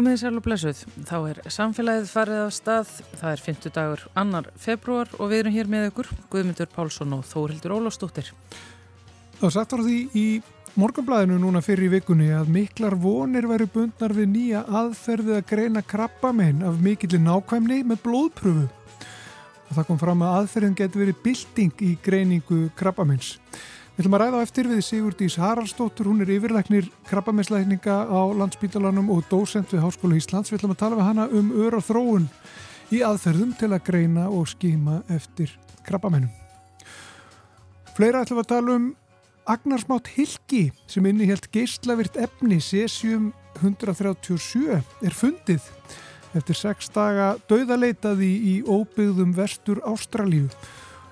Komið 0.00 0.14
þið 0.14 0.20
sjálf 0.22 0.38
og 0.38 0.44
blessuð. 0.46 0.78
Þá 1.04 1.16
er 1.28 1.38
samfélagið 1.52 2.06
farið 2.08 2.38
af 2.40 2.52
stað. 2.56 2.92
Það 3.20 3.32
er 3.34 3.40
50 3.44 3.72
dagur 3.76 4.04
annar 4.16 4.46
februar 4.56 5.10
og 5.18 5.28
við 5.28 5.42
erum 5.42 5.52
hér 5.52 5.68
með 5.68 5.82
ykkur 5.90 6.06
Guðmundur 6.32 6.70
Pálsson 6.72 7.10
og 7.12 7.26
Þórildur 7.28 7.74
Ólafsdóttir. 7.76 8.30
Það 9.42 9.52
satt 9.58 9.74
var 9.74 9.82
því 9.84 9.98
í 10.16 10.22
morgunblæðinu 10.80 11.36
núna 11.42 11.60
fyrir 11.60 11.90
í 11.90 11.92
vikunni 11.98 12.30
að 12.32 12.48
miklar 12.54 12.96
vonir 13.02 13.44
væri 13.50 13.66
bundnar 13.74 14.14
við 14.16 14.30
nýja 14.32 14.62
aðferðið 14.80 15.36
að 15.36 15.44
greina 15.52 15.82
krabbamenn 15.92 16.64
af 16.64 16.80
mikillir 16.80 17.20
nákvæmni 17.20 17.82
með 17.90 18.00
blóðpröfu. 18.06 18.64
Og 19.68 19.74
það 19.76 19.90
kom 19.90 20.00
fram 20.00 20.24
að 20.24 20.38
aðferðin 20.38 20.80
getur 20.80 21.04
verið 21.04 21.20
bilding 21.26 21.84
í 21.84 21.92
greiningu 22.00 22.62
krabbamenns. 22.80 23.34
Við 24.00 24.06
ætlum 24.06 24.14
að 24.16 24.22
ræða 24.22 24.38
á 24.40 24.44
eftir 24.46 24.68
við 24.70 24.78
Sigurdís 24.80 25.34
Haraldsdóttur, 25.36 26.06
hún 26.08 26.22
er 26.24 26.30
yfirleiknir 26.32 26.86
krabbamesslækninga 27.04 27.96
á 28.08 28.20
landsbítalanum 28.32 29.10
og 29.12 29.26
dósent 29.28 29.74
við 29.74 29.82
Háskólu 29.84 30.16
Íslands. 30.16 30.48
Við 30.48 30.56
ætlum 30.62 30.72
að 30.72 30.78
tala 30.80 30.96
við 30.96 31.04
hana 31.10 31.26
um 31.36 31.50
öra 31.66 31.82
þróun 31.84 32.30
í 32.96 33.02
aðferðum 33.04 33.52
til 33.60 33.68
að 33.68 33.84
greina 33.90 34.24
og 34.32 34.48
skýma 34.48 35.02
eftir 35.12 35.52
krabbamennum. 35.84 36.32
Fleira 37.92 38.24
ætlum 38.24 38.40
að 38.40 38.50
tala 38.54 38.78
um 38.78 38.88
Agnarsmátt 39.44 40.08
Hilki 40.16 40.62
sem 40.88 41.12
innihjalt 41.12 41.52
geyslavirt 41.52 42.16
efni 42.16 42.56
Cesium 42.64 43.34
137 43.60 44.80
er 44.80 45.12
fundið 45.12 45.68
eftir 46.32 46.56
sex 46.56 46.88
daga 46.96 47.34
dauðaleitaði 47.52 48.32
í 48.56 48.60
óbyggðum 48.64 49.36
vestur 49.36 49.84
Ástralíu. 49.84 50.48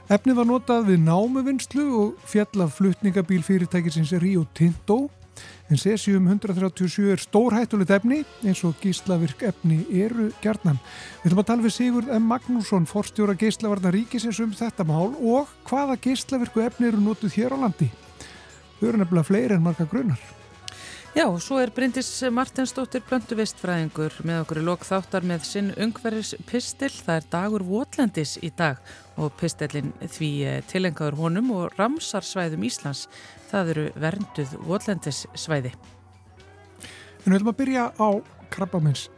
Efnið 0.09 0.39
var 0.39 0.47
notað 0.49 0.87
við 0.89 1.03
námuvinnslu 1.05 1.83
og 1.93 2.29
fjallaf 2.31 2.79
flutningabíl 2.79 3.43
fyrirtækisins 3.45 4.15
Rio 4.23 4.47
Tinto 4.57 5.11
en 5.69 5.77
Cesium 5.77 6.31
137 6.33 7.11
er 7.13 7.21
stórhættulegt 7.21 7.93
efni 7.93 8.23
eins 8.41 8.63
og 8.65 8.81
gíslavirk 8.81 9.45
efni 9.51 9.83
eru 10.01 10.31
gerðnan. 10.41 10.81
Við 11.21 11.29
ætlum 11.29 11.43
að 11.45 11.49
tala 11.51 11.67
við 11.67 11.77
Sigurd 11.77 12.09
M. 12.17 12.25
Magnússon, 12.33 12.89
forstjóra 12.89 13.37
gíslavarna 13.37 13.93
ríkisins 13.93 14.41
um 14.41 14.57
þetta 14.57 14.89
mál 14.89 15.13
og 15.13 15.53
hvaða 15.69 16.01
gíslavirku 16.01 16.65
efni 16.65 16.89
eru 16.89 17.05
notuð 17.05 17.37
hér 17.37 17.53
á 17.53 17.69
landi. 17.69 17.93
Þau 18.81 18.89
eru 18.89 19.05
nefnilega 19.05 19.29
fleiri 19.29 19.61
en 19.61 19.69
marga 19.69 19.85
grunnar. 19.93 20.38
Já, 21.17 21.25
og 21.25 21.41
svo 21.41 21.57
er 21.57 21.71
Bryndis 21.73 22.11
Martinsdóttir 22.31 23.01
blöndu 23.09 23.39
vistfræðingur 23.39 24.19
með 24.29 24.43
okkur 24.43 24.61
í 24.61 24.65
lok 24.67 24.85
þáttar 24.85 25.25
með 25.27 25.47
sinn 25.49 25.71
ungverðis 25.81 26.35
pistil. 26.47 26.91
Það 26.93 27.15
er 27.15 27.29
dagur 27.33 27.65
Votlendis 27.65 28.35
í 28.45 28.51
dag 28.53 28.83
og 29.17 29.33
pistilin 29.41 29.95
því 30.05 30.31
tilengaður 30.69 31.19
honum 31.23 31.51
og 31.57 31.73
ramsarsvæðum 31.81 32.69
Íslands. 32.69 33.07
Það 33.49 33.73
eru 33.75 33.89
vernduð 34.05 34.55
Votlendis 34.69 35.25
svæði. 35.33 35.73
En 37.25 37.33
við 37.33 37.41
ætlum 37.41 37.55
að 37.55 37.61
byrja 37.65 37.91
á 37.97 38.09
krabbamenns 38.53 39.09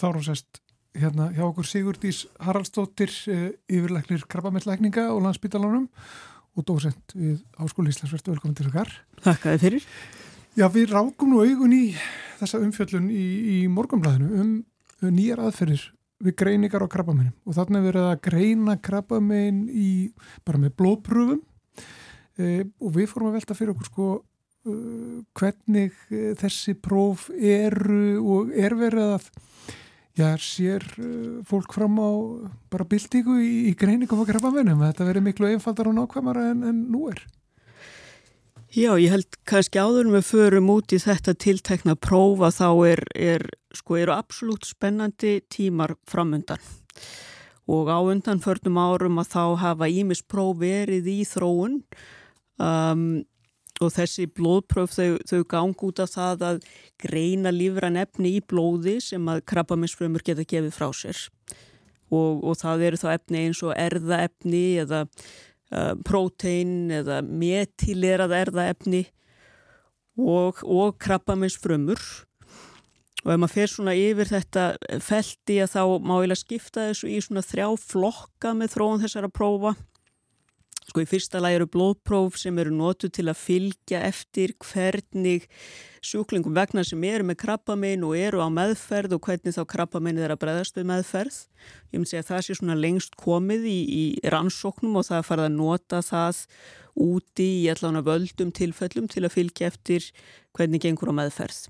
þá 0.00 0.08
er 0.08 0.16
hún 0.16 0.26
sest 0.26 0.60
hérna 0.96 1.28
hjá 1.34 1.44
okkur 1.46 1.68
Sigurdís 1.68 2.24
Haraldsdóttir 2.42 3.12
eh, 3.30 3.52
yfirleiknir 3.70 4.24
krabbamellleikninga 4.30 5.10
og 5.12 5.22
landsbytalanum 5.26 5.86
og 6.58 6.66
dósent 6.66 7.14
við 7.14 7.38
Áskóli 7.62 7.92
Íslandsvertu 7.92 8.32
velkomin 8.32 8.56
til 8.58 8.66
okkar. 8.70 8.90
Þakkaði 9.22 9.60
fyrir. 9.62 9.86
Já, 10.58 10.66
við 10.72 10.90
rákum 10.90 11.30
nú 11.30 11.44
augun 11.44 11.76
í 11.76 11.84
þessa 12.40 12.58
umfjöllun 12.64 13.06
í, 13.12 13.26
í 13.54 13.58
morgunblæðinu 13.70 14.40
um, 14.42 14.54
nýjar 15.14 15.44
aðferðir 15.44 15.84
við 16.20 16.36
greiningar 16.36 16.82
á 16.84 16.92
krabbamennin 16.92 17.36
og 17.46 17.56
þarna 17.56 17.78
er 17.80 17.86
verið 17.86 18.08
að 18.08 18.24
greina 18.26 18.74
krabbamenn 18.82 19.62
í 19.70 19.92
bara 20.44 20.60
með 20.60 20.74
blóðpröfum 20.80 21.38
e, 22.36 22.66
og 22.66 22.90
við 22.98 23.06
fórum 23.08 23.30
að 23.30 23.38
velta 23.38 23.56
fyrir 23.56 23.72
okkur 23.72 23.88
sko 23.88 24.08
uh, 24.18 25.22
hvernig 25.38 25.94
þessi 26.42 26.74
próf 26.76 27.30
eru 27.32 28.18
og 28.20 28.52
er 28.52 28.76
verið 28.76 29.14
að 29.14 29.30
Já, 30.18 30.34
sér 30.42 30.82
uh, 30.98 31.40
fólk 31.46 31.74
fram 31.74 31.98
á 32.02 32.10
bara 32.72 32.86
bildíku 32.88 33.36
í, 33.38 33.70
í 33.70 33.74
greiningum 33.78 34.22
og 34.22 34.30
krabamennum. 34.30 34.82
Þetta 34.82 35.06
verið 35.06 35.26
miklu 35.28 35.50
einfaldar 35.52 35.90
og 35.90 35.96
nákvæmara 35.96 36.50
en, 36.50 36.64
en 36.66 36.80
nú 36.90 37.06
er. 37.12 37.22
Já, 38.70 38.94
ég 39.02 39.10
held 39.10 39.38
kannski 39.50 39.80
áður 39.82 40.12
með 40.12 40.28
förum 40.28 40.68
út 40.70 40.92
í 40.94 40.98
þetta 41.02 41.34
tiltekna 41.34 41.96
prófa 41.98 42.52
þá 42.54 42.68
er, 42.86 43.00
er 43.18 43.44
sko, 43.74 43.96
eru 43.98 44.14
absolutt 44.14 44.68
spennandi 44.68 45.40
tímar 45.50 45.96
framundan. 46.06 46.62
Og 47.70 47.90
á 47.90 47.98
undan 47.98 48.42
förnum 48.42 48.78
árum 48.78 49.18
að 49.22 49.32
þá 49.32 49.44
hafa 49.62 49.90
Ímis 49.90 50.22
próf 50.22 50.60
verið 50.62 51.10
í 51.10 51.18
þróun 51.26 51.80
um, 52.62 53.22
og 53.80 53.92
þessi 53.94 54.26
blóðpröf 54.28 54.92
þau, 54.92 55.18
þau 55.28 55.42
gang 55.48 55.84
út 55.86 56.02
af 56.02 56.12
það 56.12 56.46
að 56.48 56.64
greina 57.00 57.52
lífran 57.54 57.98
efni 58.00 58.36
í 58.36 58.42
blóði 58.44 58.98
sem 59.04 59.28
að 59.32 59.44
krabbaminsfrömmur 59.48 60.24
geta 60.26 60.44
gefið 60.44 60.74
frá 60.76 60.90
sér. 60.96 61.22
Og, 62.10 62.42
og 62.44 62.58
það 62.60 62.88
eru 62.88 63.00
þá 63.00 63.08
efni 63.14 63.44
eins 63.46 63.62
og 63.64 63.72
erðaefni 63.78 64.64
eða 64.82 65.04
uh, 65.06 65.94
prótein 66.04 66.90
eða 67.00 67.20
metilerað 67.24 68.36
erðaefni 68.40 69.04
og, 70.18 70.60
og 70.66 70.98
krabbaminsfrömmur 71.00 72.02
og 73.20 73.32
ef 73.34 73.40
maður 73.40 73.52
fer 73.52 73.68
svona 73.68 73.94
yfir 73.96 74.28
þetta 74.30 74.64
felti 75.04 75.58
að 75.60 75.74
þá 75.74 75.82
má 76.08 76.14
ég 76.22 76.32
að 76.32 76.40
skipta 76.40 76.86
þessu 76.88 77.10
í 77.12 77.18
svona 77.24 77.44
þrjá 77.44 77.66
flokka 77.82 78.52
með 78.56 78.74
þróun 78.74 79.02
þessara 79.04 79.32
prófa 79.32 79.74
Sko 80.90 81.04
í 81.04 81.06
fyrsta 81.06 81.38
lagi 81.38 81.54
eru 81.54 81.68
blóðpróf 81.70 82.34
sem 82.40 82.56
eru 82.58 82.72
nótu 82.74 83.06
til 83.14 83.28
að 83.30 83.38
fylgja 83.38 84.00
eftir 84.08 84.56
hvernig 84.58 85.44
sjúklingum 86.02 86.56
vegna 86.56 86.82
sem 86.82 87.04
eru 87.06 87.28
með 87.28 87.36
krabbamein 87.44 88.02
og 88.08 88.16
eru 88.18 88.40
á 88.42 88.50
meðferð 88.50 89.14
og 89.14 89.28
hvernig 89.28 89.54
þá 89.54 89.60
krabbameinið 89.70 90.24
er 90.26 90.34
að 90.34 90.40
breðast 90.42 90.80
við 90.80 90.88
meðferð. 90.90 91.36
Ég 91.92 92.00
myndi 92.00 92.10
segja 92.10 92.24
að 92.24 92.30
það 92.32 92.42
sé 92.42 92.56
svona 92.58 92.76
lengst 92.80 93.14
komið 93.20 93.68
í, 93.70 93.78
í 93.86 94.04
rannsóknum 94.34 94.98
og 94.98 95.06
það 95.06 95.28
farið 95.28 95.46
að 95.46 95.58
nota 95.60 96.00
það 96.08 96.40
úti 97.06 97.46
í 97.60 97.68
allan 97.70 98.00
að 98.00 98.08
völdum 98.08 98.50
tilfellum 98.58 99.06
til 99.12 99.22
að 99.28 99.34
fylgja 99.36 99.70
eftir 99.70 100.08
hvernig 100.58 100.82
gengur 100.82 101.12
á 101.14 101.18
meðferð. 101.20 101.68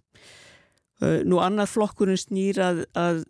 Nú 1.29 1.43
annar 1.45 1.69
flokkurinn 1.69 2.17
snýrað 2.21 2.87
að 2.97 3.21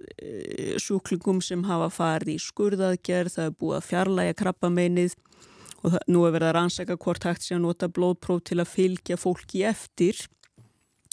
sjúklingum 0.82 1.42
sem 1.42 1.66
hafa 1.66 1.90
farið 1.94 2.36
í 2.36 2.44
skurðaðgerð, 2.46 3.34
það 3.34 3.50
er 3.50 3.58
búið 3.58 3.76
að 3.80 3.90
fjarlæga 3.90 4.38
krabbameinið 4.38 5.18
og 5.80 5.94
það, 5.94 6.02
nú 6.12 6.24
er 6.26 6.34
verið 6.34 6.50
að 6.50 6.56
rannsaka 6.56 6.98
hvort 7.00 7.26
hægt 7.28 7.46
sé 7.46 7.56
að 7.56 7.64
nota 7.64 7.88
blóðpróf 7.88 8.44
til 8.48 8.60
að 8.60 8.72
fylgja 8.74 9.18
fólki 9.20 9.64
eftir. 9.68 10.20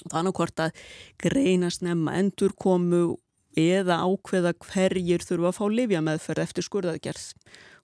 Þannig 0.08 0.36
hvort 0.38 0.64
að 0.64 0.84
greina 1.22 1.72
snemma 1.74 2.16
endur 2.20 2.54
komu 2.60 3.18
eða 3.58 4.02
ákveða 4.06 4.54
hverjir 4.68 5.26
þurfa 5.26 5.52
að 5.52 5.58
fá 5.58 5.66
lifja 5.74 6.04
meðferð 6.06 6.44
eftir 6.44 6.68
skurðaðgerð. 6.68 7.28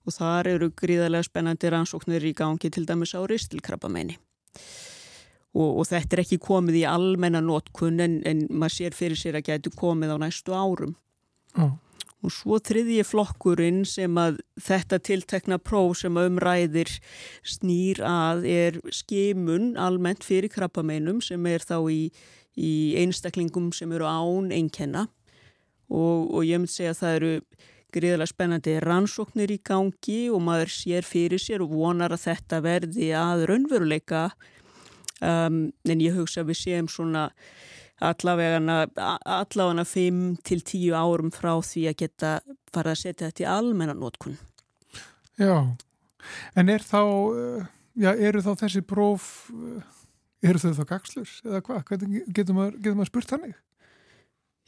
Og 0.03 0.15
þar 0.17 0.49
eru 0.51 0.69
gríðarlega 0.77 1.25
spennandi 1.25 1.71
rannsóknir 1.71 2.25
í 2.27 2.33
gangi 2.37 2.69
til 2.73 2.83
dæmis 2.85 3.15
á 3.15 3.23
ristilkrabbameini. 3.23 4.17
Og, 5.53 5.69
og 5.79 5.87
þetta 5.87 6.17
er 6.17 6.23
ekki 6.23 6.41
komið 6.41 6.81
í 6.81 6.83
almenna 6.89 7.39
nótkunn 7.41 8.01
en, 8.03 8.19
en 8.27 8.45
maður 8.49 8.75
sér 8.75 8.97
fyrir 8.97 9.19
sér 9.19 9.37
að 9.39 9.47
getur 9.51 9.75
komið 9.77 10.15
á 10.15 10.17
næstu 10.25 10.53
árum. 10.53 10.95
Já 11.53 11.69
Og 12.23 12.31
svo 12.31 12.59
þriðji 12.63 13.03
flokkurinn 13.03 13.81
sem 13.87 14.15
að 14.19 14.37
þetta 14.63 14.99
tiltekna 15.03 15.57
próf 15.59 15.97
sem 15.99 16.19
umræðir 16.19 16.91
snýr 17.43 17.99
að 18.07 18.45
er 18.47 18.79
skimun 18.95 19.73
almennt 19.75 20.23
fyrir 20.23 20.51
krabbameinum 20.53 21.19
sem 21.23 21.43
er 21.51 21.65
þá 21.67 21.77
í, 21.91 21.99
í 22.55 22.71
einstaklingum 23.01 23.73
sem 23.75 23.91
eru 23.91 24.07
án 24.07 24.53
einkenna. 24.55 25.09
Og, 25.91 26.31
og 26.31 26.47
ég 26.47 26.63
myndi 26.63 26.71
segja 26.71 26.95
að 26.95 27.01
það 27.01 27.17
eru 27.17 27.33
greiðilega 27.93 28.31
spennandi 28.31 28.79
rannsóknir 28.81 29.51
í 29.53 29.59
gangi 29.65 30.21
og 30.33 30.41
maður 30.47 30.71
sér 30.73 31.05
fyrir 31.05 31.41
sér 31.41 31.63
og 31.65 31.75
vonar 31.75 32.15
að 32.15 32.25
þetta 32.29 32.61
verði 32.63 33.11
að 33.17 33.45
raunveruleika. 33.51 34.29
Um, 35.23 35.67
en 35.87 36.01
ég 36.03 36.15
hugsa 36.17 36.41
að 36.41 36.51
við 36.51 36.61
séum 36.63 36.89
svona 36.91 37.27
allavega 38.09 38.59
allavega 39.25 39.85
5 39.87 40.21
til 40.43 40.61
10 40.61 40.97
árum 40.97 41.31
frá 41.33 41.55
því 41.63 41.87
að 41.91 41.99
geta 42.03 42.33
fara 42.73 42.93
að 42.93 43.01
setja 43.03 43.29
þetta 43.29 43.45
í 43.45 43.49
almenna 43.49 43.95
nótkunn. 43.97 44.37
Já, 45.39 45.75
en 46.55 46.69
er 46.69 46.85
þá, 46.85 47.01
eh, 47.33 47.65
já, 47.97 48.11
eru 48.13 48.41
þá 48.45 48.53
þessi 48.63 48.81
próf, 48.85 49.49
eh, 49.49 49.83
eru 50.49 50.59
þau 50.59 50.73
þá 50.79 50.85
gagslur 50.93 51.29
eða 51.45 51.61
hvað? 51.61 52.07
Getur 52.33 52.55
maður, 52.55 52.79
getur 52.79 52.97
maður 52.99 53.11
spurt 53.13 53.33
þannig? 53.33 53.55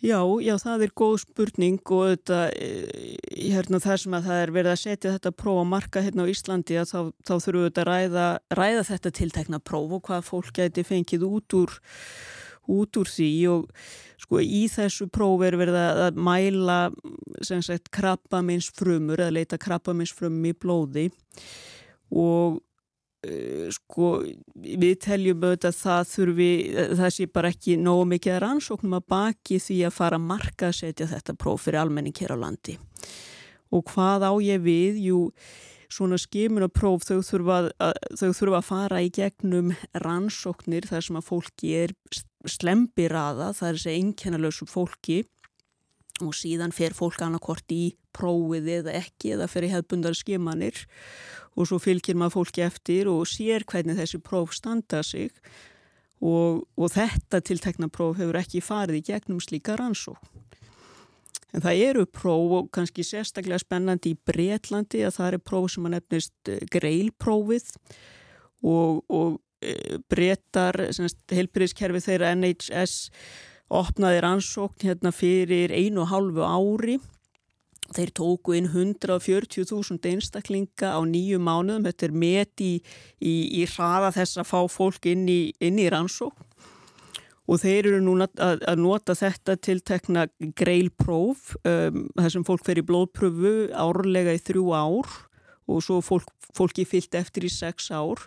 Já, 0.03 0.19
já, 0.43 0.57
það 0.59 0.81
er 0.83 0.91
góð 0.91 1.13
spurning 1.21 1.79
og 1.95 2.09
þetta, 2.11 2.39
eh, 2.59 3.15
hérna 3.47 3.79
það 3.79 3.99
sem 4.01 4.11
að 4.17 4.25
það 4.27 4.41
er 4.41 4.51
verið 4.51 4.71
að 4.73 4.81
setja 4.81 5.13
þetta 5.15 5.31
próf 5.31 5.59
að 5.61 5.69
marka 5.71 6.01
hérna 6.03 6.25
á 6.27 6.31
Íslandi 6.33 6.75
að 6.75 6.89
þá, 6.91 6.99
þá 7.23 7.33
þurfum 7.45 7.63
við 7.63 7.79
að 7.79 7.87
ræða, 7.87 8.25
ræða 8.59 8.83
þetta 8.91 9.11
tiltekna 9.15 9.59
próf 9.63 9.95
og 9.95 10.03
hvað 10.03 10.27
fólk 10.27 10.51
gæti 10.51 10.83
fengið 10.83 11.23
út 11.23 11.55
úr, 11.55 11.71
út 12.71 12.99
úr 13.01 13.11
því 13.11 13.31
og 13.53 13.65
sko 14.21 14.41
í 14.41 14.65
þessu 14.71 15.09
próf 15.13 15.43
er 15.45 15.57
verið 15.59 15.79
að 15.79 16.17
mæla 16.17 16.79
sem 17.45 17.63
sagt 17.65 17.91
krabbamins 17.93 18.71
frumur 18.73 19.21
eða 19.21 19.37
leita 19.37 19.59
krabbamins 19.61 20.13
frum 20.15 20.39
í 20.45 20.53
blóði 20.57 21.09
og 22.15 22.61
Eh, 23.25 23.69
sko 23.73 24.19
við 24.55 24.97
teljum 25.05 25.43
auðvitað 25.43 25.71
að 25.71 25.77
það 25.79 26.09
þurfi, 26.11 26.49
það 26.99 27.13
sé 27.15 27.27
bara 27.33 27.51
ekki 27.53 27.77
nógu 27.81 28.07
mikið 28.11 28.39
rannsóknum 28.43 28.97
að 28.99 29.07
baki 29.13 29.59
því 29.63 29.77
að 29.87 29.95
fara 29.95 30.19
að 30.19 30.27
marka 30.29 30.69
að 30.69 30.77
setja 30.81 31.07
þetta 31.09 31.37
próf 31.39 31.65
fyrir 31.65 31.81
almenning 31.81 32.15
hér 32.19 32.35
á 32.35 32.43
landi. 32.43 32.75
Og 33.73 33.85
hvað 33.93 34.27
á 34.29 34.33
ég 34.45 34.61
við, 34.65 34.99
jú 35.07 35.21
svona 35.95 36.19
skimun 36.19 36.65
og 36.67 36.73
próf 36.75 37.05
þau 37.07 37.21
þurfa 37.25 37.59
að, 37.79 37.99
þau 38.19 38.31
þurfa 38.39 38.59
að 38.59 38.67
fara 38.69 39.03
í 39.05 39.11
gegnum 39.15 39.71
rannsóknir 40.03 40.87
þar 40.89 41.07
sem 41.07 41.19
að 41.19 41.29
fólki 41.29 41.71
er 41.85 41.95
slempiraða, 42.45 43.53
það 43.55 43.69
er 43.69 43.79
þessi 43.79 43.95
einkennalösu 43.99 44.67
fólki 44.69 45.23
og 46.23 46.35
síðan 46.37 46.71
fer 46.75 46.95
fólk 46.95 47.19
annarkort 47.25 47.71
í 47.75 47.95
prófið 48.15 48.69
eða 48.79 48.95
ekki 49.01 49.33
eða 49.35 49.49
fer 49.51 49.67
í 49.67 49.71
hefbundar 49.73 50.15
skimanir 50.15 50.85
og 51.55 51.67
svo 51.67 51.79
fylgir 51.81 52.15
maður 52.19 52.39
fólki 52.39 52.63
eftir 52.63 53.09
og 53.11 53.25
sér 53.27 53.65
hvernig 53.67 53.99
þessi 53.99 54.21
próf 54.23 54.55
standa 54.55 55.01
sig 55.03 55.33
og, 56.23 56.63
og 56.79 56.91
þetta 56.95 57.41
tiltekna 57.43 57.91
próf 57.91 58.19
hefur 58.21 58.39
ekki 58.39 58.63
farið 58.63 59.01
í 59.01 59.05
gegnum 59.11 59.41
slíka 59.43 59.75
rannsók. 59.79 60.21
En 61.55 61.63
það 61.63 61.81
eru 61.85 62.03
próf 62.11 62.53
og 62.57 62.69
kannski 62.75 63.05
sérstaklega 63.07 63.61
spennandi 63.61 64.11
í 64.11 64.19
Breitlandi 64.27 65.05
að 65.07 65.17
það 65.17 65.29
eru 65.29 65.41
próf 65.47 65.71
sem 65.71 65.87
að 65.87 65.95
nefnist 65.95 66.51
eh, 66.51 66.61
greilprófið 66.73 67.69
og, 68.65 69.03
og 69.07 69.37
e, 69.63 69.99
brettar, 70.11 70.81
heilbyrðiskerfi 71.31 72.01
þeirra 72.03 72.33
NHS 72.35 72.95
opnaði 73.71 74.23
rannsókn 74.25 74.89
hérna 74.89 75.13
fyrir 75.15 75.71
einu 75.73 76.03
og 76.03 76.11
hálfu 76.11 76.43
ári. 76.45 76.97
Þeir 77.95 78.11
tóku 78.17 78.55
inn 78.57 78.67
140.000 78.71 80.09
einstaklinga 80.09 80.91
á 80.97 80.99
nýju 81.05 81.37
mánuðum. 81.39 81.85
Þetta 81.85 82.07
er 82.07 82.15
met 82.17 82.63
í, 82.65 82.73
í, 83.21 83.33
í 83.61 83.65
hraða 83.69 84.11
þess 84.17 84.41
að 84.41 84.49
fá 84.49 84.59
fólk 84.73 85.05
inn 85.11 85.27
í, 85.29 85.39
inn 85.61 85.79
í 85.79 85.87
rannsókn. 85.93 86.44
Og 87.45 87.61
þeir 87.61 87.91
eru 87.91 88.01
núna 88.01 88.25
að, 88.41 88.63
að 88.65 88.81
nota 88.81 89.13
þetta 89.17 89.55
til 89.61 89.77
tekna 89.85 90.25
greilpróf, 90.57 91.53
um, 91.61 92.05
þar 92.17 92.33
sem 92.33 92.45
fólk 92.47 92.65
fer 92.65 92.81
í 92.81 92.85
blóðpröfu 92.87 93.55
árlega 93.77 94.33
í 94.33 94.41
þrjú 94.41 94.65
ár 94.73 95.17
og 95.69 95.81
svo 95.85 95.99
fólk, 96.05 96.29
fólki 96.57 96.85
fyllt 96.89 97.17
eftir 97.17 97.45
í 97.45 97.51
sex 97.53 97.91
ár. 97.93 98.25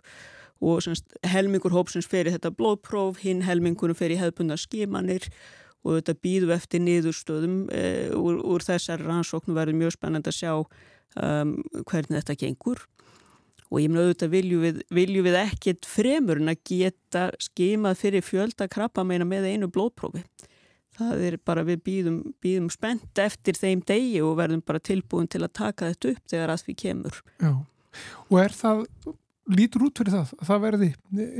Og 0.58 0.82
semst, 0.82 1.14
helmingur 1.26 1.74
hópsins 1.74 2.06
fer 2.10 2.26
í 2.26 2.34
þetta 2.34 2.50
blóðpróf, 2.54 3.20
hinn 3.22 3.44
helmingunum 3.46 3.98
fer 3.98 4.14
í 4.14 4.18
hefðbundna 4.18 4.58
skimanir 4.58 5.28
og 5.86 5.98
þetta 6.00 6.14
býðu 6.18 6.52
eftir 6.54 6.82
niðurstöðum 6.82 7.58
e, 7.70 7.82
úr, 8.18 8.40
úr 8.42 8.64
þessar 8.66 9.02
rannsóknum 9.06 9.54
verður 9.58 9.78
mjög 9.78 9.94
spennand 9.94 10.26
að 10.26 10.38
sjá 10.40 10.52
um, 10.58 11.54
hvernig 11.86 12.18
þetta 12.18 12.38
gengur 12.42 12.82
og 13.68 13.80
ég 13.82 13.92
mun 13.92 14.02
auðvitað 14.02 14.32
vilju 14.32 14.60
við, 14.62 14.82
vilju 14.94 15.24
við 15.26 15.38
ekkit 15.42 15.88
fremur 15.88 16.40
en 16.40 16.52
að 16.52 16.62
geta 16.70 17.28
skimað 17.42 18.00
fyrir 18.02 18.24
fjölda 18.24 18.68
krabba 18.70 19.04
meina 19.04 19.26
með 19.28 19.50
einu 19.52 19.68
blóðprófi. 19.72 20.24
Það 20.98 21.24
er 21.28 21.36
bara 21.46 21.62
við 21.66 21.82
býðum, 21.86 22.18
býðum 22.42 22.72
spennt 22.74 23.20
eftir 23.22 23.58
þeim 23.58 23.84
degi 23.86 24.18
og 24.24 24.38
verðum 24.40 24.64
bara 24.66 24.82
tilbúin 24.82 25.28
til 25.30 25.44
að 25.44 25.54
taka 25.60 25.92
þetta 25.92 26.14
upp 26.14 26.32
þegar 26.32 26.54
að 26.54 26.64
því 26.64 26.76
kemur. 26.82 27.20
Já, 27.38 27.52
og 28.26 28.40
er 28.42 28.56
það 28.56 28.84
lítur 29.54 29.86
út 29.86 30.00
fyrir 30.00 30.16
það, 30.16 30.34
það 30.48 30.64
verði 30.64 30.90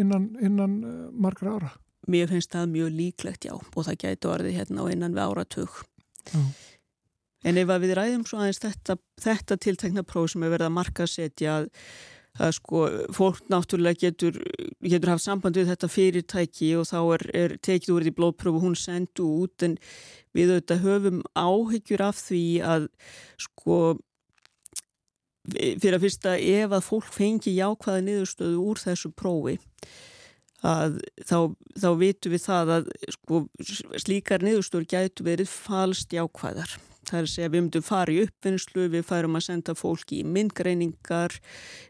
innan, 0.00 0.30
innan 0.44 0.78
eh, 0.84 1.02
margra 1.12 1.56
ára? 1.56 1.72
Mér 2.08 2.30
finnst 2.30 2.54
það 2.54 2.70
mjög 2.72 2.94
líklegt, 2.96 3.48
já, 3.48 3.54
og 3.58 3.84
það 3.84 3.98
gæti 4.04 4.30
orðið 4.30 4.60
hérna 4.60 4.84
og 4.84 4.92
innan 4.94 5.16
við 5.16 5.24
áratug. 5.26 5.80
Já. 6.30 6.40
En 7.46 7.58
ef 7.60 7.70
við 7.82 7.94
ræðum 7.94 8.24
svo 8.26 8.40
aðeins 8.40 8.62
þetta, 8.62 8.96
þetta 9.22 9.58
tiltekna 9.62 10.02
próf 10.06 10.32
sem 10.32 10.42
er 10.42 10.54
verið 10.54 10.68
að 10.70 10.74
marka 10.74 11.06
setja 11.06 11.58
að, 11.58 11.68
að 12.38 12.52
sko, 12.58 12.82
fólk 13.14 13.40
náttúrulega 13.52 14.06
getur, 14.06 14.38
getur 14.84 15.12
haft 15.12 15.24
samband 15.24 15.58
við 15.58 15.72
þetta 15.72 15.90
fyrirtæki 15.90 16.72
og 16.78 16.88
þá 16.90 16.98
er, 17.16 17.24
er 17.42 17.56
tekið 17.64 17.94
úr 17.94 18.06
því 18.06 18.14
blóðprófu 18.18 18.62
hún 18.62 18.76
sendu 18.78 19.26
út 19.44 19.66
en 19.66 19.78
við 20.36 20.54
auðvitað 20.54 20.84
höfum 20.84 21.22
áhyggjur 21.34 22.04
af 22.08 22.20
því 22.20 22.44
að 22.74 22.86
sko 23.42 23.78
fyrir 25.48 25.96
að 25.96 26.04
fyrsta 26.04 26.36
ef 26.36 26.76
að 26.76 26.86
fólk 26.86 27.10
fengi 27.14 27.56
jákvæða 27.56 28.04
niðurstöðu 28.04 28.62
úr 28.68 28.82
þessu 28.82 29.12
prófi 29.16 29.56
að 30.66 30.98
þá, 31.22 31.38
þá 31.78 31.88
vitum 32.00 32.34
við 32.34 32.44
það 32.44 32.74
að 32.74 32.92
sko, 33.14 33.40
slíkar 34.02 34.44
niðurstöður 34.44 34.88
gætu 34.90 35.26
verið 35.26 35.50
falst 35.52 36.14
jákvæðar. 36.14 36.78
Það 37.08 37.18
er 37.18 37.24
að 37.24 37.32
segja 37.32 37.48
við 37.48 37.62
myndum 37.62 37.84
fara 37.86 38.12
í 38.12 38.18
uppvinnslu, 38.26 38.86
við 38.92 39.04
færum 39.08 39.38
að 39.38 39.44
senda 39.46 39.74
fólki 39.78 40.18
í 40.20 40.26
myndgreiningar, 40.28 41.38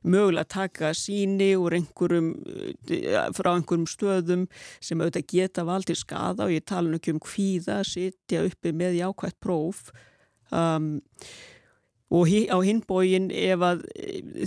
mögulega 0.06 0.46
taka 0.54 0.92
síni 0.94 1.50
einhverjum, 1.56 2.28
eh, 2.86 3.26
frá 3.34 3.50
einhverjum 3.56 3.88
stöðum 3.90 4.46
sem 4.78 5.00
auðvitað 5.00 5.26
geta 5.32 5.66
valdið 5.66 5.98
skada 6.04 6.46
og 6.46 6.54
ég 6.54 6.64
tala 6.64 6.94
ekki 6.94 7.16
um 7.16 7.22
hvíða, 7.24 7.82
sitja 7.82 8.44
uppi 8.46 8.72
með 8.72 9.00
jákvægt 9.02 9.40
próf. 9.42 9.90
Um, 10.52 11.02
og 12.08 12.30
á 12.32 12.56
hinbógin 12.64 13.28
ef 13.34 13.62
að, 13.64 13.84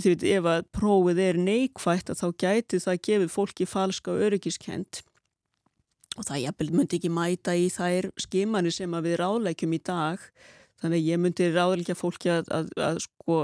veit, 0.02 0.24
ef 0.26 0.48
að 0.50 0.66
prófið 0.74 1.22
er 1.22 1.38
neikvægt 1.38 2.10
að 2.10 2.22
þá 2.22 2.28
gæti 2.42 2.82
það 2.82 3.02
gefið 3.06 3.30
fólki 3.30 3.68
falska 3.70 4.14
öryggiskent 4.18 5.02
og 6.18 6.26
það 6.26 6.42
jafnvel 6.42 6.72
myndi 6.74 6.98
ekki 6.98 7.12
mæta 7.12 7.54
í 7.56 7.68
þær 7.72 8.10
skimani 8.20 8.72
sem 8.74 8.98
við 9.04 9.16
ráðleikjum 9.20 9.76
í 9.78 9.80
dag. 9.86 10.26
Þannig 10.82 10.98
að 10.98 11.08
ég 11.08 11.20
myndi 11.22 11.48
ráðleikja 11.54 11.96
fólki 11.96 12.32
að, 12.34 12.50
að, 12.52 12.72
að 12.82 12.98
sko 13.06 13.38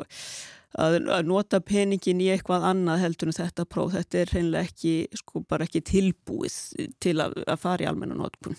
að 0.79 0.99
nota 1.25 1.63
peningin 1.65 2.21
í 2.21 2.29
eitthvað 2.35 2.67
annað 2.69 3.05
heldur 3.07 3.31
en 3.31 3.39
þetta 3.39 3.65
próf, 3.71 3.95
þetta 3.95 4.19
er 4.21 4.33
hreinlega 4.35 4.69
ekki 4.69 4.93
sko 5.17 5.43
bara 5.49 5.65
ekki 5.65 5.81
tilbúið 5.87 6.59
til 7.01 7.15
að 7.23 7.55
fara 7.63 7.87
í 7.87 7.89
almenna 7.89 8.19
notkun. 8.19 8.59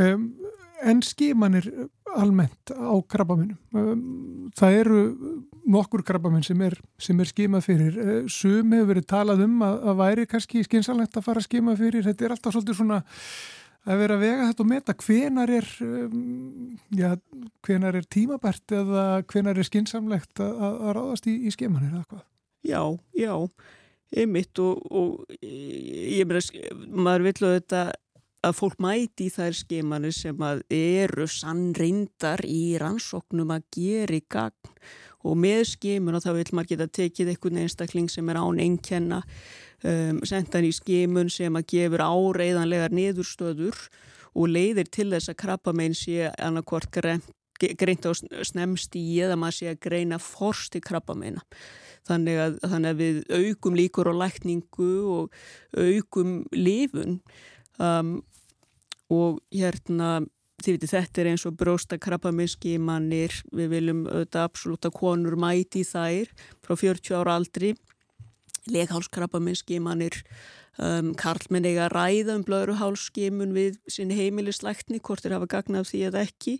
Um, 0.00 0.30
En 0.80 1.02
skimanir 1.04 1.66
almennt 2.16 2.72
á 2.72 2.94
krabbaminum. 3.10 3.58
Um, 3.76 4.50
það 4.56 4.76
eru 4.80 5.00
nokkur 5.70 6.02
krabbaminn 6.06 6.44
sem 6.46 6.60
er, 6.64 6.76
er 6.98 7.30
skimað 7.30 7.66
fyrir. 7.68 7.96
Uh, 8.00 8.20
sum 8.32 8.74
hefur 8.74 8.90
verið 8.94 9.08
talað 9.12 9.44
um 9.46 9.62
að, 9.66 9.78
að 9.92 10.00
væri 10.00 10.28
kannski 10.30 10.64
skynsalegt 10.66 11.18
að 11.18 11.26
fara 11.28 11.42
að 11.42 11.48
skima 11.48 11.76
fyrir. 11.78 12.06
Þetta 12.06 12.26
er 12.26 12.36
alltaf 12.36 12.56
svolítið 12.56 12.80
svona 12.80 13.00
að 13.88 14.02
vera 14.02 14.16
að 14.16 14.24
vega 14.26 14.48
þetta 14.50 14.64
og 14.64 14.70
meta 14.70 14.96
hvenar 15.00 15.52
er, 15.56 15.68
um, 15.86 16.72
já, 16.96 17.10
hvenar 17.66 17.96
er 17.96 18.08
tímabært 18.12 18.74
eða 18.76 19.04
hvenar 19.30 19.60
er 19.60 19.68
skynsamlegt 19.68 20.42
að, 20.44 20.64
að 20.68 20.90
ráðast 20.98 21.30
í, 21.30 21.36
í 21.48 21.54
skimanir 21.54 21.94
eða 21.94 22.08
hvað? 22.10 22.26
Já, 22.66 22.82
já, 23.16 23.32
einmitt 24.20 24.60
og, 24.60 24.82
og 24.92 25.36
ég 25.40 26.28
meina, 26.28 26.42
maður 26.92 27.30
villu 27.30 27.54
þetta 27.56 27.86
að 28.46 28.56
fólk 28.56 28.78
mæti 28.80 29.28
í 29.28 29.32
þær 29.34 29.56
skemanir 29.56 30.14
sem 30.16 30.44
að 30.44 30.62
eru 30.72 31.26
sannreindar 31.28 32.42
í 32.48 32.78
rannsóknum 32.80 33.52
að 33.52 33.66
gera 33.76 34.16
í 34.16 34.22
gagn. 34.32 34.76
Og 35.28 35.36
með 35.36 35.66
skemun 35.74 36.16
og 36.16 36.24
þá 36.24 36.30
vil 36.38 36.46
maður 36.56 36.70
geta 36.70 36.86
tekið 37.00 37.34
einhvern 37.34 37.60
einstakling 37.60 38.08
sem 38.08 38.30
er 38.32 38.40
án 38.40 38.62
einkenna 38.64 39.18
um, 39.84 40.22
sendan 40.24 40.64
í 40.64 40.72
skemun 40.72 41.28
sem 41.32 41.58
að 41.60 41.68
gefur 41.74 42.04
áreiðanlegar 42.06 42.96
niðurstöður 42.96 43.76
og 44.32 44.48
leiðir 44.48 44.88
til 44.88 45.10
þess 45.12 45.32
að 45.32 45.40
krabba 45.42 45.76
meginn 45.76 45.98
sé 45.98 46.30
annarkvort 46.38 46.88
greint 46.96 48.08
á 48.08 48.12
snemst 48.16 48.96
í 48.96 49.04
eða 49.20 49.36
maður 49.36 49.58
sé 49.58 49.70
að 49.74 49.80
greina 49.84 50.18
forst 50.22 50.78
í 50.78 50.80
krabba 50.80 51.16
meina 51.18 51.44
þannig 52.08 52.40
að, 52.40 52.58
þannig 52.64 52.90
að 52.90 53.00
við 53.02 53.18
aukum 53.36 53.76
líkur 53.76 54.08
á 54.08 54.14
lækningu 54.22 54.92
og 55.12 55.40
aukum 55.76 56.38
lifun 56.56 57.18
um, 57.76 58.20
og 59.10 59.40
hérna 59.52 60.20
viti, 60.66 60.88
þetta 60.88 61.22
er 61.22 61.30
eins 61.32 61.46
og 61.48 61.56
brósta 61.58 61.98
krabbaminnskímanir, 62.00 63.34
við 63.56 63.70
viljum 63.74 64.04
auðvitað 64.08 64.46
absolutt 64.46 64.88
að 64.88 64.96
konur 64.98 65.36
mæti 65.40 65.84
þær 65.86 66.32
frá 66.64 66.74
40 66.76 67.16
ára 67.16 67.36
aldri. 67.40 67.74
Leghálskrabbaminnskímanir 68.70 70.20
um, 70.78 71.12
karlmenn 71.18 71.68
eiga 71.68 71.86
að 71.88 71.94
ræða 71.96 72.36
um 72.36 72.46
blöðruhálsskímun 72.48 73.54
við 73.56 73.78
sinni 73.90 74.18
heimilisleikni, 74.18 75.00
hvort 75.00 75.24
er 75.24 75.38
hafa 75.38 75.48
gagnað 75.56 75.88
því 75.90 76.02
eða 76.10 76.26
ekki. 76.28 76.58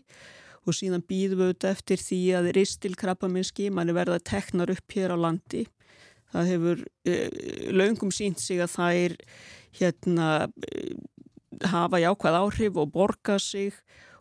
Og 0.68 0.76
síðan 0.76 1.04
býðum 1.08 1.40
við 1.40 1.50
auðvitað 1.50 1.76
eftir 1.76 2.02
því 2.04 2.22
að 2.36 2.50
ristilkrabbaminnskímanir 2.56 3.96
verða 3.96 4.18
teknar 4.24 4.72
upp 4.72 4.96
hér 4.96 5.14
á 5.16 5.18
landi. 5.20 5.66
Það 6.32 6.52
hefur 6.54 6.82
uh, 6.86 7.22
löngum 7.76 8.12
sínt 8.14 8.40
sig 8.42 8.60
að 8.64 8.74
það 8.78 9.04
er 9.04 9.16
hérna 9.80 10.28
hafa 11.68 12.00
jákvæð 12.00 12.38
áhrif 12.40 12.78
og 12.80 12.92
borga 12.94 13.38
sig 13.38 13.74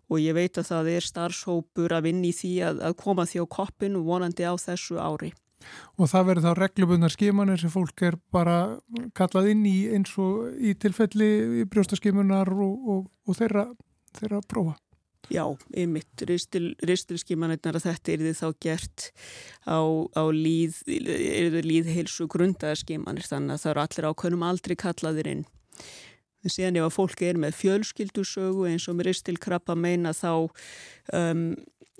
og 0.09 0.17
ég 0.19 0.33
veit 0.33 0.57
að 0.57 0.71
það 0.71 0.89
er 0.95 1.05
starfshópur 1.05 1.93
að 1.93 2.09
vinni 2.09 2.31
í 2.31 2.35
því 2.35 2.53
að, 2.65 2.81
að 2.89 2.97
koma 3.03 3.27
því 3.29 3.43
á 3.43 3.53
koppinu 3.57 4.01
vonandi 4.07 4.47
á 4.47 4.53
þessu 4.57 4.97
ári. 4.97 5.31
Og 5.99 6.07
það 6.09 6.27
verður 6.29 6.45
þá 6.45 6.51
reglubundar 6.57 7.13
skimanir 7.13 7.61
sem 7.61 7.71
fólk 7.73 8.03
er 8.07 8.17
bara 8.33 8.79
kallað 9.17 9.51
inn 9.53 9.65
í 9.67 9.77
eins 9.91 10.13
og 10.21 10.53
í 10.55 10.73
tilfelli 10.79 11.29
í 11.61 11.65
brjóstaskimunar 11.69 12.51
og, 12.55 12.93
og, 12.93 13.01
og 13.27 13.37
þeirra, 13.37 13.65
þeirra 14.17 14.39
prófa. 14.47 14.77
Já, 15.29 15.43
ymitt, 15.77 16.23
ristilskimanirnar 16.25 17.77
að 17.77 17.85
þetta 17.85 18.13
er 18.13 18.21
því 18.23 18.31
þá 18.39 18.47
gert 18.65 19.09
á, 19.67 19.77
á 20.17 20.23
líð, 20.33 20.79
líðheilsu 20.87 22.25
grundaðarskimanir 22.31 23.27
þannig 23.27 23.59
að 23.59 23.61
það 23.61 23.71
eru 23.73 23.83
allir 23.83 24.07
ákveðnum 24.09 24.45
aldrei 24.47 24.75
kallaðir 24.79 25.29
inn. 25.35 25.43
En 26.43 26.53
síðan 26.53 26.79
ef 26.79 26.87
að 26.87 26.95
fólki 26.95 27.27
er 27.29 27.41
með 27.41 27.57
fjölskyldusögu 27.59 28.69
eins 28.69 28.87
og 28.87 28.99
með 28.99 29.09
ristilkrabba 29.09 29.75
meina 29.75 30.13
þá 30.15 30.47
um, 31.13 31.43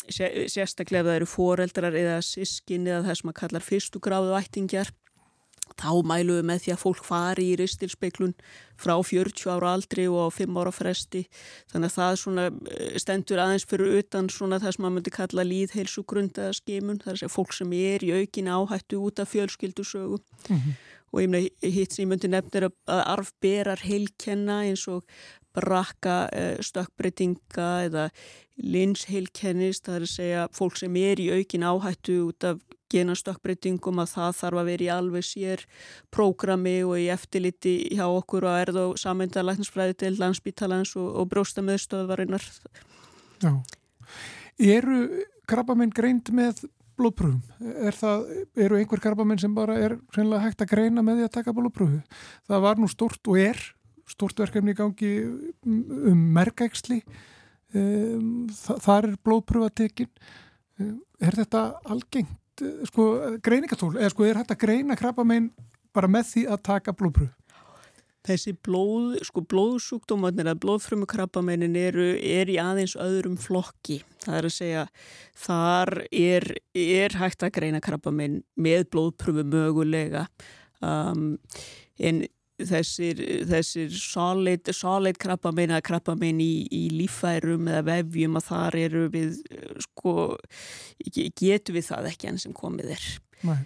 sérstaklega 0.10 1.04
ef 1.04 1.10
það 1.10 1.18
eru 1.18 1.30
foreldrar 1.30 1.98
eða 2.00 2.22
sískin 2.26 2.88
eða 2.88 3.04
það 3.10 3.20
sem 3.20 3.32
að 3.34 3.40
kallar 3.42 3.66
fyrstu 3.66 4.02
gráðu 4.04 4.38
ættingjar 4.40 4.94
þá 5.78 5.92
mælum 6.06 6.40
við 6.40 6.46
með 6.50 6.62
því 6.64 6.74
að 6.74 6.82
fólk 6.82 7.06
fari 7.06 7.46
í 7.52 7.56
ristilspeiklun 7.60 8.34
frá 8.80 8.94
40 9.06 9.52
ára 9.54 9.74
aldri 9.78 10.08
og 10.10 10.28
á 10.28 10.30
5 10.34 10.60
ára 10.62 10.74
fresti. 10.74 11.24
Þannig 11.72 11.92
að 11.92 11.98
það 11.98 12.42
eh, 12.46 13.00
stendur 13.02 13.42
aðeins 13.44 13.68
fyrir 13.70 14.00
utan 14.02 14.30
það 14.30 14.68
sem 14.68 14.84
maður 14.86 14.96
myndi 14.98 15.16
kalla 15.16 15.48
líðheilsu 15.48 16.06
grundaða 16.10 16.56
skimun. 16.58 17.02
Þar 17.04 17.24
er 17.24 17.34
fólk 17.34 17.56
sem 17.56 17.74
er 17.74 18.06
í 18.06 18.14
aukin 18.18 18.52
áhættu 18.52 19.02
út 19.04 19.20
af 19.20 19.34
fjölskyldusögu. 19.34 20.20
Mm 20.50 20.56
-hmm. 20.58 20.80
Og 21.12 21.22
ég 21.24 21.32
myndi 21.32 21.74
hitt 21.74 21.96
sem 21.96 22.06
ég 22.06 22.12
myndi 22.14 22.32
nefnir 22.32 22.70
að 22.70 23.04
arfberar 23.16 23.84
heilkenna 23.84 24.64
eins 24.68 24.88
og 24.92 25.06
brakka 25.56 26.18
eh, 26.36 26.58
stökkbreytinga 26.62 27.70
eða 27.88 28.10
linsheilkennist 28.60 29.88
það 29.88 29.96
er 29.96 30.06
að 30.06 30.14
segja 30.14 30.44
fólk 30.56 30.78
sem 30.80 31.00
er 31.00 31.22
í 31.22 31.30
aukin 31.34 31.66
áhættu 31.66 32.20
út 32.28 32.46
af 32.46 32.62
genastökkbreytingum 32.90 34.02
að 34.02 34.14
það 34.16 34.38
þarf 34.40 34.62
að 34.62 34.70
vera 34.72 34.86
í 34.86 34.92
alveg 34.94 35.26
sér 35.26 35.64
prógrami 36.14 36.80
og 36.86 36.96
í 36.98 37.10
eftirliti 37.14 37.76
hjá 37.94 38.06
okkur 38.08 38.48
og 38.50 38.62
er 38.64 38.72
þá 38.76 38.84
samvendalækningsfræði 39.04 39.98
til 40.02 40.16
landsbítalans 40.18 40.96
og, 40.98 41.10
og 41.22 41.30
bróstameðstöðvarinnar. 41.34 42.48
Já. 43.44 43.54
Eru 44.58 45.04
krabbaminn 45.50 45.94
greint 45.96 46.34
með 46.36 46.66
blóðpröfum? 47.00 47.40
Er 47.80 47.96
eru 48.66 48.78
einhver 48.78 49.02
krabbaminn 49.02 49.42
sem 49.42 49.56
bara 49.56 49.78
er 49.80 49.98
hægt 50.14 50.64
að 50.64 50.72
greina 50.74 51.04
með 51.06 51.22
því 51.22 51.28
að 51.28 51.36
taka 51.38 51.56
blóðpröfu? 51.56 52.00
Það 52.50 52.66
var 52.68 52.82
nú 52.82 52.90
stort 52.92 53.32
og 53.32 53.40
er 53.42 53.62
stort 54.10 54.42
verkefni 54.42 54.74
í 54.74 54.78
gangi 54.78 55.14
um 55.66 56.22
merkæksli. 56.36 57.02
Um, 57.78 58.48
þar 58.58 59.12
er 59.12 59.18
blóðpröfatekinn. 59.26 60.12
Um, 60.82 60.96
er 61.22 61.38
þetta 61.38 61.66
algengt? 61.86 62.36
Sko, 62.90 63.04
greiningatól, 63.40 63.94
eða 63.96 64.12
sko 64.12 64.26
er 64.28 64.40
hægt 64.42 64.52
að 64.52 64.64
greina 64.66 64.98
krabbamein 65.00 65.52
bara 65.96 66.10
með 66.12 66.34
því 66.34 66.42
að 66.52 66.64
taka 66.68 66.96
blóðpröfu? 66.98 67.39
Þessi 68.28 68.52
blóð, 68.68 69.20
sko 69.28 69.44
blóðsúkdómanir 69.48 70.50
að 70.52 70.60
blóðfrömu 70.66 71.08
krabbameinin 71.10 71.78
eru 71.80 72.10
er 72.20 72.52
í 72.52 72.58
aðeins 72.60 72.98
öðrum 73.00 73.38
flokki. 73.40 74.02
Það 74.26 74.40
er 74.40 74.48
að 74.50 74.56
segja, 74.56 74.82
þar 75.40 75.94
er, 76.12 76.50
er 76.76 77.16
hægt 77.22 77.46
að 77.48 77.54
greina 77.60 77.80
krabbamein 77.84 78.42
með 78.60 78.90
blóðpröfu 78.92 79.48
mögulega 79.48 80.28
um, 80.84 81.38
en 81.96 82.26
þessir, 82.68 83.20
þessir 83.50 83.94
solid, 83.96 84.70
solid 84.76 85.18
krabba 85.22 85.52
meina 85.56 85.80
krabba 85.86 86.16
meina 86.20 86.44
í, 86.44 86.68
í 86.72 86.84
lífærum 86.94 87.70
eða 87.72 87.86
vefjum 87.88 88.40
að 88.40 88.48
þar 88.50 88.80
eru 88.84 89.04
við 89.14 89.42
sko, 89.86 90.16
getur 91.40 91.78
við 91.78 91.90
það 91.92 92.10
ekki 92.12 92.32
enn 92.32 92.42
sem 92.42 92.56
komið 92.56 92.96
er 92.98 93.10
Nei. 93.48 93.62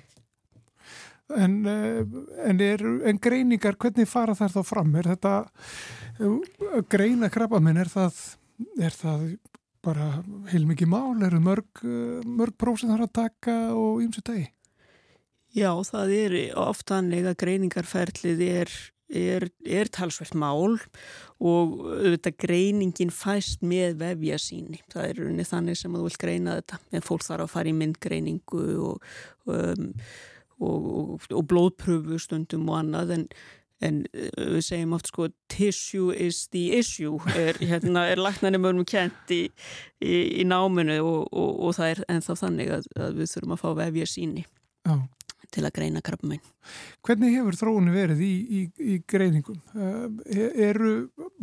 En, 1.37 1.65
eh, 1.65 2.03
en, 2.49 2.61
er, 2.61 2.83
en 3.09 3.19
greiningar, 3.21 3.77
hvernig 3.79 4.09
fara 4.09 4.35
þær 4.37 4.55
þá 4.57 4.61
fram? 4.67 4.95
Er 4.99 5.09
þetta 5.13 5.33
eh, 6.19 6.79
greina 6.91 7.29
krabba 7.33 7.61
meina, 7.63 7.83
er 7.83 7.91
það, 7.91 8.21
er 8.77 8.97
það 8.97 9.27
bara 9.83 10.09
heilmikið 10.51 10.91
mál? 10.93 11.17
Er 11.23 11.35
það 11.35 11.45
mörg, 11.47 11.83
eh, 11.83 12.25
mörg 12.27 12.57
próf 12.59 12.81
sem 12.81 12.93
er 12.93 13.05
að 13.05 13.15
taka 13.19 13.57
og 13.77 14.03
ymsu 14.05 14.23
degi? 14.25 14.47
Já, 15.53 15.69
það 15.85 16.15
er 16.17 16.35
oftanlega 16.57 17.35
greiningarferlið 17.37 18.39
er, 18.47 18.71
er, 19.13 19.43
er 19.61 19.89
talsvert 19.93 20.33
mál 20.33 20.79
og 21.37 21.75
þetta 22.01 22.31
greiningin 22.41 23.13
fæst 23.13 23.61
með 23.61 23.99
vefja 24.01 24.39
síni. 24.41 24.81
Það 24.89 25.09
er 25.11 25.21
unni 25.27 25.45
þannig 25.45 25.77
sem 25.77 25.93
þú 25.93 26.07
vilt 26.07 26.21
greina 26.23 26.57
þetta. 26.57 26.79
En 26.89 27.05
fólk 27.05 27.25
þarf 27.27 27.45
að 27.45 27.53
fara 27.53 27.69
í 27.69 27.75
myndgreiningu 27.77 28.63
og, 28.87 29.05
um, 29.45 29.91
og, 30.59 30.87
og, 30.99 31.27
og 31.31 31.43
blóðpröfu 31.49 32.19
stundum 32.21 32.69
og 32.69 32.81
annað 32.83 33.17
en 33.17 33.27
En 33.83 33.97
við 34.13 34.61
segjum 34.63 34.93
oft 34.95 35.09
sko 35.09 35.25
tissue 35.51 36.13
is 36.15 36.45
the 36.53 36.77
issue 36.77 37.17
er, 37.35 37.57
hérna, 37.59 38.05
er 38.07 38.21
laknarni 38.21 38.61
mörgum 38.61 38.85
kent 38.87 39.33
í, 39.33 39.41
í, 39.99 40.13
í 40.39 40.45
náminu 40.47 41.01
og, 41.01 41.25
og, 41.33 41.49
og 41.67 41.75
það 41.75 41.89
er 41.89 42.01
ennþá 42.13 42.37
þannig 42.45 42.71
að, 42.77 42.87
að 42.95 43.19
við 43.19 43.33
þurfum 43.33 43.55
að 43.57 43.59
fá 43.59 43.67
vefja 43.81 44.07
síni. 44.13 44.45
Já 44.87 44.95
til 45.53 45.67
að 45.67 45.75
greina 45.75 46.01
krabbamein. 46.01 46.41
Hvernig 47.05 47.35
hefur 47.37 47.57
þróunni 47.59 47.93
verið 47.93 48.21
í, 48.25 48.33
í, 48.33 48.61
í 48.81 48.95
greiningum? 49.09 49.59
Eh, 49.77 50.47
eru, 50.69 50.93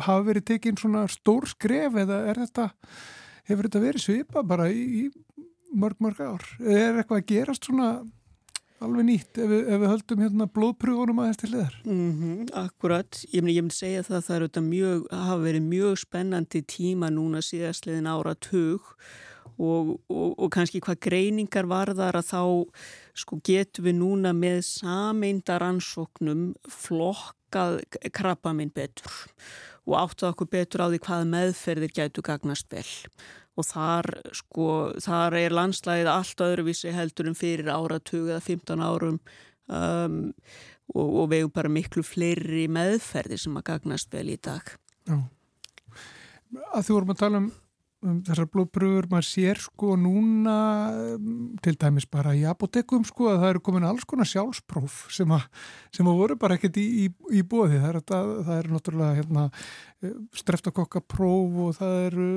hafa 0.03 0.25
verið 0.27 0.49
tekinn 0.51 0.81
svona 0.81 1.05
stór 1.11 1.47
skref 1.51 1.99
eða 2.03 2.25
er 2.31 2.41
þetta, 2.43 2.71
hefur 3.51 3.69
þetta 3.69 3.85
verið 3.85 4.07
svipa 4.07 4.43
bara 4.47 4.67
í, 4.73 5.05
í 5.05 5.77
mörg, 5.79 6.01
mörg 6.03 6.23
ár? 6.25 6.49
Er 6.59 6.99
eitthvað 6.99 7.21
að 7.21 7.29
gerast 7.31 7.71
svona 7.71 7.93
alveg 8.85 9.07
nýtt 9.07 9.41
ef 9.41 9.51
við, 9.51 9.63
ef 9.69 9.83
við 9.83 9.91
höldum 9.93 10.23
hérna 10.25 10.47
blóðpröfunum 10.55 11.23
aðeins 11.23 11.41
til 11.41 11.51
þér? 11.53 11.75
Mm 11.85 12.13
-hmm, 12.19 12.53
akkurat, 12.57 13.25
ég 13.33 13.43
myndi, 13.43 13.57
ég 13.57 13.65
myndi 13.65 13.77
segja 13.77 14.03
það 14.07 14.17
að 14.17 14.27
það 14.29 14.37
er 14.37 14.63
mjög, 14.69 15.09
hafa 15.11 15.41
verið 15.45 15.63
mjög 15.63 15.99
spennandi 15.99 16.63
tíma 16.63 17.11
núna 17.11 17.43
síðastliðin 17.45 18.09
ára 18.09 18.35
tug 18.35 18.81
og, 19.59 20.01
og, 20.09 20.39
og 20.39 20.49
kannski 20.51 20.81
hvað 20.81 21.01
greiningar 21.01 21.67
varðar 21.67 22.17
að 22.17 22.31
þá 22.31 22.43
sko 23.15 23.41
getum 23.45 23.85
við 23.85 23.99
núna 24.01 24.33
með 24.33 24.63
sameindaransóknum 24.69 26.55
flokkað 26.69 27.83
krabba 28.13 28.55
minn 28.57 28.73
betur 28.73 29.13
og 29.89 29.97
áttuð 29.99 30.31
okkur 30.31 30.51
betur 30.51 30.85
á 30.85 30.87
því 30.89 31.01
hvað 31.05 31.31
meðferðir 31.35 31.93
gætu 31.93 32.23
gagnast 32.23 32.71
vel 32.73 32.87
og 32.87 33.40
þar 33.61 34.07
sko 34.33 34.67
þar 35.03 35.37
er 35.41 35.57
landslæðið 35.57 36.11
allt 36.13 36.45
öðruvísi 36.47 36.93
heldur 36.95 37.31
en 37.31 37.39
fyrir 37.39 37.69
áratug 37.69 38.31
eða 38.31 38.41
15 38.41 38.85
árum 38.85 39.19
um, 39.69 40.21
og, 40.95 41.09
og 41.09 41.27
við 41.33 41.43
hefum 41.45 41.57
bara 41.59 41.73
miklu 41.73 42.05
fleiri 42.07 42.67
meðferðir 42.73 43.43
sem 43.43 43.59
að 43.61 43.67
gagnast 43.73 44.13
vel 44.15 44.29
í 44.33 44.39
dag 44.41 44.73
Já. 45.09 45.19
Að 46.75 46.87
þú 46.87 46.97
vorum 46.97 47.13
að 47.15 47.21
tala 47.21 47.43
um 47.45 47.51
um 48.07 48.21
þessar 48.25 48.49
blóðpröfur, 48.49 49.09
maður 49.11 49.27
sér 49.29 49.61
sko 49.61 49.93
núna 50.01 50.57
um, 51.17 51.51
til 51.61 51.75
dæmis 51.81 52.07
bara 52.09 52.33
í 52.37 52.47
apotekum 52.49 53.05
sko 53.09 53.29
að 53.29 53.43
það 53.43 53.53
eru 53.53 53.63
komin 53.67 53.87
alls 53.89 54.07
konar 54.09 54.29
sjálfspróf 54.29 55.03
sem 55.13 55.31
að, 55.37 55.45
sem 55.93 56.09
að 56.09 56.21
voru 56.23 56.39
bara 56.41 56.57
ekkert 56.57 56.81
í, 56.81 56.87
í, 57.05 57.07
í 57.37 57.45
bóði 57.45 57.81
það 57.83 57.91
er, 57.91 58.01
það 58.09 58.53
er 58.57 58.71
náttúrulega 58.73 59.19
hérna, 59.21 59.47
streftakokkapróf 60.41 61.63
og 61.67 61.73
það 61.77 61.97
eru 62.09 62.29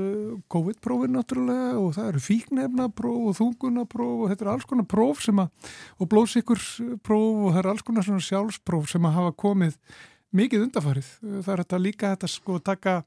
COVID-prófin 0.52 1.16
náttúrulega 1.16 1.74
og 1.80 1.94
það 1.96 2.10
eru 2.12 2.24
fíknefnapróf 2.28 3.28
og 3.30 3.38
þungunapróf 3.40 4.16
og 4.18 4.34
þetta 4.34 4.48
er 4.48 4.54
alls 4.58 4.68
konar 4.68 4.90
próf 4.92 5.24
sem 5.24 5.44
að 5.44 5.70
og 5.96 6.10
blóðsíkurspróf 6.12 7.46
og 7.48 7.54
það 7.54 7.62
er 7.64 7.72
alls 7.72 7.86
konar 7.88 8.10
sjálfspróf 8.28 8.92
sem 8.92 9.08
að 9.08 9.22
hafa 9.22 9.38
komið 9.46 9.80
mikið 10.34 10.66
undafarið 10.68 11.14
það 11.22 11.54
er 11.54 11.64
þetta 11.64 11.80
líka 11.80 12.12
þetta 12.16 12.30
sko 12.32 12.58
taka 12.60 12.98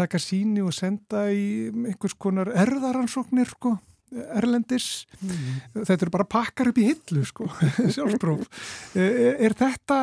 taka 0.00 0.20
síni 0.22 0.64
og 0.64 0.74
senda 0.76 1.28
í 1.32 1.70
einhvers 1.70 2.16
konar 2.18 2.50
erðaransóknir 2.64 3.52
sko, 3.52 3.76
erlendis. 4.10 5.06
Mm. 5.22 5.58
þetta 5.86 5.96
eru 6.00 6.12
bara 6.16 6.26
pakkar 6.26 6.70
upp 6.72 6.78
í 6.82 6.88
hillu 6.88 7.22
sko, 7.28 7.46
sjálfspróf 7.94 8.42
e, 8.98 9.04
e, 9.04 9.28
er 9.46 9.54
þetta 9.58 9.98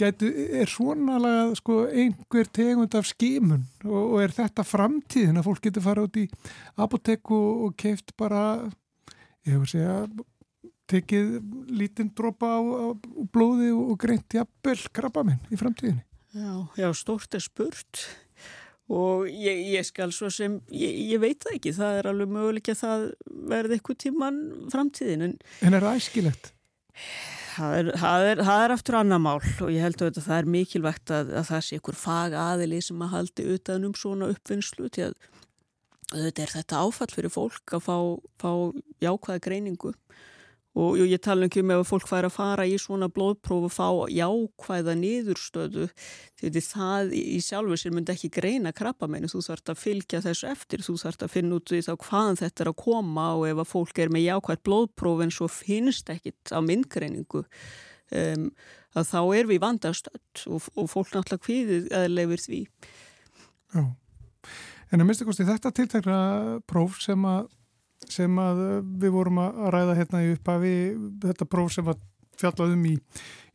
getu, 0.00 0.28
er 0.60 0.68
svona 0.68 1.46
sko, 1.56 1.86
einhver 1.88 2.50
tegund 2.52 2.96
af 2.98 3.08
skimun 3.08 3.64
og, 3.86 4.02
og 4.02 4.18
er 4.26 4.34
þetta 4.36 4.66
framtíðin 4.66 5.40
að 5.40 5.48
fólk 5.48 5.64
getur 5.68 5.86
fara 5.86 6.04
út 6.04 6.20
í 6.20 6.26
apoteku 6.76 7.38
og 7.68 7.78
keift 7.80 8.12
bara 8.20 8.42
ég 9.46 9.54
hefur 9.54 9.72
segja 9.72 9.94
tekið 10.88 11.34
lítinn 11.72 12.12
dropa 12.16 12.54
á, 12.56 12.60
á 12.60 12.86
blóði 13.32 13.72
og 13.72 13.96
greint 14.00 14.36
jafnvel 14.36 14.78
krabba 14.92 15.24
minn 15.26 15.40
í 15.52 15.58
framtíðinni? 15.60 16.04
Já, 16.36 16.52
já, 16.76 16.88
stórt 16.96 17.34
er 17.36 17.44
spurt 17.44 18.04
og 18.88 19.26
ég, 19.28 19.64
ég 19.74 19.86
skal 19.86 20.12
svo 20.16 20.30
sem 20.32 20.58
ég, 20.72 21.00
ég 21.12 21.20
veit 21.20 21.42
það 21.44 21.56
ekki, 21.58 21.74
það 21.76 21.98
er 21.98 22.10
alveg 22.12 22.30
möguleik 22.36 22.70
að 22.72 22.78
það 22.82 23.08
verði 23.50 23.76
eitthvað 23.76 23.98
tíman 24.04 24.38
framtíðin 24.72 25.26
En, 25.28 25.34
en 25.66 25.76
er 25.76 25.84
það 25.84 26.00
æskilegt? 26.00 26.52
Það 27.58 27.74
er, 27.74 27.90
það, 27.98 28.26
er, 28.30 28.40
það 28.46 28.62
er 28.64 28.74
aftur 28.76 28.96
annar 29.00 29.20
mál 29.22 29.40
og 29.42 29.72
ég 29.74 29.82
held 29.82 30.04
að 30.06 30.20
það 30.22 30.36
er 30.38 30.50
mikilvægt 30.54 31.12
að, 31.14 31.32
að 31.40 31.48
það 31.50 31.64
sé 31.66 31.80
ykkur 31.80 31.98
fag 31.98 32.36
aðili 32.38 32.78
sem 32.84 33.02
að 33.02 33.14
haldi 33.16 33.46
utanum 33.56 33.96
svona 33.98 34.30
uppvinnslu 34.32 34.88
til 34.94 35.08
að 35.08 35.16
þetta 36.12 36.44
er 36.44 36.52
þetta 36.54 36.82
áfall 36.86 37.10
fyrir 37.12 37.32
fólk 37.34 37.74
að 37.76 37.84
fá, 37.84 37.96
fá 38.40 38.50
jákvæða 39.04 39.42
greiningu 39.44 39.92
og 40.78 41.00
ég 41.02 41.20
tala 41.24 41.48
ekki 41.48 41.62
um 41.64 41.72
ef 41.74 41.88
fólk 41.88 42.06
fær 42.08 42.28
að 42.28 42.34
fara 42.36 42.66
í 42.68 42.76
svona 42.80 43.08
blóðpróf 43.10 43.66
og 43.66 43.74
fá 43.74 43.88
jákvæða 44.14 44.94
niðurstöðu. 45.00 45.88
Því 46.38 46.62
það 46.62 47.12
í 47.18 47.38
sjálfur 47.42 47.80
sér 47.80 47.96
myndi 47.96 48.14
ekki 48.14 48.30
greina 48.38 48.72
krabbamennu, 48.76 49.30
þú 49.32 49.42
þarfst 49.48 49.72
að 49.72 49.82
fylgja 49.82 50.22
þessu 50.28 50.50
eftir, 50.52 50.84
þú 50.86 50.96
þarfst 51.02 51.26
að 51.26 51.34
finna 51.34 51.58
út 51.58 51.72
því 51.72 51.82
þá 51.88 51.92
hvaðan 52.06 52.40
þetta 52.42 52.64
er 52.64 52.72
að 52.72 52.78
koma 52.84 53.28
og 53.40 53.46
ef 53.50 53.62
að 53.64 53.70
fólk 53.72 54.02
er 54.04 54.14
með 54.14 54.26
jákvæð 54.28 54.64
blóðpróf 54.68 55.24
en 55.24 55.34
svo 55.34 55.50
finnst 55.50 56.14
ekkit 56.14 56.54
á 56.54 56.58
myndgreiningu 56.62 57.42
um, 57.42 58.50
að 58.96 59.10
þá 59.10 59.20
er 59.36 59.50
við 59.50 59.62
vandastöld 59.64 60.44
og, 60.46 60.68
og 60.78 60.90
fólk 60.92 61.12
náttúrulega 61.12 61.48
hviðið 61.48 61.90
eða 61.90 62.12
lefur 62.14 62.44
því. 62.44 62.60
Já. 63.74 63.82
En 64.88 65.02
að 65.02 65.08
minnstakosti 65.10 65.44
þetta 65.44 65.72
tiltakna 65.76 66.18
próf 66.68 67.00
sem 67.04 67.24
að, 67.28 67.50
sem 68.06 68.38
að 68.40 68.62
við 69.02 69.12
vorum 69.14 69.42
að 69.42 69.60
ræða 69.74 69.98
hérna 69.98 70.22
í 70.24 70.32
upphafi, 70.36 70.72
þetta 71.24 71.48
próf 71.50 71.74
sem 71.74 71.90
að 71.90 72.00
fjallaðum 72.38 72.86
í, 72.88 72.94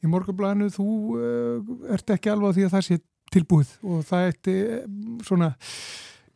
í 0.03 0.11
morgablæðinu, 0.11 0.69
þú 0.73 0.87
uh, 1.17 1.73
ert 1.95 2.15
ekki 2.15 2.31
alveg 2.33 2.51
á 2.51 2.55
því 2.57 2.67
að 2.67 2.73
það 2.75 2.87
sé 2.89 2.99
tilbúið 3.33 3.75
og 3.89 4.01
það 4.05 4.27
eftir 4.29 4.57
eh, 4.75 4.81
svona, 5.25 5.49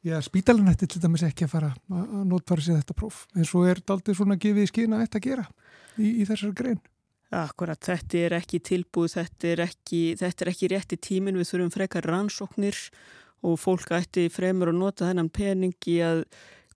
já, 0.06 0.16
spítalinn 0.26 0.72
eftir 0.72 0.90
til 0.90 1.02
dæmis 1.04 1.26
ekki 1.28 1.46
að 1.46 1.52
fara 1.52 1.72
að 1.94 2.24
notfara 2.32 2.64
sér 2.64 2.80
þetta 2.80 2.96
próf. 2.98 3.26
En 3.38 3.46
svo 3.46 3.66
er 3.68 3.82
þetta 3.82 3.98
aldrei 3.98 4.18
svona 4.18 4.38
gefið 4.42 4.64
í 4.64 4.72
skina 4.72 5.02
eftir 5.04 5.22
að 5.22 5.28
gera 5.28 5.46
í, 5.98 6.14
í 6.24 6.26
þessar 6.26 6.56
grein. 6.58 6.82
Akkurat, 7.38 7.80
þetta 7.84 8.20
er 8.24 8.38
ekki 8.38 8.62
tilbúið, 8.64 9.18
þetta 9.18 9.50
er 9.52 9.62
ekki, 9.68 10.02
þetta 10.18 10.46
er 10.46 10.52
ekki 10.54 10.72
rétti 10.72 11.00
tímin, 11.10 11.38
við 11.38 11.50
þurfum 11.52 11.74
frekar 11.76 12.08
rannsóknir 12.08 12.80
og 13.46 13.60
fólk 13.60 13.92
ætti 13.98 14.30
fremur 14.34 14.72
að 14.72 14.80
nota 14.80 15.10
þennan 15.10 15.30
pening 15.36 15.90
í 15.92 15.98
að 16.08 16.24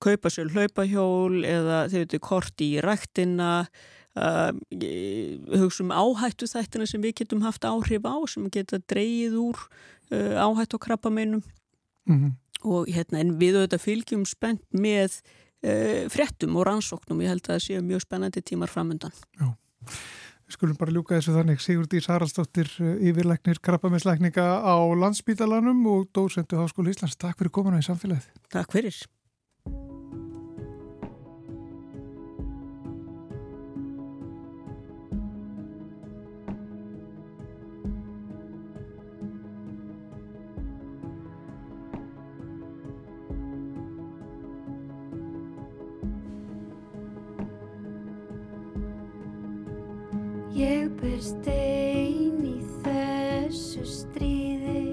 kaupa 0.02 0.32
sér 0.34 0.52
hlaupahjól 0.54 1.42
eða 1.48 1.86
þau 1.92 1.98
veitu 2.02 2.20
kort 2.24 2.64
í 2.64 2.70
rættina 2.84 3.52
uh, 3.64 4.52
hugsa 5.62 5.86
um 5.86 5.94
áhættu 5.96 6.50
þættina 6.52 6.90
sem 6.90 7.04
við 7.04 7.22
getum 7.24 7.46
haft 7.46 7.68
áhrif 7.68 8.08
á 8.08 8.16
sem 8.30 8.50
geta 8.54 8.82
dreyið 8.92 9.38
úr 9.42 9.62
uh, 10.12 10.42
áhættu 10.46 10.80
og 10.80 10.86
krabbameinum 10.88 11.44
mm 12.08 12.18
-hmm. 12.18 12.32
og 12.64 12.90
hérna 12.90 13.20
en 13.20 13.38
við 13.40 13.62
auðvitað 13.62 13.86
fylgjum 13.88 14.26
spennt 14.26 14.66
með 14.74 15.22
uh, 15.66 16.10
frettum 16.10 16.56
og 16.56 16.66
rannsóknum 16.68 17.22
ég 17.22 17.30
held 17.30 17.46
að 17.48 17.54
það 17.56 17.66
séu 17.68 17.82
mjög 17.82 18.02
spennandi 18.02 18.42
tímar 18.42 18.70
framöndan 18.70 19.14
Já 19.40 19.56
Við 20.52 20.58
skulum 20.58 20.76
bara 20.76 20.92
ljúka 20.92 21.16
þessu 21.16 21.32
þannig 21.32 21.62
Sigurdís 21.64 22.10
Haraldsdóttir 22.12 22.68
eh, 22.84 23.06
yfirleiknir 23.08 23.62
krabbaminsleikninga 23.64 24.44
á 24.60 24.76
landsbítalanum 25.00 25.86
og 25.88 26.10
dósendu 26.12 26.60
Háskólu 26.60 26.92
Íslands. 26.92 27.16
Takk 27.16 27.40
fyrir 27.40 27.54
komuna 27.56 27.80
í 27.80 27.86
samfélagið. 27.88 28.26
Takk 28.52 28.76
fyrir. 28.76 28.98
Stein 51.22 52.40
í 52.46 52.58
þessu 52.82 53.84
stríði, 53.86 54.84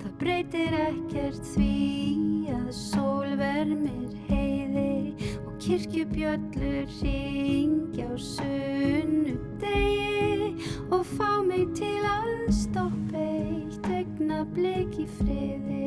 það 0.00 0.14
breytir 0.22 0.76
ekkert 0.78 1.50
því 1.52 2.54
að 2.54 2.70
sól 2.78 3.34
vermir 3.40 4.14
heiði 4.30 5.12
og 5.44 5.52
kirkjubjöllur 5.64 6.88
ringja 7.02 8.08
á 8.08 8.16
sunnu 8.16 9.36
degi 9.60 10.70
og 10.88 11.04
fá 11.14 11.42
mig 11.44 11.68
til 11.76 12.00
að 12.08 12.32
stoppa 12.64 13.28
eitt 13.28 13.92
egna 14.00 14.44
blik 14.56 14.96
í 15.04 15.08
friði. 15.18 15.84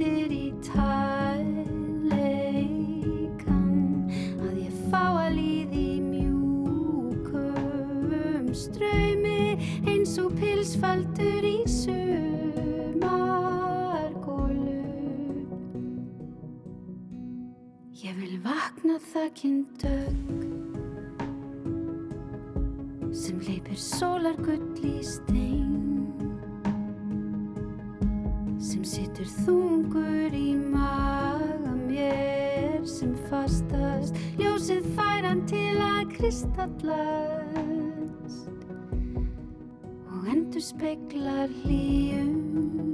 faldur 0.00 0.99
þakkinn 19.10 19.62
dög 19.82 20.18
sem 23.16 23.40
leipir 23.42 23.78
sólargull 23.80 24.84
í 24.86 25.00
stein 25.02 25.72
sem 28.62 28.84
situr 28.86 29.26
þungur 29.40 30.36
í 30.36 30.52
maga 30.54 31.74
mér 31.88 32.86
sem 32.86 33.16
fastast 33.32 34.14
ljósið 34.38 34.86
færan 34.94 35.42
til 35.50 35.74
að 35.88 36.04
kristallast 36.14 37.50
endur 40.30 40.62
speiklar 40.62 41.50
hlýjum 41.64 42.89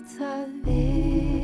mitt 0.00 0.18
það 0.18 1.39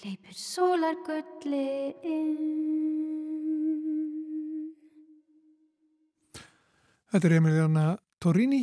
hleypur 0.00 0.32
sólargulli 0.32 1.92
inn. 2.08 2.36
Þetta 7.10 7.28
er 7.28 7.34
Emiliana 7.36 7.84
Torini 8.22 8.62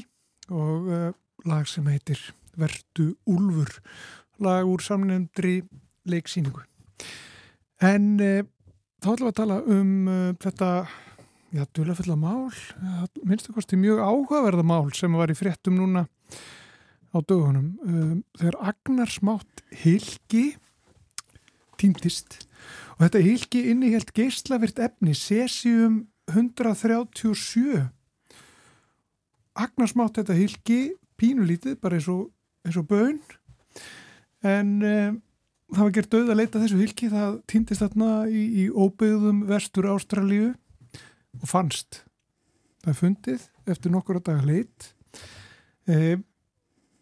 og 0.49 0.89
uh, 0.89 1.11
lag 1.45 1.69
sem 1.69 1.85
heitir 1.91 2.17
Vertu 2.57 3.11
Úlfur, 3.29 3.69
lag 4.41 4.65
úr 4.65 4.81
samnefndri 4.81 5.59
leiksýningu. 6.09 6.63
En 7.85 8.15
uh, 8.17 8.41
þá 9.03 9.11
ætlum 9.13 9.27
við 9.27 9.33
að 9.33 9.39
tala 9.43 9.61
um 9.61 9.95
uh, 10.09 10.29
þetta, 10.41 10.73
já, 11.53 11.65
dulafulla 11.77 12.17
mál, 12.17 12.47
minnstu 13.21 13.53
kosti 13.53 13.77
mjög 13.77 14.01
áhugaverða 14.01 14.65
mál 14.65 14.87
sem 14.97 15.13
var 15.13 15.29
í 15.29 15.37
fréttum 15.37 15.77
núna 15.77 16.07
á 17.13 17.17
dögunum. 17.21 17.75
Um, 17.85 18.23
þegar 18.39 18.63
Agnar 18.73 19.13
smátt 19.13 19.67
Hilgi 19.83 20.55
týndist 21.79 22.41
og 22.97 23.05
þetta 23.05 23.23
Hilgi 23.25 23.63
innihjalt 23.71 24.13
geislavirt 24.17 24.79
efni 24.83 25.13
Cesium 25.17 26.01
137 26.33 27.85
agnarsmátt 29.57 30.19
þetta 30.19 30.35
hilki 30.37 30.81
pínulítið, 31.17 31.77
bara 31.81 31.97
eins 31.97 32.09
og, 32.11 32.27
eins 32.65 32.77
og 32.77 32.87
bön 32.89 33.21
en 34.45 34.75
um, 34.85 35.21
það 35.73 35.83
var 35.83 35.95
gert 35.95 36.13
döð 36.13 36.31
að 36.31 36.39
leita 36.41 36.61
þessu 36.61 36.79
hilki 36.81 37.09
það 37.11 37.39
týndist 37.49 37.83
þarna 37.83 38.11
í, 38.29 38.43
í 38.63 38.67
óbyggðum 38.71 39.43
vestur 39.49 39.89
Ástralíu 39.91 40.53
og 41.41 41.49
fannst. 41.49 42.03
Það 42.85 42.99
fundið 43.01 43.47
eftir 43.67 43.93
nokkur 43.93 44.21
að 44.21 44.27
daga 44.29 44.47
leit 44.47 44.91
um, 45.91 46.23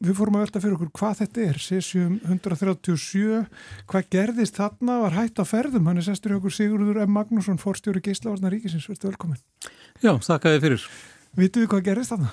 við 0.04 0.18
fórum 0.18 0.38
að 0.40 0.46
velta 0.46 0.62
fyrir 0.64 0.76
okkur 0.78 0.92
hvað 1.00 1.20
þetta 1.22 1.44
er 1.46 1.60
Cesium 1.64 2.20
137 2.28 3.46
hvað 3.90 4.10
gerðist 4.12 4.60
þarna, 4.60 5.00
var 5.06 5.16
hægt 5.16 5.40
á 5.40 5.46
ferðum 5.48 5.88
hann 5.90 6.02
er 6.02 6.08
sestur 6.08 6.36
í 6.36 6.40
okkur 6.40 6.56
Sigurður 6.56 7.02
M. 7.06 7.16
Magnússon 7.16 7.62
fórstjóri 7.62 8.04
Geislavarnar 8.04 8.56
Ríkisins, 8.56 8.90
verður 8.92 9.14
velkomin 9.14 9.42
Já, 10.04 10.12
þakka 10.20 10.56
þið 10.56 10.64
fyrir. 10.66 10.88
Vitu 11.40 11.62
við 11.64 11.70
hvað 11.72 11.86
gerðist 11.88 12.14
þarna? 12.14 12.32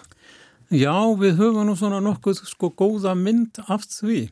Já, 0.72 0.96
við 1.20 1.37
höfum 1.38 1.68
nú 1.68 1.75
svona 1.79 2.01
nokkuð 2.03 2.42
sko 2.48 2.72
góða 2.75 3.12
mynd 3.18 3.61
af 3.70 3.85
því. 3.87 4.25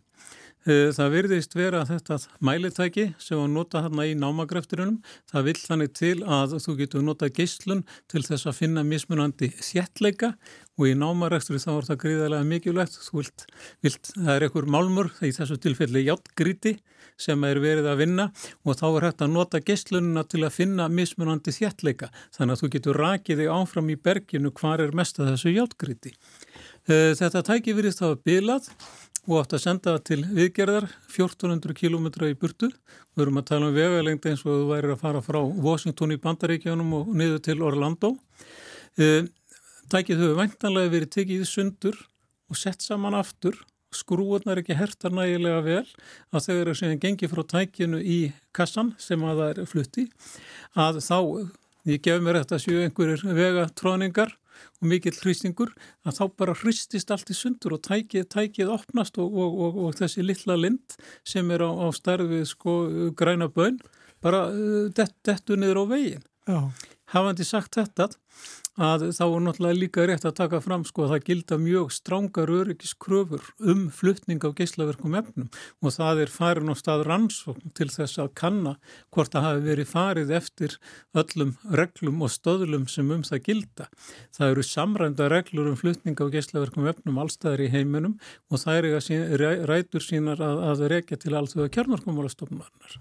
Eh, 0.68 0.90
Það 0.92 1.12
virðist 1.14 1.54
vera 1.56 1.80
þetta 1.88 2.18
mælitæki 2.44 3.06
sem 3.16 3.38
var 3.40 3.48
nota 3.48 3.80
hérna 3.86 4.04
í 4.04 4.12
námagrefturunum. 4.18 4.98
Það 5.32 5.46
vill 5.46 5.60
þannig 5.62 5.94
til 5.96 6.16
að 6.20 6.56
þú 6.60 6.74
getur 6.82 7.06
nota 7.06 7.30
geislun 7.32 7.80
til 8.12 8.20
þess 8.26 8.44
að 8.50 8.58
finna 8.58 8.84
mismunandi 8.84 9.48
þjettleika 9.56 10.34
og 10.76 10.84
í 10.90 10.92
námarekturi 11.00 11.62
þá 11.64 11.70
er 11.78 11.88
það 11.88 12.00
gríðarlega 12.04 12.48
mikilvægt. 12.52 13.00
Þú 13.08 13.22
vilt, 13.22 13.46
vilt, 13.80 14.12
það 14.18 14.32
er 14.34 14.46
einhver 14.46 14.68
málmur, 14.76 15.10
í 15.24 15.32
þessu 15.32 15.56
tilfelli 15.64 16.04
játgríti 16.04 16.76
sem 17.20 17.40
er 17.44 17.60
verið 17.60 17.88
að 17.88 18.00
vinna 18.04 18.28
og 18.64 18.76
þá 18.76 18.86
er 18.90 19.08
hægt 19.08 19.24
að 19.24 19.32
nota 19.32 19.60
geislununa 19.64 20.24
til 20.28 20.44
að 20.44 20.56
finna 20.60 20.88
mismunandi 20.92 21.56
þjettleika. 21.56 22.12
Þannig 22.36 22.56
að 22.56 22.62
þú 22.62 22.74
getur 22.76 23.00
rakið 23.00 23.42
þig 23.42 23.52
áfram 23.56 23.92
í 23.92 23.96
berginu 23.96 24.52
hvar 24.60 24.84
er 24.84 24.92
mest 24.92 25.20
að 25.20 25.32
þessu 25.34 25.56
játgríti. 25.56 26.12
Eh, 26.88 27.12
Þetta 27.16 27.44
tæki 27.48 27.76
virðist 27.76 28.04
hafa 28.04 28.20
bilað 28.24 28.68
og 29.28 29.40
átt 29.40 29.56
að 29.56 29.64
senda 29.64 29.96
það 29.96 30.06
til 30.08 30.20
viðgerðar 30.38 30.86
1400 31.10 31.76
km 31.76 32.06
í 32.28 32.36
burtu. 32.38 32.70
Við 33.14 33.26
erum 33.26 33.40
að 33.42 33.50
tala 33.50 33.68
um 33.68 33.76
vegalengd 33.76 34.30
eins 34.30 34.46
og 34.46 34.54
þú 34.54 34.70
væri 34.70 34.94
að 34.94 35.02
fara 35.02 35.20
frá 35.24 35.40
Washington 35.40 36.14
í 36.14 36.20
Bandaríkjónum 36.22 36.96
og 37.00 37.12
niður 37.14 37.42
til 37.44 37.60
Orlando. 37.66 38.14
Eh, 38.96 39.28
Tækið 39.90 40.20
hefur 40.22 40.36
væntanlega 40.38 40.90
verið 40.92 41.10
tekið 41.16 41.40
í 41.42 41.46
sundur 41.50 41.96
og 42.50 42.58
sett 42.58 42.84
saman 42.84 43.16
aftur. 43.18 43.56
Skrúurnar 43.90 44.60
ekki 44.60 44.76
hertar 44.78 45.10
nægilega 45.10 45.64
vel 45.64 45.86
að 46.30 46.44
þegar 46.44 46.68
það 46.68 46.76
séðan 46.78 47.00
gengið 47.02 47.32
frá 47.32 47.40
tækinu 47.50 47.98
í 47.98 48.18
kassan 48.54 48.92
sem 49.02 49.24
að 49.26 49.40
það 49.40 49.50
er 49.50 49.66
flutti 49.66 50.04
að 50.78 51.00
þá, 51.02 51.18
ég 51.90 52.04
gef 52.06 52.22
mér 52.22 52.38
þetta 52.38 52.60
séu 52.62 52.84
einhverjir 52.84 53.24
vegatróningar 53.40 54.36
og 54.80 54.90
mikill 54.90 55.16
hristingur 55.20 55.72
að 56.04 56.18
þá 56.18 56.24
bara 56.42 56.56
hristist 56.62 57.10
allt 57.14 57.32
í 57.32 57.36
sundur 57.36 57.76
og 57.76 57.84
tækið, 57.86 58.28
tækið 58.32 58.74
opnast 58.74 59.18
og, 59.20 59.32
og, 59.32 59.58
og, 59.66 59.80
og 59.86 59.96
þessi 60.00 60.24
litla 60.26 60.58
lind 60.58 60.98
sem 61.26 61.50
er 61.54 61.64
á, 61.66 61.70
á 61.70 61.88
starfið 61.94 62.46
sko 62.50 62.76
græna 63.16 63.50
bön 63.52 63.80
bara 64.24 64.46
uh, 64.52 64.88
dett, 64.94 65.14
dettu 65.26 65.56
niður 65.56 65.84
á 65.84 65.84
veginn. 65.94 66.24
Já, 66.48 66.58
Hafandi 67.10 67.46
sagt 67.46 67.74
þetta 67.78 68.10
að 68.80 69.08
þá 69.16 69.24
er 69.24 69.42
náttúrulega 69.44 69.76
líka 69.76 70.04
rétt 70.08 70.24
að 70.28 70.36
taka 70.38 70.60
fram 70.62 70.84
sko 70.86 71.04
að 71.04 71.12
það 71.12 71.24
gilda 71.26 71.56
mjög 71.60 71.88
strángar 71.92 72.52
öryggiskröfur 72.54 73.48
um 73.72 73.80
fluttning 73.92 74.40
á 74.46 74.48
geislaverkum 74.56 75.16
efnum 75.18 75.48
og 75.82 75.94
það 75.96 76.22
er 76.24 76.32
farin 76.32 76.70
á 76.70 76.74
stað 76.78 77.02
rannsókn 77.08 77.74
til 77.76 77.88
þess 77.92 78.20
að 78.22 78.30
kanna 78.40 78.76
hvort 79.10 79.34
það 79.34 79.46
hafi 79.48 79.64
verið 79.66 79.90
farið 79.90 80.30
eftir 80.38 80.76
öllum 81.22 81.52
reglum 81.80 82.22
og 82.22 82.32
stöðlum 82.32 82.86
sem 82.88 83.10
um 83.10 83.26
það 83.26 83.42
gilda. 83.48 83.88
Það 84.36 84.54
eru 84.54 84.66
samrænda 84.70 85.28
reglur 85.32 85.72
um 85.72 85.80
fluttning 85.80 86.16
á 86.16 86.26
geislaverkum 86.30 86.88
efnum 86.92 87.20
allstæðar 87.20 87.66
í 87.66 87.72
heiminum 87.74 88.16
og 88.48 88.62
það 88.62 88.92
er 88.94 89.04
sín, 89.04 89.26
rætur 89.68 90.06
sínar 90.06 90.40
að, 90.40 90.62
að 90.70 90.86
rekja 90.94 91.18
til 91.20 91.34
allþjóða 91.34 91.74
kjarnarkomálastofnarnar. 91.74 92.96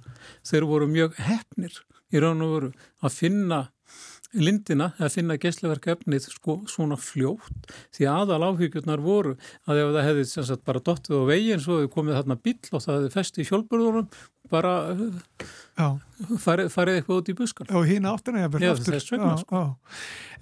Þeir 0.49 0.67
voru 0.73 0.89
mjög 0.89 1.15
hefnir 1.29 1.77
í 2.13 2.23
raun 2.23 2.45
og 2.45 2.55
veru 2.55 2.71
að 3.03 3.15
finna 3.15 3.65
lindina 4.37 4.91
að 5.01 5.15
finna 5.15 5.37
geislaverk 5.41 5.87
efnið 5.95 6.27
sko 6.29 6.59
svona 6.69 6.97
fljótt 7.01 7.71
því 7.95 8.09
aðal 8.11 8.43
áhyggjurnar 8.51 9.01
voru 9.01 9.35
að 9.65 9.81
ef 9.81 9.93
það 9.95 10.05
hefði 10.05 10.25
sagt, 10.29 10.65
bara 10.67 10.83
dottið 10.85 11.23
á 11.25 11.29
veginn 11.31 11.63
svo 11.63 11.79
hefði 11.79 11.93
komið 11.95 12.19
þarna 12.19 12.37
bíll 12.45 12.69
og 12.69 12.83
það 12.83 12.99
hefði 12.99 13.13
fest 13.15 13.39
í 13.39 13.47
hjólpurðunum 13.49 14.11
bara 14.53 14.73
farið, 16.45 16.69
farið 16.73 16.99
eitthvað 16.99 17.21
út 17.21 17.31
í 17.31 17.35
buskan. 17.37 17.73
og 17.73 17.89
hinn 17.89 18.05
áttina 18.09 18.45
já, 18.45 18.49
já. 19.49 19.65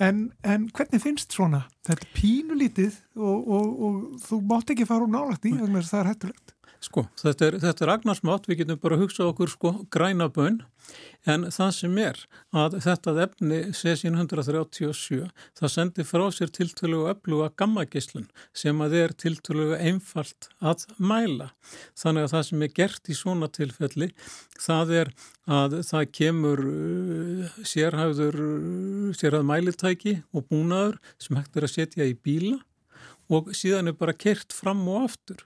En, 0.04 0.22
en 0.44 0.68
hvernig 0.76 1.04
finnst 1.04 1.36
svona? 1.36 1.64
Þetta 1.88 2.12
pínulítið 2.16 3.00
og, 3.16 3.48
og, 3.48 3.74
og 3.88 3.98
þú 4.28 4.44
mátt 4.52 4.76
ekki 4.76 4.88
fara 4.90 5.08
úr 5.08 5.16
nálægt 5.16 5.48
í 5.48 5.56
það 5.56 6.00
er 6.02 6.12
hættulegt. 6.12 6.57
Sko, 6.84 7.08
þetta 7.18 7.48
er, 7.48 7.56
þetta 7.62 7.86
er 7.86 7.92
agnarsmátt, 7.96 8.48
við 8.50 8.60
getum 8.62 8.80
bara 8.82 8.98
að 8.98 9.08
hugsa 9.08 9.26
okkur 9.26 9.50
sko 9.50 9.72
græna 9.94 10.28
bönn, 10.30 10.60
en 11.28 11.48
það 11.52 11.72
sem 11.74 11.96
er 12.04 12.20
að 12.56 12.78
þetta 12.86 13.14
efni 13.24 13.58
Cesium 13.76 14.18
137, 14.20 15.26
það 15.58 15.74
sendir 15.74 16.08
frá 16.08 16.26
sér 16.36 16.54
tiltölugu 16.54 17.10
öfluga 17.12 17.50
gammagislun 17.58 18.30
sem 18.56 18.86
að 18.86 18.98
er 19.02 19.16
tiltölugu 19.26 19.80
einfalt 19.82 20.52
að 20.62 20.86
mæla. 21.02 21.50
Þannig 21.98 22.28
að 22.28 22.32
það 22.36 22.48
sem 22.52 22.68
er 22.68 22.74
gert 22.78 23.10
í 23.10 23.18
svona 23.18 23.52
tilfelli, 23.58 24.12
það 24.62 24.96
er 25.02 25.14
að 25.50 25.80
það 25.90 26.08
kemur 26.22 26.64
uh, 26.68 27.60
sérhæfður, 27.74 28.42
uh, 29.18 29.44
mælitæki 29.50 30.20
og 30.30 30.48
búnaður 30.52 31.02
sem 31.18 31.42
hægt 31.42 31.58
er 31.58 31.68
að 31.68 31.74
setja 31.74 32.08
í 32.08 32.14
bíla 32.14 32.62
og 33.34 33.52
síðan 33.56 33.92
er 33.92 33.96
bara 33.98 34.16
kert 34.16 34.54
fram 34.56 34.86
og 34.88 35.10
aftur 35.10 35.42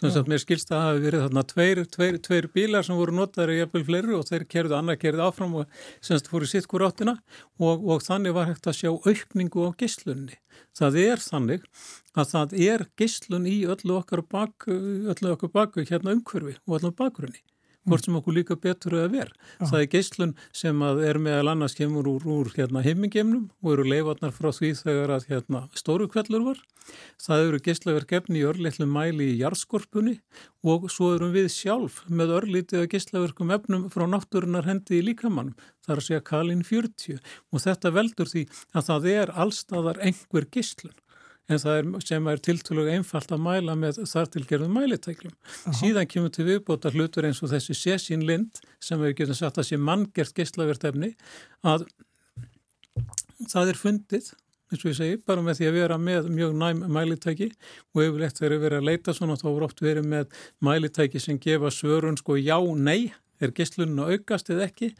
Þannig 0.00 0.16
að 0.16 0.28
mér 0.32 0.40
skilst 0.40 0.70
að 0.70 0.78
það 0.78 0.86
hafi 0.86 1.02
verið 1.04 1.22
þarna 1.24 1.42
tveir, 1.50 1.80
tveir, 1.94 2.18
tveir 2.24 2.46
bílar 2.54 2.86
sem 2.86 2.96
voru 2.96 3.16
notaður 3.18 3.52
í 3.52 3.58
jafnvel 3.58 3.82
fleiri 3.84 4.16
og 4.16 4.24
þeir 4.30 4.46
kerðu 4.54 4.76
annað 4.78 5.00
kerðu 5.02 5.26
áfram 5.26 5.58
og 5.60 5.82
semst 6.00 6.30
fóru 6.32 6.48
sitt 6.48 6.68
hver 6.70 6.86
áttina 6.86 7.16
og, 7.60 7.84
og 7.84 8.00
þannig 8.06 8.36
var 8.38 8.48
hægt 8.48 8.70
að 8.70 8.78
sjá 8.78 8.90
aukningu 8.94 9.68
á 9.68 9.70
gislunni. 9.82 10.40
Það 10.78 10.98
er 11.04 11.24
þannig 11.26 11.68
að 12.16 12.32
það 12.32 12.56
er 12.70 12.86
gislun 12.96 13.48
í 13.50 13.58
öllu 13.68 14.00
okkar 14.00 14.24
baku, 14.24 14.80
öllu 15.12 15.34
okkar 15.36 15.52
baku 15.52 15.84
hérna 15.84 16.16
umhverfi 16.16 16.56
og 16.64 16.80
öllu 16.80 16.96
bakgrunni 16.96 17.44
hvort 17.88 18.04
sem 18.04 18.16
okkur 18.18 18.36
líka 18.36 18.56
betur 18.60 18.96
að 19.00 19.14
vera. 19.14 19.32
Já. 19.58 19.70
Það 19.70 19.78
er 19.80 19.88
geyslun 19.94 20.34
sem 20.56 20.82
er 20.84 21.20
meðal 21.22 21.52
annars 21.54 21.76
kemur 21.78 22.08
úr, 22.10 22.26
úr 22.28 22.50
hérna, 22.56 22.82
heimingemnum 22.84 23.48
og 23.62 23.72
eru 23.74 23.86
leifarnar 23.88 24.34
frá 24.36 24.50
því 24.52 24.74
þegar 24.82 25.14
að 25.16 25.26
hérna, 25.30 25.62
stóru 25.78 26.08
kvellur 26.10 26.44
var. 26.50 26.62
Það 27.22 27.44
eru 27.46 27.60
geyslaverkefni 27.64 28.40
í 28.40 28.46
örlitlum 28.48 28.90
mæli 28.92 29.30
í 29.32 29.38
jarðskorpunni 29.40 30.16
og 30.66 30.88
svo 30.92 31.12
erum 31.16 31.34
við 31.36 31.50
sjálf 31.54 32.00
með 32.08 32.34
örlítið 32.40 32.84
að 32.84 32.88
geyslaverkum 32.94 33.52
efnum 33.54 33.86
frá 33.92 34.06
náttúrunar 34.10 34.66
hendi 34.68 34.98
í 34.98 35.04
líkamannum. 35.06 35.54
Það 35.84 35.94
er 35.94 36.02
að 36.02 36.08
segja 36.08 36.24
kalin 36.26 36.64
40 36.66 37.20
og 37.52 37.62
þetta 37.64 37.94
veldur 37.94 38.32
því 38.32 38.48
að 38.74 38.90
það 38.90 39.08
er 39.14 39.32
allstaðar 39.44 40.02
einhver 40.04 40.48
geyslun 40.50 40.96
en 41.50 41.58
það 41.58 41.78
er 41.78 42.04
sem 42.06 42.28
er 42.30 42.42
tiltölulega 42.46 42.98
einfalt 43.00 43.32
að 43.34 43.42
mæla 43.44 43.76
með 43.78 44.02
þartilgerðum 44.10 44.76
mælitækjum. 44.78 45.32
Síðan 45.80 46.10
kemur 46.10 46.34
til 46.34 46.46
viðbóta 46.48 46.92
hlutur 46.94 47.26
eins 47.28 47.42
og 47.42 47.50
þessi 47.52 47.76
sésin 47.76 48.22
lind 48.26 48.60
sem 48.82 49.00
við 49.02 49.16
getum 49.22 49.38
sagt 49.38 49.58
að 49.58 49.70
sé 49.70 49.80
manngert 49.80 50.36
geyslavertefni 50.36 51.14
að 51.66 51.88
það 53.50 53.72
er 53.72 53.80
fundið 53.80 54.30
eins 54.70 54.84
og 54.84 54.92
ég 54.92 54.98
segi, 54.98 55.16
bara 55.26 55.42
með 55.42 55.58
því 55.58 55.66
að 55.66 55.78
vera 55.80 55.96
með 55.98 56.28
mjög 56.30 56.52
næm 56.60 56.84
mælitæki 56.94 57.48
og 57.94 58.04
yfirlegt 58.04 58.38
þegar 58.38 58.52
við 58.54 58.68
erum 58.68 58.84
að 58.84 58.86
leita 58.86 59.14
svona 59.16 59.38
þá 59.40 59.48
voru 59.48 59.66
oft 59.66 59.82
verið 59.82 60.06
með 60.12 60.36
mælitæki 60.62 61.22
sem 61.22 61.40
gefa 61.42 61.72
svörun 61.74 62.18
sko 62.20 62.38
já, 62.38 62.58
nei 62.78 63.10
er 63.40 63.52
geyslunum 63.56 64.02
að 64.04 64.16
aukast 64.16 64.50
eða 64.52 64.66
ekki 64.68 64.90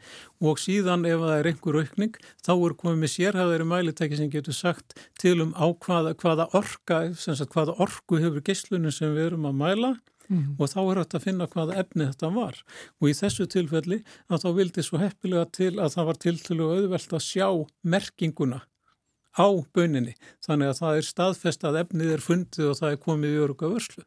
og 0.41 0.61
síðan 0.61 1.05
ef 1.09 1.21
það 1.23 1.35
er 1.37 1.49
einhver 1.51 1.79
aukning 1.81 2.21
þá 2.45 2.53
er 2.53 2.77
komið 2.83 3.01
með 3.03 3.13
sérhæðari 3.15 3.67
mælitæki 3.71 4.19
sem 4.19 4.31
getur 4.33 4.57
sagt 4.57 4.95
til 5.21 5.37
um 5.45 5.53
á 5.57 5.67
hvaða, 5.71 6.15
hvaða 6.21 6.47
orka, 6.57 7.03
sagt, 7.15 7.51
hvaða 7.53 7.77
orku 7.83 8.21
hefur 8.21 8.45
geyslunum 8.45 8.95
sem 8.95 9.13
við 9.15 9.31
erum 9.31 9.47
að 9.49 9.61
mæla 9.61 9.93
mm. 10.31 10.57
og 10.57 10.71
þá 10.71 10.81
er 10.81 11.03
þetta 11.03 11.19
að 11.19 11.27
finna 11.27 11.49
hvaða 11.51 11.77
efni 11.83 12.09
þetta 12.09 12.33
var 12.35 12.59
og 12.99 13.11
í 13.11 13.15
þessu 13.21 13.47
tilfelli 13.51 14.01
að 14.31 14.43
þá 14.45 14.49
vildi 14.59 14.85
svo 14.85 15.01
heppilega 15.01 15.47
til 15.53 15.73
að 15.77 15.95
það 15.95 16.11
var 16.11 16.21
til 16.25 16.35
til 16.41 16.59
að 16.59 16.75
auðvelt 16.79 17.15
að 17.17 17.25
sjá 17.27 17.47
merkinguna 17.95 18.63
á 19.37 19.47
böninni 19.75 20.17
þannig 20.43 20.71
að 20.71 20.81
það 20.81 20.99
er 20.99 21.07
staðfest 21.07 21.65
að 21.67 21.79
efnið 21.85 22.13
er 22.17 22.25
fundið 22.25 22.71
og 22.71 22.77
það 22.81 22.95
er 22.95 23.01
komið 23.05 23.35
í 23.37 23.41
öruga 23.45 23.71
vörslu. 23.71 24.03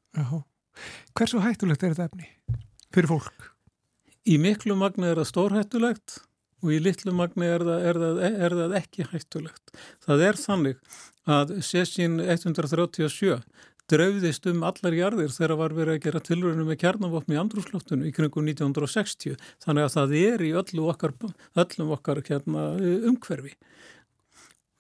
Hversu 1.17 1.41
hættulegt 1.41 1.85
er 1.85 1.95
þetta 1.95 2.09
efni 2.11 2.29
fyrir 2.95 3.11
fólk? 3.11 3.54
Í 4.25 4.39
miklu 4.41 4.77
magni 4.81 5.11
er 5.11 5.21
það 5.21 5.31
stórhættulegt 5.31 6.19
og 6.65 6.73
í 6.73 6.81
litlu 6.81 7.13
magni 7.13 7.45
er 7.45 7.65
það, 7.67 7.83
er 7.91 8.01
það, 8.01 8.23
er 8.47 8.57
það 8.61 8.79
ekki 8.81 9.07
hættulegt. 9.11 9.75
Það 10.07 10.27
er 10.31 10.41
þannig 10.41 10.99
að 11.35 11.55
Sessin 11.65 12.17
137 12.23 13.37
drauðist 13.93 14.49
um 14.49 14.65
allar 14.65 14.97
jarðir 14.97 15.33
þegar 15.35 15.59
var 15.61 15.77
verið 15.77 15.99
að 15.99 16.05
gera 16.07 16.25
tilröðinu 16.25 16.65
með 16.71 16.81
kjarnavopni 16.81 17.37
í 17.37 17.41
andrúsloftunum 17.43 18.09
í 18.09 18.15
kringum 18.17 18.49
1960. 18.49 19.37
Þannig 19.65 19.89
að 19.89 19.95
það 19.99 20.17
er 20.23 20.45
í 20.45 20.53
öllu 20.57 20.89
okkar, 20.89 21.15
öllum 21.61 21.95
okkar 21.99 22.25
kjarna, 22.25 22.69
umhverfi 23.11 23.53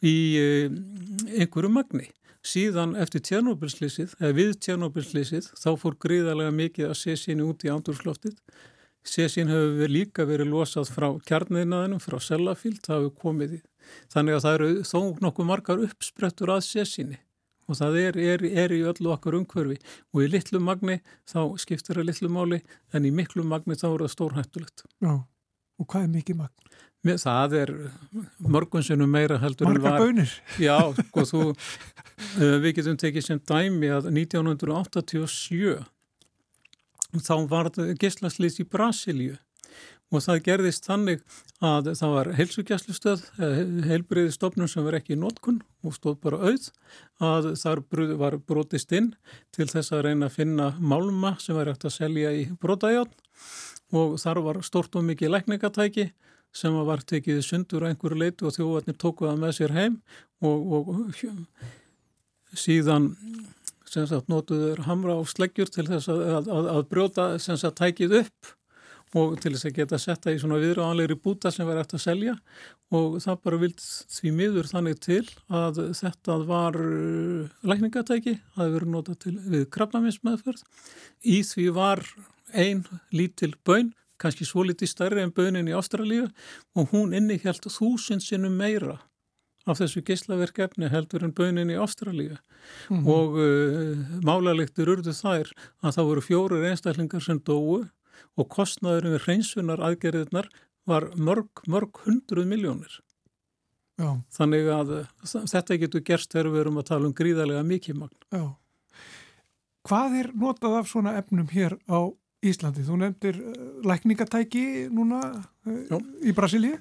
í 0.04 0.16
eh, 0.40 0.72
einhverju 1.40 1.72
magni. 1.72 2.08
Síðan 2.44 2.92
eftir 3.00 3.22
tjernobilslýsið, 3.24 4.18
eða 4.20 4.36
við 4.36 4.50
tjernobilslýsið, 4.66 5.46
þá 5.56 5.70
fór 5.80 5.94
gríðarlega 6.00 6.52
mikið 6.52 6.90
að 6.90 6.98
Sessinni 7.00 7.44
út 7.44 7.64
í 7.64 7.72
andrúsloftið 7.72 8.36
Sésin 9.04 9.52
hefur 9.52 9.92
líka 9.92 10.24
verið 10.28 10.50
losað 10.52 10.90
frá 10.94 11.10
kjarniðnaðinum, 11.28 12.00
frá 12.00 12.16
Sellafield, 12.22 12.80
það 12.86 13.02
hefur 13.02 13.14
komið 13.20 13.58
í. 13.58 13.60
Þannig 14.14 14.38
að 14.38 14.44
það 14.46 14.58
eru 14.58 14.68
þó 14.88 15.00
nokkuð 15.24 15.48
margar 15.50 15.84
uppsprettur 15.84 16.54
að 16.54 16.64
Sésinni 16.70 17.20
og 17.68 17.78
það 17.78 17.98
er, 18.00 18.18
er, 18.20 18.42
er 18.64 18.72
í 18.76 18.80
öllu 18.84 19.12
okkar 19.14 19.36
umhverfi 19.38 19.78
og 20.12 20.24
í 20.24 20.30
litlu 20.32 20.60
magni 20.60 20.98
þá 21.30 21.54
skiptir 21.60 22.00
það 22.00 22.10
litlu 22.10 22.30
máli 22.32 22.60
en 22.92 23.08
í 23.08 23.12
miklu 23.14 23.44
magni 23.48 23.76
þá 23.78 23.86
er 23.90 24.04
það 24.04 24.12
stórhættulegt. 24.14 24.84
Já, 25.00 25.14
og 25.80 25.88
hvað 25.88 26.06
er 26.06 26.12
mikið 26.18 26.40
magn? 26.42 26.74
Það 27.04 27.54
er 27.58 27.70
morgunsunum 28.40 29.10
meira 29.12 29.36
heldur 29.42 29.68
Marga 29.68 29.76
en 29.76 29.84
var. 29.84 29.96
Marga 29.98 30.04
bönir? 30.06 30.36
Já, 30.60 30.78
sko 31.10 31.24
þú, 31.30 31.42
eh, 32.40 32.54
við 32.64 32.78
getum 32.78 33.00
tekið 33.00 33.26
sem 33.26 33.42
dæmi 33.44 33.90
að 33.92 34.08
1987 34.12 35.74
þá 37.22 37.34
var 37.50 37.70
gíslaslýs 38.00 38.60
í 38.62 38.68
Brasilíu. 38.68 39.36
Og 40.12 40.22
það 40.22 40.42
gerðist 40.46 40.84
þannig 40.86 41.22
að 41.64 41.88
það 41.98 42.12
var 42.14 42.28
heilsugjastlustöð, 42.38 43.22
heilbriði 43.88 44.34
stofnum 44.34 44.68
sem 44.70 44.84
var 44.86 44.98
ekki 44.98 45.16
í 45.16 45.18
nótkun 45.18 45.62
og 45.82 45.96
stóð 45.96 46.18
bara 46.22 46.50
auð, 46.50 46.68
að 47.24 47.48
þar 47.58 47.82
var 48.20 48.36
brotist 48.38 48.92
inn 48.94 49.14
til 49.54 49.66
þess 49.70 49.94
að 49.94 50.04
reyna 50.08 50.28
að 50.28 50.36
finna 50.36 50.68
málma 50.78 51.34
sem 51.42 51.56
var 51.56 51.72
eftir 51.72 51.90
að 51.90 51.96
selja 51.96 52.34
í 52.36 52.44
brotajátn 52.62 53.16
og 53.94 54.14
þar 54.20 54.42
var 54.44 54.60
stort 54.66 54.94
og 54.98 55.06
mikið 55.08 55.34
lækningatæki 55.34 56.10
sem 56.54 56.76
var 56.86 57.02
tekið 57.02 57.42
sundur 57.42 57.86
á 57.86 57.90
einhverju 57.90 58.20
leitu 58.20 58.46
og 58.46 58.54
þjóðvarnir 58.54 58.98
tókuða 59.00 59.34
með 59.40 59.56
sér 59.58 59.74
heim 59.74 59.98
og, 60.44 60.58
og 60.78 60.86
síðan 62.54 63.10
sem 63.94 64.06
sagt 64.10 64.28
notuður 64.32 64.84
hamra 64.88 65.16
á 65.16 65.22
sleggjur 65.28 65.70
til 65.72 65.86
þess 65.88 66.10
að, 66.12 66.26
að, 66.42 66.68
að, 66.74 66.84
brjóta 66.90 67.30
sem 67.42 67.58
sagt 67.60 67.80
tækið 67.80 68.20
upp 68.24 68.54
og 69.14 69.36
til 69.38 69.52
þess 69.54 69.68
að 69.68 69.76
geta 69.76 69.98
setta 70.02 70.32
í 70.34 70.38
svona 70.42 70.58
viðráðanlegri 70.58 71.16
búta 71.22 71.52
sem 71.54 71.66
verður 71.68 71.84
eftir 71.84 72.00
að 72.00 72.04
selja 72.04 72.34
og 72.98 73.18
það 73.22 73.40
bara 73.46 73.60
vild 73.62 73.84
því 74.16 74.32
miður 74.34 74.70
þannig 74.70 75.00
til 75.04 75.22
að 75.54 75.80
þetta 76.00 76.38
var 76.48 76.78
uh, 76.80 77.52
lækningatæki, 77.62 78.36
það 78.56 78.64
hefur 78.64 78.76
verið 78.78 78.94
notað 78.96 79.20
til 79.24 79.34
við 79.54 79.66
krabnaminsmeðferð. 79.76 80.64
Í 81.22 81.38
því 81.46 81.68
var 81.78 82.02
ein 82.54 82.84
lítil 83.14 83.54
bön, 83.66 83.92
kannski 84.18 84.46
svo 84.46 84.66
litið 84.66 84.90
stærri 84.90 85.22
en 85.22 85.34
bönin 85.34 85.70
í 85.70 85.74
Ástralíu 85.78 86.28
og 86.74 86.94
hún 86.94 87.14
innihjalt 87.14 87.66
þúsund 87.70 88.22
sinnum 88.26 88.58
meira 88.58 88.98
af 89.64 89.80
þessu 89.80 90.02
geyslaverkefni 90.04 90.90
heldur 90.92 91.24
en 91.24 91.32
bönin 91.36 91.72
í 91.72 91.78
Ástralíu 91.80 92.36
mm 92.36 92.98
-hmm. 93.00 93.06
og 93.08 93.38
uh, 93.40 94.20
málalegtur 94.24 94.90
urðu 94.92 95.12
þær 95.16 95.52
að 95.82 95.94
það 95.96 96.08
voru 96.10 96.20
fjóru 96.20 96.60
einstaklingar 96.64 97.22
sem 97.22 97.40
dóu 97.40 97.88
og 98.36 98.48
kostnaðurum 98.48 99.16
við 99.16 99.24
hreinsunar 99.26 99.80
aðgerðirnar 99.80 100.48
var 100.86 101.10
mörg, 101.16 101.64
mörg 101.66 101.96
hundruð 102.04 102.46
miljónir. 102.46 103.00
Já. 103.96 104.20
Þannig 104.30 104.68
að 104.68 104.90
uh, 105.00 105.06
þetta 105.24 105.78
getur 105.78 106.04
gerst 106.04 106.32
þegar 106.32 106.50
við 106.52 106.60
erum 106.60 106.78
að 106.78 106.88
tala 106.90 107.06
um 107.06 107.14
gríðarlega 107.14 107.62
mikið 107.62 107.96
magn. 108.02 108.18
Já. 108.32 108.44
Hvað 109.84 110.18
er 110.20 110.30
notað 110.34 110.78
af 110.80 110.88
svona 110.88 111.16
efnum 111.20 111.48
hér 111.48 111.76
á 111.88 112.12
Íslandi. 112.50 112.84
Þú 112.86 112.98
nefndir 113.00 113.38
uh, 113.40 113.64
lækningatæki 113.88 114.64
núna 114.94 115.20
uh, 115.66 115.98
í 116.24 116.34
Brasilíu 116.36 116.76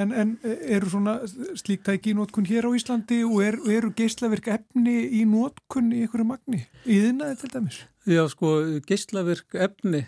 en, 0.00 0.12
en 0.12 0.34
uh, 0.42 0.54
eru 0.76 0.90
svona 0.92 1.18
slíktæki 1.58 2.12
í 2.12 2.16
nótkunn 2.18 2.48
hér 2.48 2.68
á 2.68 2.70
Íslandi 2.76 3.22
og 3.28 3.40
er, 3.44 3.58
eru 3.76 3.92
geyslaverk 3.96 4.50
efni 4.54 4.96
í 5.20 5.24
nótkunn 5.28 5.92
í 5.94 6.04
einhverju 6.06 6.28
magni? 6.28 6.64
Í 6.86 7.00
þinnaði 7.06 7.40
til 7.42 7.52
dæmis? 7.56 7.82
Já 8.08 8.24
sko, 8.32 8.54
geyslaverk 8.88 9.58
efni 9.68 10.06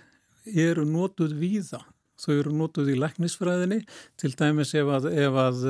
eru 0.50 0.86
nótuð 0.88 1.36
víða. 1.38 1.84
Þau 2.20 2.34
eru 2.34 2.52
nótuð 2.54 2.92
í 2.92 2.98
læknisfræðinni 2.98 3.80
til 4.20 4.30
dæmis 4.38 4.70
ef 4.78 4.90
að, 4.96 5.08
ef 5.10 5.38
að 5.44 5.62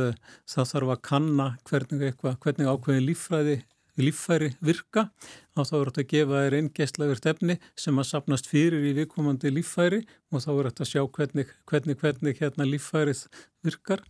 það 0.51 0.73
þarf 0.75 0.91
að 0.93 1.05
kanna 1.09 1.47
hvernig, 1.65 2.03
eitthvað, 2.11 2.37
hvernig 2.45 2.69
ákveðin 2.69 3.07
líffræði 3.09 3.57
líffæri 4.01 4.53
virka 4.65 5.09
þá 5.55 5.63
þá 5.63 5.75
er 5.79 5.91
þetta 5.91 6.05
að 6.05 6.13
gefa 6.13 6.45
þér 6.45 6.57
einn 6.59 6.71
gæstlægurt 6.79 7.29
efni 7.33 7.59
sem 7.79 7.99
að 8.01 8.09
sapnast 8.11 8.49
fyrir 8.51 8.87
í 8.89 8.95
viðkomandi 8.99 9.53
líffæri 9.55 10.01
og 10.33 10.45
þá 10.45 10.51
er 10.55 10.71
þetta 10.71 10.87
að 10.87 10.93
sjá 10.93 11.03
hvernig, 11.19 11.53
hvernig, 11.71 12.01
hvernig 12.01 12.41
hérna 12.41 12.69
líffærið 12.69 13.27
virkar. 13.65 14.03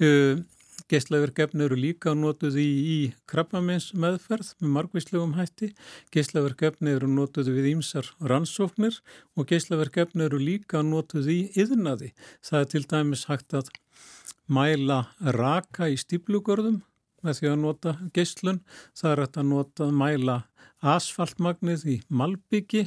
Uh, 0.00 0.40
Geislaverkefni 0.90 1.62
eru 1.66 1.76
líka 1.78 2.14
notuð 2.18 2.56
í, 2.58 3.12
krabbamins 3.30 3.90
meðferð 3.94 4.54
með 4.58 4.72
margvíslegum 4.76 5.36
hætti. 5.36 5.70
Geislaverkefni 6.14 6.96
eru 6.96 7.10
notuð 7.10 7.52
við 7.54 7.68
ímsar 7.76 8.08
rannsóknir 8.18 8.98
og 9.36 9.46
geislaverkefni 9.50 10.26
eru 10.26 10.40
líka 10.42 10.82
notuð 10.82 11.30
í 11.30 11.40
yðnaði. 11.54 12.10
Það 12.42 12.64
er 12.64 12.70
til 12.74 12.84
dæmis 12.90 13.26
hægt 13.30 13.54
að 13.54 13.70
mæla 14.50 15.04
raka 15.36 15.90
í 15.92 15.98
stíplugörðum 16.00 16.80
með 17.24 17.40
því 17.40 17.50
að 17.50 17.60
nota 17.64 17.92
geyslun. 18.16 18.62
Það 18.98 19.12
er 19.12 19.22
hægt 19.24 19.36
að 19.40 19.50
nota 19.50 19.90
mæla 19.90 20.38
asfaltmagnið 20.94 21.84
í 21.90 21.98
malbyggi. 22.08 22.86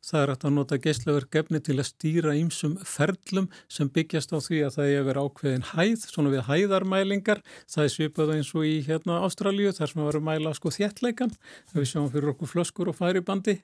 Það 0.00 0.20
er 0.20 0.32
hægt 0.32 0.44
að 0.48 0.54
nota 0.56 0.78
geyslaverkefni 0.80 1.60
til 1.64 1.76
að 1.76 1.88
stýra 1.90 2.36
ímsum 2.38 2.76
ferlum 2.88 3.50
sem 3.68 3.90
byggjast 3.92 4.32
á 4.32 4.38
því 4.40 4.62
að 4.66 4.76
það 4.78 4.92
er 4.94 5.08
verið 5.08 5.26
ákveðin 5.26 5.66
hæð, 5.72 6.06
svona 6.06 6.32
við 6.32 6.46
hæðarmælingar. 6.48 7.42
Það 7.68 7.84
er 7.84 7.92
svipað 7.96 8.32
eins 8.36 8.54
og 8.54 8.68
í 8.68 8.78
hérna 8.86 9.20
Ástralju 9.26 9.74
þar 9.76 9.92
sem 9.92 10.00
við 10.00 10.08
varum 10.08 10.30
mæla 10.30 10.54
sko 10.56 10.72
þjertleikan. 10.72 11.36
Við 11.74 11.92
sjáum 11.92 12.08
fyrir 12.14 12.32
okkur 12.32 12.54
flöskur 12.54 12.92
og 12.92 12.98
færibandi 13.00 13.60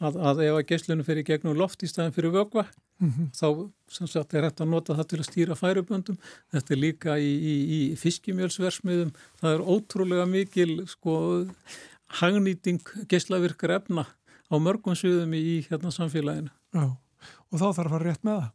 að, 0.00 0.16
að 0.16 0.44
ef 0.46 0.58
að 0.58 0.68
geyslunum 0.70 1.06
fyrir 1.06 1.26
gegnum 1.26 1.58
loft 1.58 1.82
í 1.84 1.90
staðin 1.90 2.14
fyrir 2.16 2.32
vögva 2.34 2.66
mm 3.00 3.10
-hmm. 3.10 3.28
þá 3.34 4.06
sagt, 4.06 4.34
er 4.34 4.46
hægt 4.48 4.60
að 4.60 4.72
nota 4.72 4.96
það 4.96 5.08
til 5.08 5.20
að 5.20 5.28
stýra 5.28 5.56
færiböndum. 5.58 6.18
Þetta 6.52 6.74
er 6.74 6.80
líka 6.80 7.18
í, 7.18 7.30
í, 7.30 7.54
í 7.76 7.80
fiskimjölsversmiðum. 8.00 9.12
Það 9.40 9.54
er 9.54 9.66
ótrúlega 9.66 10.26
mikil 10.26 10.86
sko, 10.88 11.46
hagnýting 12.20 12.80
geyslavirkar 13.08 13.76
efna 13.80 14.06
á 14.50 14.54
mörgum 14.58 14.96
suðum 14.96 15.34
í 15.34 15.66
hérna 15.68 15.92
samfélaginu. 15.94 16.50
Já, 16.74 16.96
og 17.50 17.54
þá 17.60 17.68
þarf 17.68 17.86
að 17.86 17.94
fara 17.94 18.08
rétt 18.08 18.24
með 18.24 18.40
það. 18.40 18.50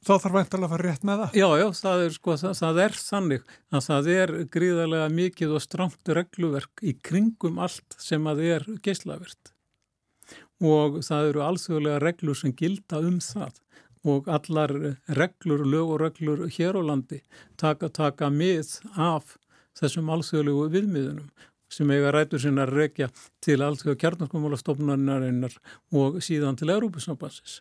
Þá 0.00 0.14
þarf 0.16 0.32
vantilega 0.32 0.64
að 0.64 0.72
fara 0.72 0.88
rétt 0.88 1.02
með 1.04 1.18
það? 1.20 1.34
Já, 1.36 1.48
já, 1.60 1.66
það 1.76 2.02
er, 2.02 2.12
sko, 2.16 2.36
það, 2.40 2.52
það 2.56 2.78
er 2.84 2.94
þannig 2.96 3.42
að 3.68 3.82
það 3.84 4.06
er 4.14 4.30
gríðarlega 4.54 5.08
mikið 5.12 5.50
og 5.52 5.64
strámt 5.64 6.12
regluverk 6.16 6.80
í 6.80 6.94
kringum 6.96 7.58
allt 7.60 7.96
sem 8.00 8.30
að 8.30 8.40
er 8.46 8.64
geyslavirt 8.80 9.52
og 10.60 11.00
það 11.06 11.28
eru 11.30 11.44
alþjóðlega 11.46 12.00
reglur 12.04 12.38
sem 12.38 12.54
gilda 12.56 13.00
um 13.00 13.18
það 13.24 13.60
og 14.10 14.28
allar 14.32 14.72
reglur, 15.12 15.64
lög 15.64 15.94
og 15.94 16.00
reglur 16.00 16.46
hér 16.48 16.78
á 16.80 16.82
landi 16.84 17.20
taka, 17.60 17.88
taka 17.88 18.30
mið 18.32 18.80
af 18.96 19.36
þessum 19.76 20.08
alþjóðlegu 20.12 20.68
viðmiðunum 20.72 21.30
sem 21.70 21.90
eiga 21.94 22.12
rætur 22.14 22.42
sinna 22.42 22.64
að 22.66 22.76
rekja 22.80 23.08
til 23.44 23.60
alþjóða 23.62 24.00
kjarnarkomálastofnarinnar 24.02 25.54
og 25.94 26.18
síðan 26.24 26.58
til 26.58 26.72
Európusambansis. 26.74 27.60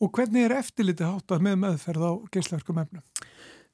Og 0.00 0.08
hvernig 0.16 0.46
er 0.46 0.56
eftirliti 0.56 1.04
háttað 1.04 1.44
með 1.44 1.58
meðferð 1.66 2.06
á 2.08 2.12
geyslaverkum 2.32 2.80
efnum? 2.80 3.04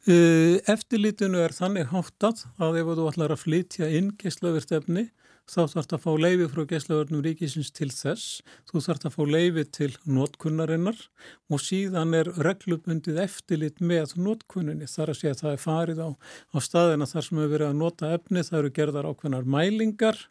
Uh, 0.06 0.60
eftirlitinu 0.70 1.40
er 1.42 1.50
þannig 1.50 1.88
háttað 1.90 2.44
að 2.62 2.76
ef 2.78 2.90
þú 2.94 3.06
ætlar 3.10 3.32
að 3.34 3.40
flytja 3.42 3.88
inn 3.90 4.12
geyslaverkt 4.20 4.70
efni 4.76 5.08
þá 5.50 5.56
þarf 5.72 5.72
það 5.74 5.96
að 5.96 6.04
fá 6.04 6.12
leiði 6.22 6.46
frá 6.52 6.60
geyslaverknum 6.70 7.24
ríkisins 7.24 7.72
til 7.74 7.88
þess, 7.90 8.38
þú 8.70 8.82
þarf 8.84 9.02
það 9.02 9.08
að 9.10 9.16
fá 9.16 9.32
leiði 9.34 9.64
til 9.74 9.88
notkunnarinnar 10.06 11.02
og 11.50 11.62
síðan 11.62 12.14
er 12.18 12.30
reglubundið 12.38 13.18
eftirlit 13.24 13.82
með 13.82 14.14
notkunninni 14.18 14.86
þar 14.90 15.10
að 15.10 15.20
segja 15.20 15.34
að 15.34 15.42
það 15.42 15.56
er 15.56 15.62
farið 15.64 16.04
á, 16.06 16.10
á 16.54 16.58
staðina 16.62 17.10
þar 17.10 17.26
sem 17.26 17.42
hefur 17.42 17.54
verið 17.56 17.72
að 17.72 17.82
nota 17.82 18.14
efni, 18.14 18.46
það 18.46 18.58
eru 18.62 18.72
gerðar 18.78 19.10
ákveðnar 19.10 19.50
mælingar 19.56 20.22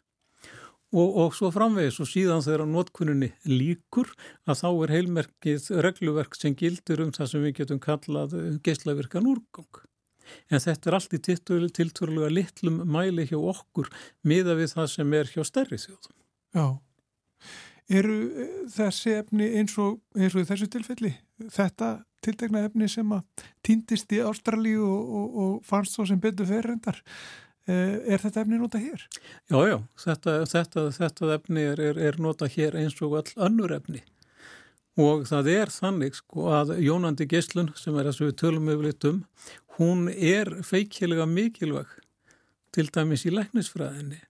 Og, 0.96 1.16
og 1.20 1.34
svo 1.36 1.50
framvegis 1.52 1.98
og 2.00 2.08
síðan 2.08 2.44
þegar 2.44 2.64
notkunninni 2.70 3.28
líkur 3.50 4.08
að 4.48 4.62
þá 4.62 4.68
er 4.70 4.94
heilmerkið 4.94 5.68
regluverk 5.84 6.38
sem 6.38 6.56
gildur 6.56 7.02
um 7.04 7.12
það 7.12 7.30
sem 7.32 7.44
við 7.44 7.54
getum 7.60 7.82
kallað 7.84 8.36
eh, 8.38 8.56
geyslavirkan 8.64 9.28
úrgang. 9.28 9.82
En 10.50 10.62
þetta 10.62 10.90
er 10.90 10.96
allt 10.96 11.14
í 11.14 11.20
tilturlega 11.22 12.32
litlum 12.32 12.80
mæli 12.88 13.28
hjá 13.28 13.36
okkur 13.36 13.92
miða 14.26 14.56
við 14.58 14.72
það 14.72 14.90
sem 14.94 15.14
er 15.20 15.30
hjá 15.34 15.44
stærri 15.46 15.78
þjóðum. 15.84 16.16
Já, 16.56 16.66
eru 18.00 18.18
eh, 18.32 18.58
þessi 18.78 19.16
efni 19.20 19.52
eins 19.60 19.76
og, 19.82 20.00
eins 20.16 20.34
og 20.34 20.48
þessu 20.48 20.70
tilfelli? 20.72 21.12
Þetta 21.52 21.92
tiltegna 22.24 22.64
efni 22.66 22.88
sem 22.90 23.10
að 23.12 23.44
týndist 23.66 24.12
í 24.16 24.22
Ástralíu 24.24 24.86
og, 24.86 25.16
og, 25.18 25.42
og 25.42 25.66
fannst 25.66 25.98
svo 25.98 26.06
sem 26.08 26.20
betur 26.22 26.48
ferrendar 26.48 27.02
er 27.66 28.22
þetta 28.22 28.44
efni 28.44 28.60
nota 28.60 28.78
hér? 28.78 29.06
Já, 29.50 29.58
já, 29.66 29.78
þetta, 30.04 30.36
þetta, 30.50 30.84
þetta 30.94 31.32
efni 31.34 31.64
er, 31.72 31.80
er, 31.92 32.02
er 32.10 32.20
nota 32.22 32.46
hér 32.50 32.78
eins 32.78 33.00
og 33.02 33.18
all 33.18 33.48
önnur 33.48 33.74
efni 33.74 34.04
og 34.96 35.26
það 35.28 35.50
er 35.52 35.72
þannig 35.72 36.16
sko 36.16 36.46
að 36.56 36.76
Jónandi 36.80 37.26
Gislun 37.28 37.72
sem 37.76 37.96
er 37.98 38.08
þess 38.08 38.22
að 38.22 38.30
við 38.30 38.38
tölum 38.40 38.70
yfirleitt 38.72 39.08
um, 39.10 39.18
hún 39.76 40.06
er 40.08 40.50
feikilega 40.64 41.26
mikilvæg 41.28 41.90
til 42.76 42.88
dæmis 42.92 43.26
í 43.28 43.32
læknisfræðinni. 43.32 44.22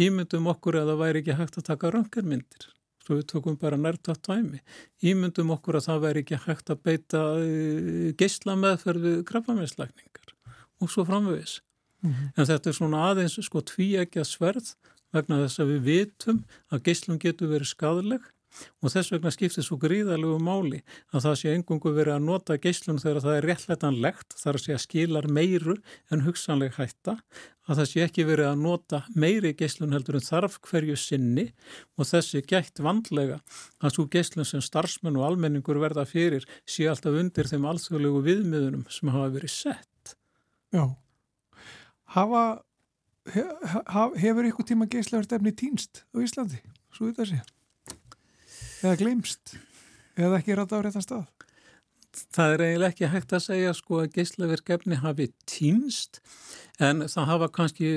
Ímyndum 0.00 0.48
okkur 0.52 0.78
að 0.80 0.92
það 0.92 1.00
væri 1.02 1.22
ekki 1.22 1.36
hægt 1.36 1.58
að 1.60 1.66
taka 1.66 1.90
röngarmyndir, 1.92 2.68
svo 3.04 3.18
við 3.18 3.26
tökum 3.32 3.56
bara 3.60 3.80
nærtátt 3.80 4.22
tæmi. 4.24 4.60
Ímyndum 5.04 5.52
okkur 5.56 5.80
að 5.80 5.88
það 5.88 6.04
væri 6.06 6.22
ekki 6.24 6.40
hægt 6.46 6.72
að 6.72 6.84
beita 6.86 7.24
eh, 7.40 8.12
gisla 8.20 8.56
meðferðu 8.60 9.18
krabbaminslækningar 9.28 10.36
og 10.80 10.92
svo 10.92 11.04
framvegis. 11.08 11.58
Mm 12.02 12.10
-hmm. 12.10 12.32
En 12.36 12.46
þetta 12.46 12.70
er 12.70 12.74
svona 12.74 13.04
aðeins 13.10 13.38
sko 13.44 13.60
tvíækja 13.60 14.24
sverð 14.24 14.74
vegna 15.12 15.42
þess 15.44 15.60
að 15.60 15.70
við 15.72 15.80
vitum 15.88 16.44
að 16.70 16.82
geyslum 16.82 17.18
getur 17.18 17.50
verið 17.50 17.66
skadaleg 17.66 18.22
og 18.82 18.92
þess 18.92 19.12
vegna 19.14 19.30
skiptir 19.34 19.64
svo 19.64 19.78
gríðalegu 19.80 20.38
máli 20.42 20.80
að 21.14 21.26
það 21.26 21.36
sé 21.40 21.52
engungu 21.54 21.92
verið 21.94 22.16
að 22.16 22.26
nota 22.26 22.56
geyslun 22.60 23.00
þegar 23.02 23.22
það 23.24 23.36
er 23.36 23.46
réttlætanlegt, 23.50 24.36
þar 24.40 24.58
sé 24.62 24.74
að 24.74 24.82
skilar 24.84 25.28
meiru 25.30 25.76
en 26.10 26.24
hugsanleg 26.26 26.74
hætta, 26.78 27.16
að 27.70 27.80
það 27.80 27.90
sé 27.92 28.04
ekki 28.06 28.26
verið 28.28 28.50
að 28.50 28.64
nota 28.64 29.02
meiri 29.14 29.52
geyslun 29.58 29.94
heldur 29.94 30.18
en 30.18 30.26
þarf 30.26 30.58
hverju 30.66 30.96
sinni 30.98 31.46
og 31.96 32.08
þessi 32.10 32.42
gætt 32.42 32.82
vandlega 32.82 33.38
að 33.80 33.94
svo 33.94 34.08
geyslun 34.10 34.48
sem 34.48 34.64
starfsmenn 34.64 35.20
og 35.20 35.28
almenningur 35.28 35.78
verða 35.82 36.06
fyrir 36.08 36.48
sé 36.66 36.88
alltaf 36.90 37.20
undir 37.22 37.50
þeim 37.50 37.68
alþjóðlegu 37.70 38.24
viðmiðunum 38.26 38.88
sem 38.90 39.14
hafa 39.14 39.30
verið 39.36 39.54
sett. 39.54 40.16
Já 40.74 40.90
hafa 42.16 42.44
hef, 43.34 43.50
hefur 44.20 44.48
ykkur 44.50 44.68
tíma 44.68 44.88
geyslavert 44.90 45.32
efni 45.36 45.52
týnst 45.56 46.04
á 46.14 46.16
Íslandi, 46.22 46.60
svo 46.94 47.10
þetta 47.10 47.28
sé 47.30 47.40
eða 48.80 48.96
glemst 49.00 49.54
eða 50.18 50.40
ekki 50.40 50.56
rætt 50.56 50.74
á 50.74 50.78
réttan 50.80 51.04
stað? 51.04 51.26
Það 52.34 52.52
er 52.54 52.62
eiginlega 52.64 52.90
ekki 52.90 53.10
hægt 53.12 53.34
að 53.36 53.44
segja 53.44 53.74
sko 53.76 54.00
að 54.02 54.14
geyslaverk 54.16 54.72
efni 54.74 54.98
hafi 54.98 55.28
týnst 55.48 56.18
en 56.82 57.04
það 57.06 57.28
hafa 57.30 57.48
kannski 57.54 57.90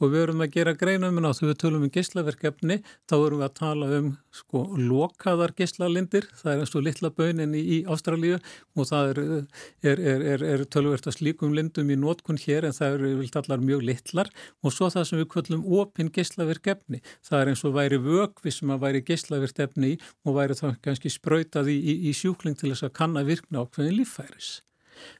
sko 0.00 0.08
við 0.08 0.22
erum 0.24 0.40
að 0.40 0.54
gera 0.54 0.72
greinum 0.80 1.18
en 1.20 1.28
á 1.28 1.36
því 1.36 1.46
við 1.50 1.56
tölum 1.60 1.82
um 1.84 1.90
geyslaverkefni 1.92 2.76
þá 3.04 3.14
erum 3.18 3.42
við 3.42 3.44
að 3.44 3.56
tala 3.58 3.88
um 3.98 4.06
sko 4.32 4.62
lokaðar 4.80 5.52
geyslalindir, 5.58 6.24
það 6.40 6.52
er 6.54 6.62
eins 6.62 6.72
og 6.72 6.86
litla 6.86 7.10
baunin 7.12 7.52
í, 7.52 7.60
í 7.60 7.78
Ástralíu 7.84 8.38
og 8.80 8.88
það 8.88 9.10
er, 9.10 9.20
er, 9.92 10.00
er, 10.32 10.44
er 10.54 10.64
tölverkt 10.72 11.10
að 11.10 11.18
slíkum 11.18 11.52
lindum 11.52 11.92
í 11.92 12.00
nótkun 12.00 12.40
hér 12.40 12.70
en 12.70 12.78
það 12.78 12.96
eru 12.96 13.12
vilt 13.20 13.38
allar 13.42 13.60
mjög 13.60 13.84
litlar. 13.90 14.32
Og 14.64 14.72
svo 14.72 14.88
það 14.88 15.08
sem 15.10 15.20
við 15.20 15.28
kvöllum 15.34 15.68
opinn 15.82 16.12
geyslaverkefni, 16.16 17.04
það 17.20 17.42
er 17.42 17.52
eins 17.52 17.66
og 17.68 17.76
væri 17.76 18.00
vögvi 18.00 18.56
sem 18.56 18.72
að 18.72 18.84
væri 18.86 19.04
geyslaverkefni 19.04 19.94
og 20.24 20.40
væri 20.40 20.56
þá 20.56 20.68
kannski 20.80 21.12
sprautað 21.12 21.74
í, 21.74 21.76
í, 21.76 22.00
í 22.08 22.16
sjúkling 22.16 22.56
til 22.56 22.72
þess 22.72 22.88
að 22.88 22.96
kanna 23.02 23.28
virkna 23.28 23.66
ákveðin 23.66 24.00
líffæris. 24.00 24.60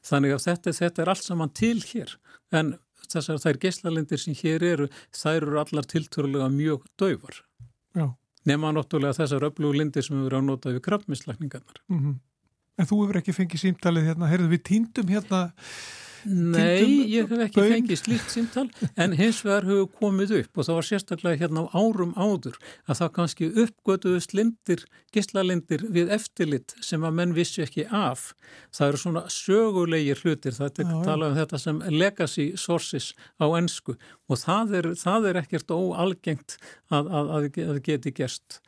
Þannig 0.05 0.33
að 0.33 0.47
þetta, 0.47 0.73
þetta 0.77 1.03
er 1.03 1.11
allt 1.13 1.27
saman 1.27 1.53
til 1.57 1.77
hér. 1.85 2.17
En 2.53 2.79
þessar 3.09 3.39
þær 3.43 3.59
geyslalindir 3.65 4.21
sem 4.21 4.35
hér 4.37 4.63
eru, 4.63 4.89
þær 5.15 5.41
eru 5.41 5.61
allar 5.61 5.87
tilturlega 5.89 6.49
mjög. 6.53 6.85
Já. 7.97 8.07
Nefna 8.45 8.73
náttúrulega 8.73 9.19
þessar 9.19 9.47
öflugulindir 9.49 10.05
sem 10.05 10.17
við 10.17 10.29
verðum 10.29 10.47
að 10.47 10.51
nota 10.51 10.73
við 10.73 10.85
krabbmislagningarnar. 10.87 11.81
Mm 11.89 11.99
-hmm. 11.99 12.19
En 12.77 12.87
þú 12.87 13.01
hefur 13.03 13.17
ekki 13.19 13.35
fengið 13.35 13.61
símtalið 13.61 14.07
hérna, 14.09 14.29
heyrðu 14.31 14.47
við 14.55 14.63
týndum 14.63 15.11
hérna 15.11 15.41
Nei, 16.25 17.07
ég 17.09 17.29
hef 17.29 17.45
ekki 17.47 17.59
böng. 17.59 17.73
fengið 17.75 17.99
slíkt 18.01 18.33
símtal 18.33 18.67
en 18.95 19.15
hins 19.17 19.41
vegar 19.45 19.65
hefur 19.67 19.89
komið 19.99 20.33
upp 20.41 20.59
og 20.61 20.67
það 20.67 20.77
var 20.77 20.87
sérstaklega 20.87 21.41
hérna 21.41 21.63
á 21.65 21.69
árum 21.73 22.13
áður 22.15 22.57
að 22.85 22.99
það 23.01 23.11
kannski 23.17 23.49
uppgötuðust 23.63 24.35
lindir, 24.37 24.85
gislalindir 25.15 25.85
við 25.89 26.13
eftirlit 26.13 26.75
sem 26.81 27.03
að 27.07 27.17
menn 27.19 27.35
vissi 27.37 27.63
ekki 27.65 27.87
af. 27.89 28.31
Það 28.75 28.87
eru 28.87 29.01
svona 29.03 29.23
sögulegir 29.33 30.21
hlutir, 30.21 30.57
það 30.57 30.83
er 30.83 30.91
talað 31.07 31.31
um 31.31 31.39
þetta 31.39 31.61
sem 31.65 31.81
legacy 31.89 32.51
sources 32.55 33.13
á 33.41 33.45
ennsku 33.57 33.97
og 34.29 34.41
það 34.41 34.75
er, 34.81 34.91
það 34.99 35.31
er 35.31 35.41
ekkert 35.43 35.73
óalgengt 35.73 36.59
að, 36.91 37.09
að, 37.09 37.33
að 37.65 37.81
geti 37.87 38.13
gerst. 38.15 38.61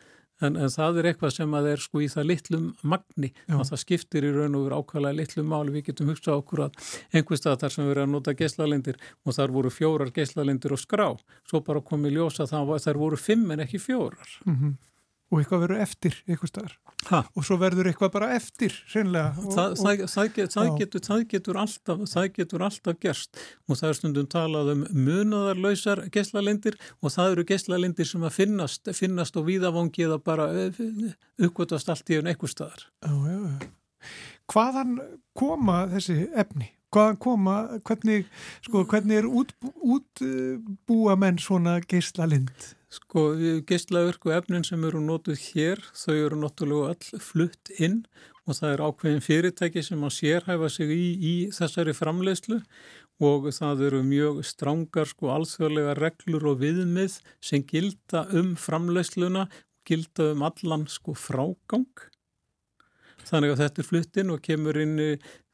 En, 0.44 0.58
en 0.60 0.72
það 0.74 1.02
er 1.02 1.10
eitthvað 1.12 1.36
sem 1.38 1.58
að 1.58 1.70
er 1.74 1.84
sko 1.84 2.04
í 2.04 2.10
það 2.12 2.30
litlum 2.30 2.70
magni 2.94 3.32
Já. 3.34 3.58
og 3.58 3.66
það 3.72 3.84
skiptir 3.84 4.28
í 4.28 4.32
raun 4.36 4.58
og 4.60 4.68
veru 4.68 4.80
ákvæmlega 4.82 5.20
litlum 5.20 5.52
máli. 5.54 5.76
Við 5.78 5.90
getum 5.90 6.14
hugsað 6.14 6.40
okkur 6.42 6.66
að 6.68 6.80
einhverstað 7.14 7.60
þar 7.64 7.76
sem 7.76 7.92
erum 7.92 8.08
að 8.08 8.16
nota 8.18 8.38
geyslalindir 8.38 9.02
og 9.24 9.38
þar 9.38 9.58
voru 9.58 9.74
fjórar 9.74 10.14
geyslalindir 10.16 10.76
og 10.76 10.82
skrá. 10.82 11.10
Svo 11.50 11.64
bara 11.66 11.84
komið 11.86 12.18
ljósa 12.20 12.48
að 12.48 12.74
þar 12.88 13.04
voru 13.06 13.20
fimm 13.20 13.52
en 13.56 13.66
ekki 13.68 13.82
fjórar. 13.82 14.40
Mm 14.46 14.58
-hmm 14.58 14.82
og 15.34 15.42
eitthvað 15.42 15.64
verður 15.66 15.84
eftir 15.84 16.18
eitthvað 16.28 16.52
staðar 16.52 16.76
ha. 17.10 17.22
og 17.34 17.46
svo 17.48 17.58
verður 17.62 17.90
eitthvað 17.90 18.12
bara 18.14 18.30
eftir 18.38 18.76
það, 18.92 19.40
og, 19.42 19.56
það, 19.56 20.04
það, 20.14 20.30
get, 20.38 20.58
getur, 20.80 21.04
það 21.08 21.24
getur 21.34 21.60
alltaf 21.64 22.04
það 22.12 22.28
getur 22.38 22.66
alltaf 22.68 23.00
gerst 23.02 23.42
og 23.68 23.80
það 23.80 23.90
er 23.90 24.00
stundum 24.00 24.30
talað 24.30 24.72
um 24.76 24.86
munadarlausar 24.94 26.04
geslalindir 26.14 26.78
og 27.02 27.16
það 27.16 27.36
eru 27.36 27.48
geslalindir 27.54 28.10
sem 28.10 28.28
að 28.28 28.38
finnast, 28.38 28.94
finnast 28.98 29.40
og 29.40 29.48
víðavangi 29.50 30.06
eða 30.08 30.20
bara 30.24 30.50
eh, 30.68 30.84
uppgötast 31.42 31.90
allt 31.90 32.14
í 32.14 32.20
einn 32.20 32.30
eitthvað 32.32 32.54
staðar. 32.54 32.88
Hvaðan 34.52 34.98
koma 35.38 35.84
þessi 35.94 36.28
efni? 36.36 36.70
Hvaðan 36.94 37.18
koma, 37.18 37.56
hvernig, 37.88 38.28
sko, 38.62 38.84
hvernig 38.86 39.24
er 39.24 39.28
útbúa 39.30 39.98
út, 39.98 41.18
menn 41.18 41.40
svona 41.42 41.80
geslalind? 41.90 42.54
Sko 42.94 43.32
geyslaverku 43.66 44.30
efnin 44.36 44.66
sem 44.68 44.84
eru 44.86 45.02
nótuð 45.02 45.40
hér 45.48 45.82
þau 45.98 46.14
eru 46.14 46.38
náttúrulega 46.44 46.94
all 46.94 47.24
flutt 47.26 47.72
inn 47.82 48.04
og 48.46 48.60
það 48.60 48.74
er 48.74 48.84
ákveðin 48.86 49.24
fyrirtæki 49.26 49.84
sem 49.86 50.04
að 50.06 50.14
sérhæfa 50.20 50.70
sig 50.70 50.94
í, 50.94 51.08
í 51.18 51.34
þessari 51.56 51.96
framleiðslu 51.98 52.60
og 53.24 53.50
það 53.56 53.86
eru 53.88 54.02
mjög 54.06 54.42
strángar 54.46 55.10
sko 55.10 55.32
alþjóðlega 55.34 55.98
reglur 55.98 56.50
og 56.52 56.62
viðmið 56.62 57.20
sem 57.42 57.64
gilda 57.66 58.28
um 58.36 58.54
framleysluna, 58.60 59.48
gilda 59.88 60.32
um 60.34 60.44
allan 60.46 60.86
sko 60.92 61.16
frágang. 61.18 61.90
Þannig 63.30 63.54
að 63.54 63.64
þetta 63.64 63.82
er 63.82 63.88
fluttinn 63.88 64.34
og 64.34 64.44
kemur 64.44 64.80
inn 64.82 65.00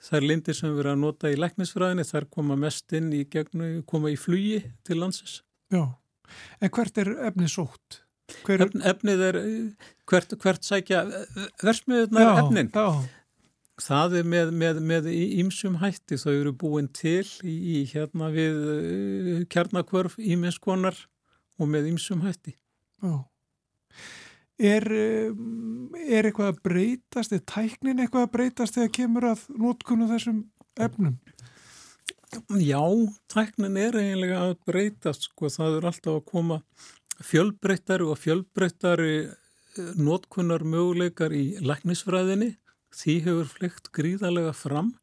þær 0.10 0.26
lindir 0.26 0.58
sem 0.58 0.74
við 0.74 0.84
erum 0.84 0.98
að 0.98 1.04
nota 1.06 1.32
í 1.32 1.38
læknisfræðinni, 1.40 2.08
þær 2.08 2.28
koma 2.34 2.58
mest 2.60 2.96
inn 2.98 3.12
í 3.16 3.24
gegnu, 3.30 3.72
koma 3.90 4.12
í 4.14 4.18
flugi 4.20 4.64
til 4.88 5.00
landsins. 5.02 5.40
Já, 5.74 5.84
en 6.60 6.74
hvert 6.74 7.02
er 7.02 7.14
efnið 7.30 7.54
sótt? 7.54 8.02
Hver... 8.46 8.66
Efn, 8.68 8.84
efnið 8.86 9.24
er, 9.26 9.40
hvert, 10.10 10.36
hvert 10.42 10.66
sækja 10.66 11.06
versmiðunar 11.64 12.44
efnin? 12.44 12.70
Já, 12.74 12.90
Það 13.80 14.16
er 14.20 14.28
með, 14.28 14.50
með, 14.60 14.80
með 14.84 15.06
ímsum 15.14 15.78
hætti, 15.80 16.18
þau 16.20 16.34
eru 16.34 16.52
búin 16.52 16.90
til 16.96 17.24
í, 17.48 17.86
hérna 17.88 18.28
við 18.34 18.58
uh, 18.74 19.30
kjarnakvörf 19.52 20.18
íminnskonar 20.20 20.98
og 21.60 21.70
með 21.72 21.94
ímsum 21.94 22.26
hætti. 22.26 22.58
Já. 23.00 23.14
Er, 24.60 24.84
er 24.84 26.28
eitthvað 26.28 26.50
að 26.52 26.58
breytast, 26.68 27.32
er 27.32 27.44
tæknin 27.48 28.02
eitthvað 28.04 28.26
að 28.26 28.34
breytast 28.34 28.76
þegar 28.76 28.96
kemur 28.98 29.28
að 29.30 29.46
nótkunnu 29.56 30.10
þessum 30.10 30.42
efnum? 30.76 31.16
Já, 32.60 32.84
tæknin 33.32 33.78
er 33.80 33.96
eiginlega 33.98 34.42
að 34.50 34.58
breytast, 34.68 35.30
sko, 35.30 35.48
það 35.50 35.78
er 35.78 35.88
alltaf 35.90 36.18
að 36.20 36.26
koma 36.28 36.60
fjölbreyttari 37.26 38.06
og 38.06 38.20
fjölbreyttari 38.20 39.14
nótkunnar 40.00 40.66
möguleikar 40.68 41.34
í 41.36 41.60
læknisfræðinni. 41.64 42.56
Því 42.96 43.16
hefur 43.26 43.50
flykt 43.54 43.92
gríðarlega 43.96 44.54
fram. 44.58 44.94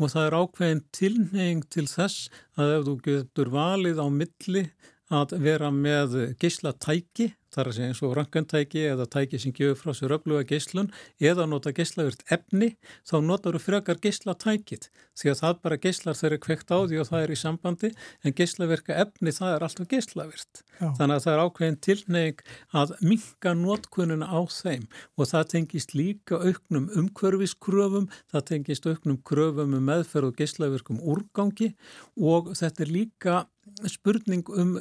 Og 0.00 0.12
það 0.12 0.26
er 0.26 0.36
ákveðin 0.38 0.82
tilneying 0.94 1.62
til 1.72 1.86
þess 1.88 2.30
að 2.56 2.76
ef 2.78 2.86
þú 2.88 2.96
getur 3.06 3.52
valið 3.52 4.00
á 4.00 4.06
milli 4.12 4.64
að 5.12 5.36
vera 5.44 5.70
með 5.74 6.18
geyslatæki 6.40 7.32
þar 7.52 7.68
að 7.68 7.76
segja 7.76 7.90
eins 7.90 8.00
og 8.06 8.14
rangantæki 8.16 8.82
eða 8.88 9.06
tæki 9.12 9.40
sem 9.40 9.52
gefur 9.56 9.76
frá 9.76 9.96
sér 9.96 10.14
öfluga 10.16 10.44
geyslun 10.48 10.88
eða 11.20 11.44
nota 11.50 11.72
geyslavirt 11.76 12.24
efni 12.32 12.70
þá 13.08 13.14
notar 13.26 13.56
þú 13.58 13.62
frekar 13.66 14.00
geyslatækit 14.02 14.88
því 15.20 15.32
að 15.32 15.40
það 15.42 15.60
bara 15.66 15.80
geyslar 15.82 16.16
þeirri 16.16 16.40
kvekt 16.46 16.72
á 16.72 16.78
því 16.80 17.02
og 17.02 17.08
það 17.10 17.26
er 17.26 17.34
í 17.34 17.38
sambandi 17.42 17.92
en 18.24 18.36
geyslavirka 18.38 18.96
efni 19.04 19.34
það 19.36 19.56
er 19.56 19.66
alltaf 19.68 19.90
geyslavirt 19.92 20.62
þannig 20.80 21.16
að 21.18 21.24
það 21.26 21.32
er 21.34 21.44
ákveðin 21.44 21.80
tilneying 21.88 22.44
að 22.82 22.94
minka 23.04 23.54
notkununa 23.58 24.32
á 24.32 24.40
þeim 24.48 24.88
og 25.20 25.30
það 25.34 25.48
tengist 25.52 25.96
líka 25.98 26.40
auknum 26.40 26.88
umhverfiskröfum 27.02 28.08
það 28.32 28.48
tengist 28.48 28.88
auknum 28.88 29.20
kröfum 29.28 29.76
um 29.76 29.88
meðferð 29.92 30.32
og 30.32 30.40
geyslavirkum 30.40 31.04
úrgangi 31.04 31.74
og 32.16 32.54
þetta 32.56 32.86
er 32.86 32.96
líka 32.96 33.42
spurning 33.90 34.42
um, 34.58 34.76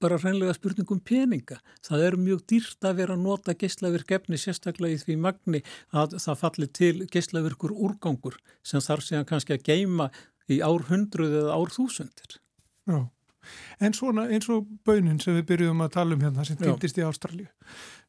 bara 0.00 0.18
reynlega 0.20 0.54
spurning 0.56 0.88
um 0.92 1.00
peninga. 1.00 1.58
Það 1.84 2.04
er 2.06 2.18
mjög 2.20 2.44
dýrt 2.52 2.88
að 2.88 3.00
vera 3.02 3.16
að 3.16 3.24
nota 3.26 3.54
geyslavirk 3.58 4.14
efni 4.16 4.40
sérstaklega 4.40 4.96
í 4.96 5.00
því 5.02 5.16
magni 5.20 5.62
að 5.92 6.18
það 6.24 6.40
falli 6.40 6.68
til 6.80 6.94
geyslavirkur 7.12 7.74
úrgangur 7.74 8.38
sem 8.66 8.84
þarf 8.84 9.08
síðan 9.08 9.28
kannski 9.28 9.56
að 9.56 9.66
geima 9.68 10.10
í 10.50 10.62
ár 10.64 10.86
hundruð 10.88 11.42
eða 11.42 11.58
ár 11.58 11.74
þúsundir. 11.74 12.38
Já. 12.88 13.02
En 13.82 13.94
svona 13.96 14.28
eins 14.30 14.46
og 14.54 14.68
baunin 14.86 15.18
sem 15.20 15.34
við 15.40 15.48
byrjuðum 15.50 15.82
að 15.84 15.94
tala 15.96 16.16
um 16.16 16.22
hérna 16.22 16.46
sem 16.46 16.58
týndist 16.60 16.98
í 17.00 17.06
Ástralju. 17.06 17.48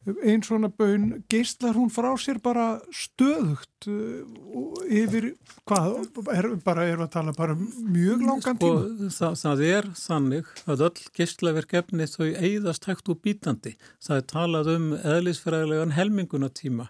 Einn 0.04 0.42
svona 0.44 0.68
baun 0.68 1.24
geistlar 1.32 1.78
hún 1.80 1.92
frá 1.94 2.10
sér 2.20 2.42
bara 2.44 2.82
stöðugt 2.92 3.88
uh, 3.88 4.82
yfir, 4.92 5.30
hvað, 5.70 5.88
er, 6.34 6.48
bara 6.66 6.88
erum 6.90 7.06
við 7.06 7.08
að 7.08 7.14
tala 7.14 7.36
bara 7.38 7.56
mjög 7.56 8.26
langan 8.28 8.60
sko, 8.60 8.72
tíma? 8.84 9.12
Það, 9.16 9.38
það 9.44 9.64
er 9.70 9.88
þannig 10.02 10.52
að 10.68 10.84
öll 10.90 11.06
geistlaverkefni 11.20 12.10
þau 12.12 12.28
eigðast 12.28 12.90
hægt 12.90 13.14
og 13.14 13.22
bítandi. 13.24 13.78
Það 14.04 14.20
er 14.20 14.28
talað 14.34 14.74
um 14.74 14.90
eðlisfræðilegan 15.00 15.96
helmingunatíma. 15.96 16.90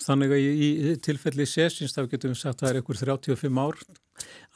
Þannig 0.00 0.32
að 0.32 0.40
í, 0.40 0.68
í 0.70 0.94
tilfelli 1.04 1.44
sésins 1.44 1.92
þá 1.92 2.06
getum 2.08 2.32
við 2.32 2.40
sagt 2.40 2.62
að 2.62 2.70
það 2.70 2.70
er 2.72 2.80
ykkur 2.80 3.02
35 3.04 3.60
ár 3.60 3.82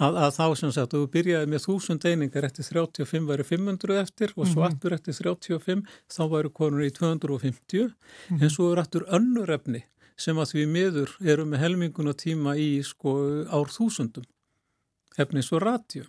að, 0.03 0.19
að 0.25 0.31
þá 0.37 0.45
sem 0.59 0.73
sagt, 0.75 0.95
þú 0.95 1.09
byrjaði 1.15 1.51
með 1.53 1.65
þúsund 1.67 2.07
einingar 2.09 2.47
eftir 2.49 2.67
35 2.67 3.29
væri 3.31 3.47
500 3.49 4.01
eftir 4.03 4.35
og 4.37 4.49
svo 4.51 4.65
aftur 4.67 4.91
mm 4.91 4.97
-hmm. 4.97 5.13
eftir 5.13 5.15
35 5.23 5.83
þá 6.17 6.23
væri 6.35 6.51
konur 6.51 6.85
í 6.85 6.91
250 6.91 7.85
mm 7.85 7.91
-hmm. 7.91 8.43
en 8.43 8.51
svo 8.51 8.73
er 8.73 8.79
aftur 8.79 9.07
önnur 9.09 9.51
efni 9.51 9.85
sem 10.17 10.37
að 10.37 10.51
því 10.53 10.67
miður 10.71 11.11
eru 11.21 11.45
með 11.45 11.59
helmingun 11.59 12.09
og 12.09 12.17
tíma 12.17 12.57
í 12.57 12.83
sko 12.83 13.45
ár 13.51 13.71
þúsundum 13.71 14.25
efni 15.19 15.43
svo 15.43 15.59
ratjum 15.59 16.07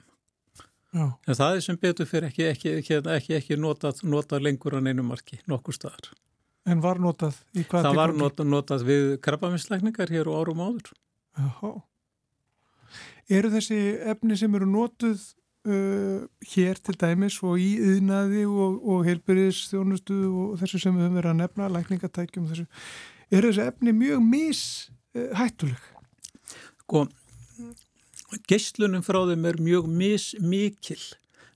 Já. 0.93 1.11
en 1.27 1.35
það 1.35 1.55
er 1.55 1.61
sem 1.61 1.77
betur 1.77 2.05
fyrir 2.05 2.29
ekki, 2.29 2.43
ekki, 2.51 3.01
ekki, 3.01 3.33
ekki 3.35 3.57
notað, 3.57 4.03
notað 4.03 4.45
lengur 4.45 4.77
á 4.77 4.79
neinu 4.79 5.03
marki, 5.03 5.39
nokkur 5.47 5.73
staðar 5.73 6.13
En 6.65 6.79
var 6.81 6.97
notað 6.97 7.35
í 7.53 7.61
hvað? 7.61 7.83
Það 7.83 7.95
var 7.95 8.13
notað, 8.17 8.47
notað 8.49 8.85
við 8.87 9.03
krabbaminslækningar 9.21 10.09
hér 10.09 10.31
og 10.31 10.39
árum 10.39 10.63
áður 10.65 10.93
Jáhá 11.37 11.73
eru 13.31 13.51
þessi 13.53 13.79
efni 14.11 14.37
sem 14.37 14.55
eru 14.57 14.67
notuð 14.69 15.23
uh, 15.69 16.25
hér 16.53 16.79
til 16.83 16.97
dæmis 17.01 17.39
og 17.43 17.59
í 17.61 17.75
yðnaði 17.81 18.45
og, 18.45 18.79
og 18.83 19.03
heilbyrðisþjónustu 19.09 20.19
og 20.29 20.55
þessu 20.61 20.81
sem 20.81 20.95
við 20.95 21.07
höfum 21.07 21.19
verið 21.19 21.33
að 21.33 21.41
nefna, 21.41 21.69
lækningatækjum 21.75 22.47
þessu, 22.51 22.67
eru 23.31 23.51
þessi 23.51 23.67
efni 23.71 23.95
mjög 23.97 24.25
mishættuleg? 24.31 25.91
Uh, 25.91 26.57
sko, 26.85 27.05
geyslunum 28.49 29.05
frá 29.05 29.23
þeim 29.29 29.47
er 29.49 29.61
mjög 29.63 29.89
mismikil 29.89 31.01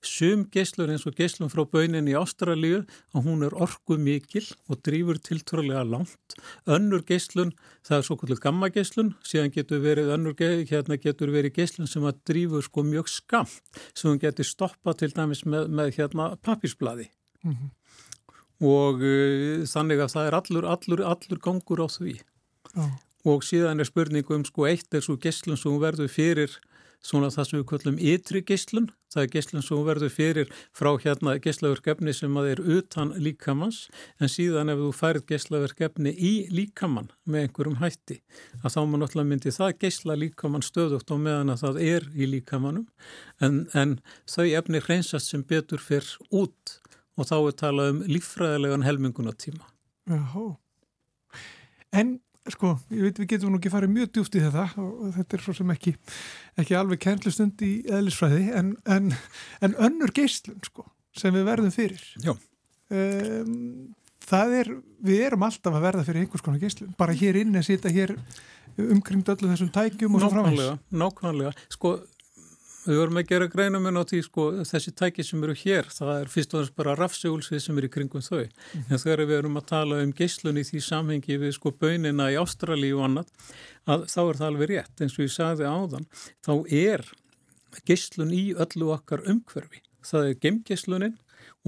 Sum 0.06 0.46
geyslur 0.48 0.88
eins 0.94 1.04
og 1.10 1.18
geyslun 1.18 1.52
frá 1.52 1.66
baunin 1.68 2.08
í 2.08 2.14
Ástralíu 2.16 2.86
að 3.12 3.26
hún 3.26 3.42
er 3.44 3.56
orgu 3.60 3.98
mikil 4.00 4.46
og 4.72 4.80
drýfur 4.88 5.20
tiltrúlega 5.20 5.82
langt. 5.84 6.38
Önnur 6.64 7.04
geyslun, 7.08 7.52
það 7.84 7.98
er 7.98 8.06
svo 8.08 8.16
kvöldur 8.22 8.40
gamma 8.40 8.70
geyslun, 8.72 9.12
síðan 9.28 9.52
getur 9.52 9.84
verið 9.84 10.14
önnur 10.16 10.38
hérna 10.40 10.96
getur 11.04 11.34
verið 11.36 11.58
geyslun 11.58 11.92
sem 11.92 12.08
að 12.08 12.22
drýfur 12.32 12.64
sko 12.64 12.86
mjög 12.88 13.12
skamt 13.12 13.82
sem 13.92 14.08
hún 14.08 14.24
getur 14.24 14.48
stoppað 14.48 15.02
til 15.02 15.12
dæmis 15.18 15.44
með, 15.44 15.68
með 15.68 15.92
hérna 15.98 16.32
papírsbladi. 16.48 17.10
Mm 17.44 17.58
-hmm. 17.58 17.76
Og 18.60 19.04
uh, 19.04 19.68
þannig 19.68 20.00
að 20.00 20.12
það 20.16 20.28
er 20.28 20.40
allur, 20.40 20.66
allur, 20.66 21.04
allur 21.12 21.40
gangur 21.40 21.84
á 21.84 21.88
því. 21.92 22.20
Oh. 22.76 22.92
Og 23.28 23.44
síðan 23.44 23.80
er 23.80 23.88
spurningu 23.88 24.36
um 24.36 24.46
sko 24.46 24.66
eitt 24.68 24.94
er 24.94 25.04
svo 25.04 25.18
geyslun 25.20 25.58
sem 25.60 25.80
verður 25.80 26.08
fyrir 26.08 26.56
svona 27.06 27.30
það 27.32 27.48
sem 27.48 27.60
við 27.60 27.68
kallum 27.72 28.00
ytri 28.12 28.42
geyslun, 28.46 28.90
það 29.14 29.24
er 29.24 29.30
geyslun 29.34 29.66
sem 29.66 29.84
verður 29.88 30.12
fyrir 30.14 30.52
frá 30.76 30.90
hérna 31.02 31.36
geyslaverkefni 31.42 32.14
sem 32.16 32.36
að 32.40 32.50
er 32.52 32.62
utan 32.78 33.14
líkamanns 33.18 33.80
en 34.20 34.32
síðan 34.32 34.74
ef 34.74 34.82
þú 34.84 34.90
færð 34.98 35.26
geyslaverkefni 35.32 36.14
í 36.14 36.34
líkamann 36.54 37.10
með 37.26 37.48
einhverjum 37.48 37.80
hætti 37.80 38.20
að 38.62 38.76
þá 38.76 38.80
maður 38.82 39.04
náttúrulega 39.06 39.30
myndi 39.32 39.56
það 39.56 39.76
geysla 39.86 40.20
líkamann 40.20 40.68
stöðugt 40.68 41.14
á 41.14 41.16
meðan 41.16 41.56
að 41.56 41.66
það 41.66 41.82
er 41.88 42.08
í 42.14 42.30
líkamannum 42.36 42.88
en, 43.40 43.64
en 43.74 43.98
þau 44.30 44.46
efni 44.46 44.84
hreinsast 44.84 45.32
sem 45.32 45.46
betur 45.48 45.82
fyrr 45.84 46.16
út 46.30 46.80
og 47.20 47.28
þá 47.28 47.38
er 47.40 47.60
talað 47.60 47.94
um 47.94 48.02
líffræðilegan 48.08 48.86
helmingunatíma. 48.88 49.66
Jáhó. 50.10 50.46
En 51.92 52.20
sko, 52.56 52.74
ég 52.94 53.08
veit 53.08 53.22
við 53.22 53.32
getum 53.34 53.54
nú 53.54 53.60
ekki 53.60 53.72
farið 53.74 53.94
mjög 53.96 54.12
djúft 54.16 54.38
í 54.38 54.44
þetta 54.44 54.66
og 54.82 55.14
þetta 55.18 55.38
er 55.38 55.46
svo 55.46 55.56
sem 55.58 55.74
ekki, 55.76 55.96
ekki 56.62 56.78
alveg 56.80 57.02
kernlustund 57.06 57.64
í 57.66 57.72
eðlisfræði 57.88 58.44
en, 58.60 58.74
en, 58.90 59.10
en 59.66 59.78
önnur 59.88 60.14
geyslun 60.16 60.62
sko 60.66 60.86
sem 61.20 61.34
við 61.36 61.48
verðum 61.50 61.74
fyrir. 61.74 62.04
Um, 62.90 63.90
það 64.30 64.56
er 64.60 64.72
við 65.06 65.26
erum 65.30 65.44
alltaf 65.48 65.76
að 65.76 65.86
verða 65.88 66.06
fyrir 66.08 66.26
einhvers 66.26 66.46
konar 66.46 66.62
geyslun 66.62 66.96
bara 67.00 67.16
hér 67.18 67.42
inn 67.42 67.58
að 67.58 67.68
sita 67.70 67.92
hér 67.94 68.16
umkringt 68.80 69.30
öllu 69.34 69.50
þessum 69.52 69.72
tækjum 69.74 70.16
og 70.16 70.24
svo 70.24 70.32
framhans 70.34 70.60
Nákvæmlega, 70.60 71.04
nákvæmlega, 71.04 71.54
sko 71.74 71.94
Við 72.86 73.00
vorum 73.02 73.20
að 73.20 73.28
gera 73.28 73.48
greinum 73.52 73.88
en 73.90 74.00
á 74.00 74.04
því 74.08 74.20
sko 74.24 74.44
þessi 74.68 74.94
tæki 74.96 75.24
sem 75.28 75.42
eru 75.44 75.56
hér, 75.62 75.90
það 75.92 76.12
er 76.16 76.32
fyrst 76.32 76.54
og 76.56 76.64
þess 76.64 76.76
bara 76.80 76.96
rafsegulsvið 76.96 77.64
sem 77.64 77.80
eru 77.82 77.90
í 77.90 77.94
kringum 77.94 78.24
þau. 78.24 78.46
Mm. 78.46 78.86
En 78.88 79.02
þegar 79.04 79.24
við 79.26 79.38
erum 79.42 79.60
að 79.60 79.68
tala 79.74 80.02
um 80.04 80.14
geyslun 80.16 80.62
í 80.62 80.66
því 80.70 80.84
samhengi 80.86 81.40
við 81.42 81.56
sko 81.58 81.74
bönina 81.76 82.30
í 82.32 82.38
Ástralíu 82.40 83.02
og 83.02 83.08
annað, 83.10 83.34
að 83.84 84.06
þá 84.14 84.20
er 84.24 84.40
það 84.42 84.48
alveg 84.48 84.72
rétt. 84.72 84.96
eins 85.02 85.18
og 85.18 85.26
ég 85.26 85.36
sagði 85.36 85.68
áðan, 85.68 86.08
þá 86.46 86.54
er 86.82 87.06
geyslun 87.90 88.36
í 88.36 88.46
öllu 88.56 88.94
okkar 88.96 89.26
umhverfi. 89.28 89.84
Það 90.10 90.30
er 90.30 90.40
gemgeyslunin 90.46 91.18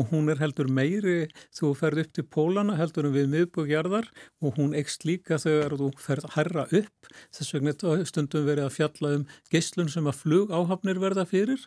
og 0.01 0.09
hún 0.09 0.31
er 0.33 0.39
heldur 0.41 0.69
meiri 0.71 1.27
þú 1.53 1.73
ferð 1.77 2.01
upp 2.03 2.13
til 2.17 2.25
pólana 2.25 2.77
heldur 2.79 3.07
en 3.07 3.13
við 3.13 3.27
miðbúkjarðar 3.35 4.07
og 4.41 4.57
hún 4.57 4.73
ekst 4.77 5.05
líka 5.05 5.37
þegar 5.41 5.77
þú 5.77 5.89
ferð 6.01 6.27
að 6.29 6.35
herra 6.37 6.63
upp. 6.79 7.11
Þess 7.35 7.53
vegna 7.55 7.75
stundum 8.09 8.47
verið 8.47 8.65
að 8.65 8.75
fjalla 8.79 9.13
um 9.19 9.27
geyslun 9.53 9.91
sem 9.93 10.09
að 10.09 10.23
flug 10.23 10.55
áhafnir 10.55 11.01
verða 11.03 11.27
fyrir. 11.29 11.61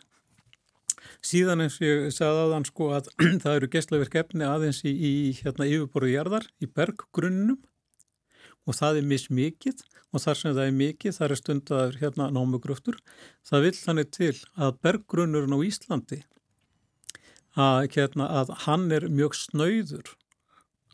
Síðan 1.23 1.63
eins 1.63 1.79
og 1.79 1.87
ég 1.87 2.11
sagði 2.15 2.43
aðan 2.43 2.67
sko 2.67 2.91
að 2.97 3.09
það 3.43 3.55
eru 3.55 3.71
geyslaverk 3.71 4.19
efni 4.23 4.47
aðeins 4.49 4.83
í, 4.83 4.91
í 4.91 5.13
hérna 5.39 5.69
yfirborðu 5.69 6.13
jarðar 6.15 6.49
í 6.59 6.67
berggrunnum. 6.67 7.61
Og 8.65 8.73
það 8.73 8.99
er 8.99 9.11
mismikið 9.11 9.83
og 10.15 10.23
þar 10.23 10.37
sem 10.39 10.53
það 10.55 10.67
er 10.67 10.77
mikið, 10.79 11.17
þar 11.19 11.33
er 11.33 11.39
stundar 11.39 11.97
hérna 12.01 12.31
námugröftur. 12.33 12.97
Það 13.45 13.67
vil 13.67 13.75
þannig 13.77 14.15
til 14.15 14.33
að 14.57 14.79
berggrunnurinn 14.81 15.53
á 15.53 15.59
Íslandi 15.67 16.23
að, 17.55 17.89
hérna, 17.95 18.29
að 18.41 18.53
hann 18.65 18.91
er 18.91 19.09
mjög 19.09 19.37
snöyður 19.39 20.15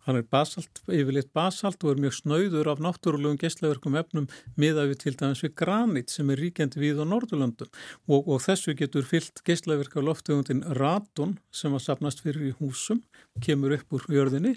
Hann 0.07 0.17
er 0.17 0.25
basalt, 0.25 0.81
yfirleitt 0.89 1.29
basalt 1.37 1.83
og 1.85 1.93
er 1.93 1.99
mjög 2.01 2.15
snöyður 2.17 2.71
af 2.71 2.79
náttúrulegum 2.81 3.37
geyslaverkum 3.41 3.97
efnum 3.99 4.25
miða 4.57 4.87
við 4.89 5.03
til 5.03 5.13
dæmis 5.19 5.43
við 5.45 5.53
granit 5.61 6.13
sem 6.13 6.31
er 6.33 6.41
ríkjandi 6.41 6.81
við 6.81 7.03
á 7.03 7.05
Norðurlöndum. 7.05 7.69
Og, 8.09 8.25
og 8.25 8.41
þessu 8.41 8.73
getur 8.79 9.05
fyllt 9.05 9.43
geyslaverka 9.45 10.01
loftegundin 10.01 10.65
radon 10.79 11.37
sem 11.53 11.77
að 11.77 11.85
sapnast 11.85 12.25
fyrir 12.25 12.49
í 12.49 12.55
húsum, 12.57 13.03
kemur 13.45 13.77
upp 13.77 13.93
úr 13.93 14.09
jörðinni. 14.09 14.55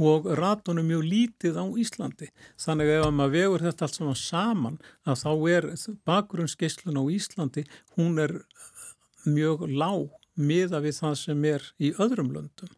Og 0.00 0.30
radon 0.38 0.78
er 0.78 0.86
mjög 0.86 1.02
lítið 1.08 1.58
á 1.58 1.66
Íslandi. 1.82 2.30
Þannig 2.62 2.94
að 2.94 3.02
ef 3.02 3.10
maður 3.18 3.34
vegur 3.34 3.66
þetta 3.66 3.88
allt 3.88 3.98
saman 3.98 4.22
saman 4.22 4.80
að 5.02 5.20
þá 5.24 5.32
er 5.56 5.68
bakgrunnsgeyslun 6.06 7.02
á 7.02 7.04
Íslandi, 7.10 7.66
hún 7.98 8.22
er 8.22 8.38
mjög 9.26 9.66
lág 9.66 10.19
miða 10.42 10.82
við 10.84 10.98
það 11.00 11.16
sem 11.22 11.48
er 11.48 11.66
í 11.78 11.92
öðrum 12.00 12.30
löndum. 12.34 12.70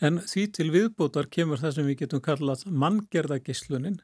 En 0.00 0.22
því 0.24 0.46
til 0.56 0.70
viðbútar 0.72 1.28
kemur 1.32 1.60
það 1.60 1.74
sem 1.76 1.90
við 1.90 1.98
getum 2.04 2.22
kallað 2.24 2.64
manngerðagislunin 2.72 4.00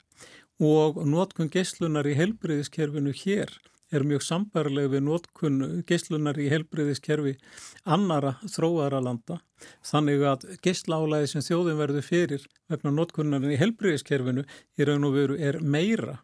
og 0.61 1.01
nótkun 1.09 1.49
gislunar 1.53 2.09
í 2.09 2.17
helbriðiskerfinu 2.17 3.15
hér 3.17 3.53
er 3.95 4.03
mjög 4.03 4.25
sambarleg 4.27 4.91
við 4.91 5.05
nótkun 5.07 5.59
gislunar 5.87 6.39
í 6.43 6.49
helbriðiskerfi 6.51 7.37
annara 7.85 8.35
þróara 8.51 9.01
landa. 9.05 9.39
Þannig 9.87 10.25
að 10.27 10.47
gislálaði 10.65 11.31
sem 11.31 11.45
þjóðin 11.47 11.81
verður 11.81 12.07
fyrir 12.07 12.47
vegna 12.71 12.93
nótkunnar 12.93 13.47
í 13.47 13.59
helbriðiskerfinu 13.61 14.45
í 14.77 14.89
raun 14.89 15.07
og 15.07 15.17
veru 15.17 15.39
er 15.39 15.61
meira 15.63 16.19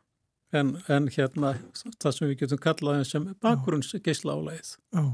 en, 0.53 0.77
en 0.89 1.09
hérna 1.13 1.55
það 2.03 2.17
sem 2.17 2.33
við 2.33 2.41
getum 2.45 2.63
kallað 2.63 3.05
sem 3.09 3.29
bakgrunns 3.43 3.95
gislálaðið. 4.05 4.75
Já, 4.93 5.05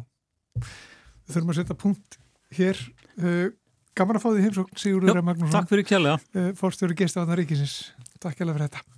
við 0.59 0.98
þurfum 1.29 1.55
að 1.55 1.61
setja 1.61 1.79
punkt 1.79 2.19
hér. 2.59 2.85
Uh, 3.19 3.49
Gaman 3.99 4.19
að 4.19 4.23
fá 4.23 4.29
því 4.31 4.45
heimsókn 4.47 4.79
Sigurður 4.79 5.19
R. 5.19 5.25
Magnússon. 5.27 5.55
Takk 5.57 5.73
fyrir 5.73 5.87
kjærlega. 5.89 6.21
Eh, 6.39 6.53
Fórstjóri 6.59 6.95
Geistafannar 6.99 7.41
Ríkisins. 7.41 7.73
Takk 8.23 8.39
kjærlega 8.39 8.61
fyrir 8.61 8.69
þetta. 8.71 8.98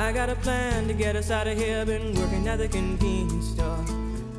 I 0.00 0.12
got 0.12 0.30
a 0.30 0.34
plan 0.36 0.88
to 0.88 0.94
get 0.94 1.14
us 1.14 1.30
out 1.30 1.46
of 1.46 1.58
here. 1.58 1.84
Been 1.84 2.14
working 2.14 2.48
at 2.48 2.56
the 2.56 2.68
convenience 2.68 3.50
store. 3.50 3.84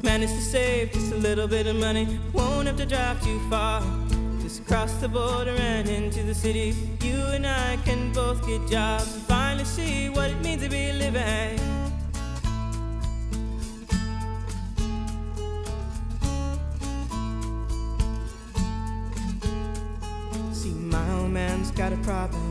Managed 0.02 0.34
to 0.34 0.42
save 0.42 0.92
just 0.92 1.12
a 1.12 1.16
little 1.16 1.48
bit 1.48 1.68
of 1.68 1.76
money. 1.76 2.20
Won't 2.34 2.66
have 2.66 2.78
to 2.78 2.86
drive 2.88 3.24
too 3.24 3.40
far. 3.48 3.84
Just 4.42 4.66
cross 4.66 4.92
the 4.96 5.08
border 5.08 5.52
and 5.52 5.88
into 5.88 6.24
the 6.24 6.34
city. 6.34 6.74
You 7.02 7.20
and 7.36 7.46
I 7.46 7.78
can 7.86 8.12
both 8.12 8.44
get 8.48 8.68
jobs 8.68 9.14
and 9.14 9.22
finally 9.28 9.66
see 9.66 10.10
what 10.10 10.32
it 10.32 10.42
means 10.42 10.64
to 10.64 10.70
be 10.70 10.94
living. 10.94 11.60
See, 20.54 20.74
my 20.74 21.08
old 21.20 21.30
man's 21.30 21.70
got 21.70 21.94
a 21.94 21.98
problem. 21.98 22.51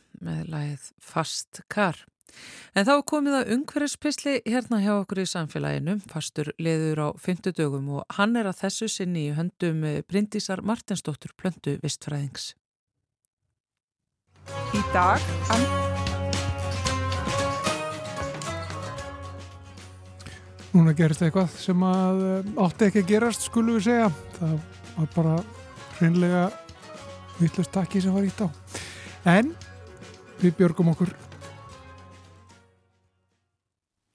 með 0.25 0.47
lagið 0.53 0.87
Fast 1.01 1.61
Car. 1.71 1.99
En 2.71 2.87
þá 2.87 2.93
komið 3.03 3.37
að 3.41 3.51
ungverðspissli 3.57 4.37
hérna 4.45 4.79
hjá 4.79 4.93
okkur 5.01 5.19
í 5.25 5.27
samfélaginu, 5.27 5.97
fastur 6.07 6.53
leður 6.61 7.03
á 7.03 7.07
fymtudögum 7.19 7.89
og 7.97 8.17
hann 8.17 8.37
er 8.39 8.47
að 8.47 8.61
þessu 8.63 8.87
sinni 8.91 9.27
í 9.27 9.35
höndum 9.35 9.83
Bryndísar 10.07 10.63
Martinsdóttur 10.63 11.35
Plöndu 11.35 11.75
Vistfræðings. 11.83 12.53
Í 14.75 14.83
dag 14.95 15.31
an... 15.51 15.65
Núna 20.71 20.93
gerist 20.95 21.19
eitthvað 21.25 21.51
sem 21.59 21.81
að 21.83 22.21
eh, 22.23 22.51
átti 22.63 22.85
ekki 22.87 23.01
að 23.01 23.09
gerast, 23.09 23.47
skulum 23.49 23.75
við 23.75 23.89
segja. 23.89 24.05
Það 24.37 24.53
var 24.95 25.09
bara 25.17 25.33
hreinlega 25.97 26.45
vittlust 27.41 27.73
takki 27.75 27.99
sem 28.03 28.15
var 28.15 28.23
ítt 28.23 28.39
á. 28.39 28.47
En 29.27 29.51
við 30.41 30.57
björgum 30.59 30.91
okkur 30.93 31.13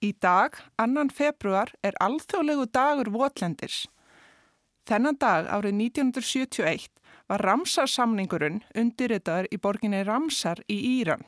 Í 0.05 0.13
dag, 0.21 0.55
annan 0.79 1.09
februar, 1.11 1.71
er 1.83 1.97
alþjóðlegu 2.05 2.67
dagur 2.71 3.09
votlendis. 3.15 3.87
Þennan 4.87 5.17
dag 5.19 5.49
árið 5.51 5.73
1971 5.81 6.91
var 7.27 7.43
Ramsar-samningurinn 7.43 8.61
undirritaður 8.77 9.49
í 9.51 9.59
borginni 9.59 10.05
Ramsar 10.07 10.61
í 10.71 10.77
Íran. 11.01 11.25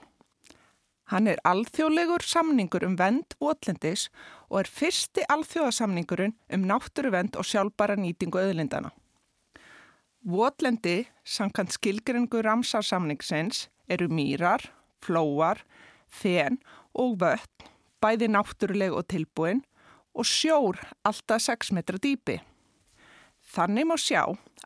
Hann 1.09 1.27
er 1.33 1.41
alþjóðlegur 1.49 2.23
samningur 2.23 2.85
um 2.85 2.95
vend 3.01 3.35
votlendis 3.41 4.11
og 4.51 4.61
er 4.61 4.71
fyrsti 4.71 5.25
alþjóðasamningurinn 5.33 6.37
um 6.55 6.67
náttúruvend 6.69 7.41
og 7.41 7.49
sjálfbara 7.49 7.97
nýtingu 7.97 8.39
öðlindana. 8.43 8.93
Votlendi, 10.29 11.07
samkant 11.25 11.73
skilgringu 11.73 12.43
Ramsar-samningsins, 12.45 13.67
eru 13.89 14.11
mýrar, 14.13 14.69
flóar, 15.05 15.65
fen 16.09 16.61
og 16.95 17.19
vötn 17.23 17.69
bæði 18.03 18.29
náttúruleg 18.31 18.95
og 18.95 19.09
tilbúin 19.11 19.65
og 20.19 20.27
sjór 20.27 20.79
alltaf 21.07 21.43
6 21.45 21.73
metra 21.77 21.99
dýpi. 22.03 22.39
Þannig 23.49 23.89
má 23.89 23.97
sjá 23.99 24.23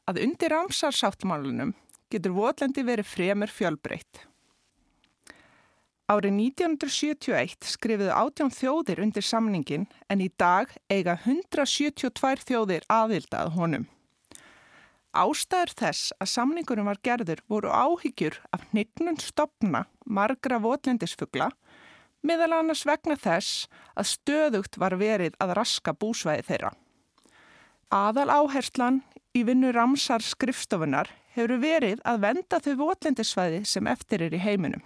að 0.09 0.21
undir 0.25 0.53
ramsarsáttmálunum 0.53 1.75
getur 2.13 2.37
votlendi 2.37 2.85
verið 2.85 3.09
fremur 3.09 3.53
fjölbreytt. 3.53 4.27
Árið 6.13 6.35
1971 6.35 7.69
skrifiðu 7.73 8.13
átján 8.13 8.53
þjóðir 8.53 9.01
undir 9.05 9.25
samningin 9.25 9.87
en 10.13 10.21
í 10.21 10.29
dag 10.37 10.73
eiga 10.93 11.15
172 11.25 12.43
þjóðir 12.49 12.85
aðildað 12.91 13.55
honum. 13.57 13.87
Ástæður 15.13 15.75
þess 15.77 16.13
að 16.23 16.31
samningurum 16.33 16.89
var 16.89 17.01
gerður 17.05 17.43
voru 17.53 17.69
áhyggjur 17.69 18.39
af 18.57 18.63
hnignun 18.71 19.19
stopna 19.21 19.85
margra 20.07 20.57
votlendisfugla 20.63 21.51
miðal 22.25 22.55
annars 22.57 22.87
vegna 22.89 23.19
þess 23.21 23.67
að 23.99 24.09
stöðugt 24.09 24.79
var 24.81 24.97
verið 24.97 25.37
að 25.43 25.53
raska 25.59 25.93
búsvæði 25.93 26.47
þeirra. 26.49 26.71
Aðal 27.93 28.31
áherslan 28.33 29.03
í 29.37 29.43
vinnu 29.45 29.73
Ramsar 29.75 30.25
skrifstofunar 30.25 31.11
hefur 31.35 31.59
verið 31.61 32.01
að 32.09 32.23
venda 32.25 32.61
þau 32.65 32.73
votlendisvæði 32.81 33.63
sem 33.69 33.91
eftir 33.93 34.25
er 34.25 34.37
í 34.37 34.41
heiminum. 34.41 34.85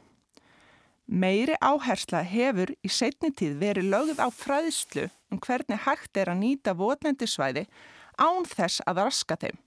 Meiri 1.07 1.55
áhersla 1.63 2.25
hefur 2.27 2.73
í 2.83 2.91
setni 2.91 3.31
tíð 3.31 3.61
verið 3.61 3.93
lögð 3.93 4.19
á 4.19 4.29
fræðslu 4.35 5.07
um 5.31 5.39
hvernig 5.39 5.85
hægt 5.87 6.19
er 6.19 6.33
að 6.33 6.41
nýta 6.43 6.75
votlendisvæði 6.75 7.67
án 8.19 8.43
þess 8.51 8.83
að 8.91 9.05
raska 9.05 9.39
þeim. 9.39 9.61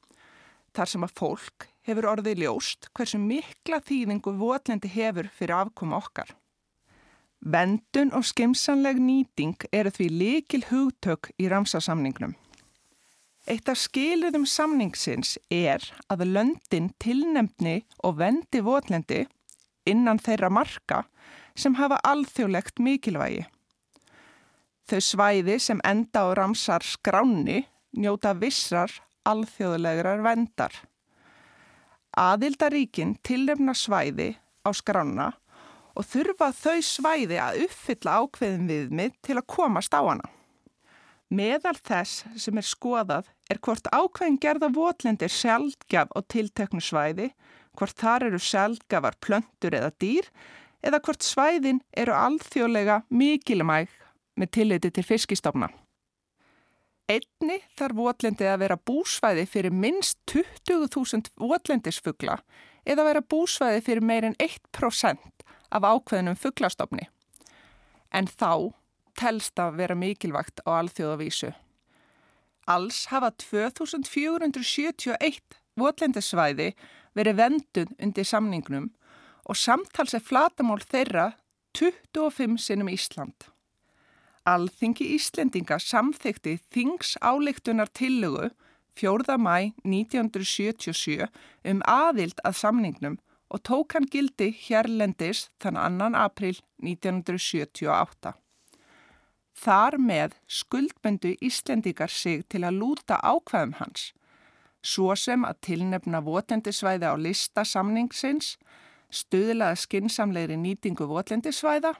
Þar 0.75 0.91
sem 0.91 1.05
að 1.05 1.15
fólk 1.17 1.69
hefur 1.87 2.07
orðið 2.11 2.43
ljóst 2.43 2.89
hversu 2.93 3.17
mikla 3.21 3.79
þýðingu 3.85 4.35
votlendi 4.37 4.91
hefur 4.93 5.29
fyrir 5.33 5.57
afkoma 5.57 5.97
okkar. 5.97 6.35
Vendun 7.39 8.11
og 8.13 8.25
skimsanleg 8.27 8.99
nýting 8.99 9.55
eru 9.71 9.91
því 9.95 10.07
likil 10.11 10.65
hugtök 10.69 11.31
í 11.39 11.47
ramsasamningnum. 11.49 12.35
Eitt 13.49 13.69
af 13.71 13.79
skiluðum 13.79 14.43
samningsins 14.45 15.37
er 15.49 15.81
að 16.11 16.27
löndin 16.35 16.91
tilnemni 17.01 17.79
og 18.03 18.19
vendi 18.19 18.59
votlendi 18.61 19.23
innan 19.89 20.19
þeirra 20.21 20.51
marka 20.53 21.05
sem 21.57 21.79
hafa 21.79 21.97
alþjóðlegt 22.05 22.83
mikilvægi. 22.83 23.47
Þau 24.89 25.01
svæði 25.05 25.57
sem 25.61 25.81
enda 25.85 26.27
á 26.27 26.33
ramsar 26.37 26.85
skráni 26.85 27.63
njóta 27.95 28.35
vissrar 28.37 28.91
alþjóðlegrar 29.27 30.23
vendar. 30.23 30.73
Aðildaríkin 32.19 33.17
tilnefna 33.25 33.75
svæði 33.77 34.33
á 34.65 34.69
skrána 34.75 35.31
og 35.97 36.07
þurfa 36.07 36.49
þau 36.55 36.79
svæði 36.85 37.39
að 37.41 37.63
uppfylla 37.65 38.19
ákveðin 38.23 38.69
viðmið 38.69 39.17
til 39.25 39.37
að 39.37 39.49
komast 39.51 39.95
á 39.95 40.01
hana. 40.01 40.29
Meðal 41.29 41.75
þess 41.77 42.23
sem 42.41 42.57
er 42.57 42.65
skoðað 42.65 43.27
er 43.51 43.59
hvort 43.61 43.89
ákveðin 43.93 44.39
gerða 44.41 44.71
votlendir 44.73 45.29
sjálfgjaf 45.29 46.09
á 46.15 46.19
tilteknu 46.25 46.81
svæði, 46.81 47.29
hvort 47.77 47.97
þar 47.99 48.29
eru 48.29 48.39
sjálfgjafar 48.41 49.19
plöntur 49.21 49.77
eða 49.77 49.91
dýr 50.01 50.31
eða 50.81 51.01
hvort 51.03 51.25
svæðin 51.25 51.83
eru 51.93 52.15
alþjóðlega 52.15 53.03
mikilmæg 53.11 53.91
með 54.39 54.51
tilliti 54.55 54.91
til 54.95 55.05
fiskistofna. 55.05 55.69
Einni 57.09 57.55
þarf 57.73 57.97
votlendið 57.97 58.51
að 58.51 58.59
vera 58.61 58.75
búsvæði 58.85 59.47
fyrir 59.49 59.73
minst 59.73 60.19
20.000 60.29 61.31
votlendisfugla 61.41 62.35
eða 62.85 63.05
vera 63.07 63.23
búsvæði 63.33 63.81
fyrir 63.87 64.05
meirinn 64.05 64.37
1% 64.37 65.17
af 65.73 65.87
ákveðnum 65.89 66.37
fugglastofni. 66.37 67.09
En 68.13 68.29
þá 68.29 68.77
telst 69.17 69.57
að 69.59 69.81
vera 69.81 69.97
mikilvægt 69.97 70.61
á 70.69 70.77
alþjóðavísu. 70.83 71.49
Alls 72.69 73.09
hafa 73.09 73.33
2471 73.41 75.41
votlendisvæði 75.81 76.77
verið 77.17 77.39
vendun 77.41 77.89
undir 77.97 78.29
samningnum 78.29 78.93
og 79.49 79.57
samtals 79.57 80.13
er 80.13 80.21
flatamál 80.21 80.85
þeirra 80.85 81.33
25 81.73 82.61
sinnum 82.61 82.93
Ísland. 82.93 83.49
Alþingi 84.47 85.05
Íslendinga 85.15 85.79
samþykti 85.79 86.59
Þings 86.71 87.17
álíktunar 87.21 87.89
tillögu 87.93 88.49
4. 88.95 89.37
mæ 89.37 89.73
1977 89.83 91.27
um 91.65 91.81
aðild 91.85 92.39
að 92.43 92.57
samningnum 92.61 93.17
og 93.49 93.63
tók 93.67 93.95
hann 93.95 94.07
gildi 94.11 94.51
hérlendis 94.53 95.49
þann 95.59 95.79
2. 95.99 96.11
april 96.15 96.59
1978. 96.83 98.33
Þar 99.59 99.97
með 99.99 100.35
skuldbendu 100.47 101.35
Íslendingar 101.43 102.09
sig 102.09 102.45
til 102.47 102.63
að 102.63 102.79
lúta 102.79 103.19
ákveðum 103.19 103.75
hans, 103.79 104.13
svo 104.81 105.15
sem 105.19 105.43
að 105.43 105.59
tilnefna 105.67 106.21
votendisvæði 106.23 107.09
á 107.11 107.15
lista 107.19 107.65
samningsins, 107.67 108.55
stuðlaða 109.11 109.81
skinsamlegri 109.83 110.55
nýtingu 110.55 111.09
votlendisvæða, 111.09 111.97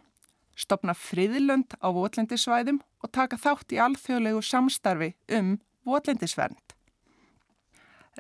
stopna 0.60 0.95
friðlönd 0.97 1.78
á 1.80 1.88
votlendisvæðum 1.95 2.82
og 3.03 3.14
taka 3.16 3.39
þátt 3.39 3.76
í 3.76 3.80
alþjóðlegu 3.80 4.41
samstarfi 4.43 5.14
um 5.38 5.55
votlendisvernd. 5.88 6.76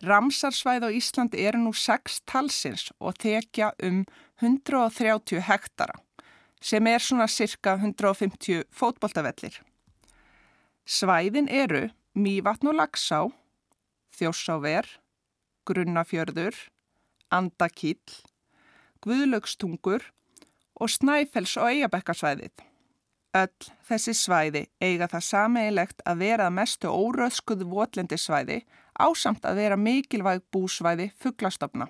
Ramsarsvæð 0.05 0.85
á 0.87 0.89
Íslandi 0.95 1.41
eru 1.43 1.59
nú 1.59 1.73
6 1.75 2.21
talsins 2.29 2.87
og 3.03 3.17
þekja 3.19 3.73
um 3.83 4.05
130 4.39 5.43
hektara 5.43 5.97
sem 6.63 6.87
er 6.87 7.03
svona 7.03 7.27
cirka 7.27 7.75
150 7.79 8.65
fótboltavellir. 8.71 9.59
Svæðin 10.87 11.47
eru 11.51 11.89
Mývatn 12.15 12.71
og 12.71 12.79
Lagsá, 12.79 13.19
Þjósáver, 14.15 14.87
Grunnafjörður, 15.67 16.55
Andakíll, 17.31 18.01
Guðlaugstungur 19.05 20.03
og 20.79 20.89
Snæfells 20.89 21.57
og 21.59 21.69
Eyjabekkarsvæðið. 21.73 22.65
Öll 23.37 23.69
þessi 23.85 24.15
svæði 24.17 24.63
eiga 24.81 25.07
það 25.11 25.25
sameigilegt 25.27 25.99
að 26.09 26.21
vera 26.23 26.49
mestu 26.49 26.89
óröðskuð 26.89 27.67
votlendisvæði 27.69 28.63
ásamt 28.99 29.45
að 29.45 29.61
vera 29.61 29.77
mikilvæg 29.77 30.41
búsvæði 30.53 31.11
fugglastofna. 31.21 31.89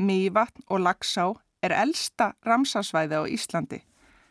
Mývatn 0.00 0.66
og 0.68 0.84
Lagsá 0.84 1.30
er 1.64 1.74
elsta 1.76 2.34
ramsarsvæði 2.44 3.16
á 3.16 3.24
Íslandi. 3.32 3.80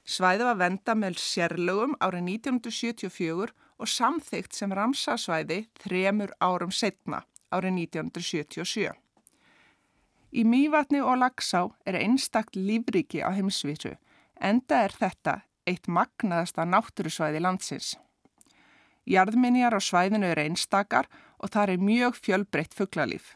Svæði 0.05 0.45
var 0.47 0.61
venda 0.61 0.95
með 0.97 1.19
sérlögum 1.21 1.97
árið 2.01 2.29
1974 2.37 3.51
og 3.79 3.89
samþygt 3.89 4.55
sem 4.57 4.73
ramsarsvæði 4.73 5.59
þremur 5.81 6.33
árum 6.41 6.73
setna 6.73 7.23
árið 7.53 7.77
1977. 7.85 8.93
Í 10.30 10.43
Mývatni 10.45 11.01
og 11.01 11.17
Lagsá 11.23 11.63
er 11.89 11.97
einstakt 11.97 12.55
lífriki 12.55 13.23
á 13.25 13.34
heimsvísu, 13.34 13.95
enda 14.38 14.84
er 14.86 14.93
þetta 14.93 15.39
eitt 15.65 15.89
magnaðasta 15.89 16.67
náttúrusvæði 16.69 17.41
landsins. 17.41 17.95
Jarðminjar 19.09 19.73
á 19.73 19.82
svæðinu 19.82 20.30
eru 20.30 20.45
einstakar 20.45 21.09
og 21.41 21.49
þar 21.53 21.73
er 21.73 21.82
mjög 21.82 22.19
fjölbreytt 22.21 22.77
fugglalíf. 22.77 23.34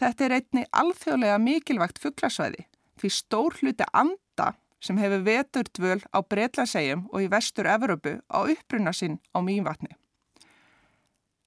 Þetta 0.00 0.26
er 0.26 0.36
einni 0.40 0.64
alþjóðlega 0.74 1.38
mikilvægt 1.38 2.00
fugglasvæði 2.02 2.66
því 2.98 3.10
stór 3.14 3.54
hluti 3.60 3.86
anda 3.94 4.54
sem 4.82 4.98
hefur 4.98 5.22
vetur 5.26 5.70
dvöl 5.78 6.00
á 6.10 6.18
Breitlansegjum 6.26 7.06
og 7.12 7.22
í 7.22 7.30
vestur 7.30 7.70
Evropu 7.70 8.18
á 8.26 8.38
uppruna 8.42 8.92
sinn 8.92 9.20
á 9.30 9.38
mývatni. 9.46 9.94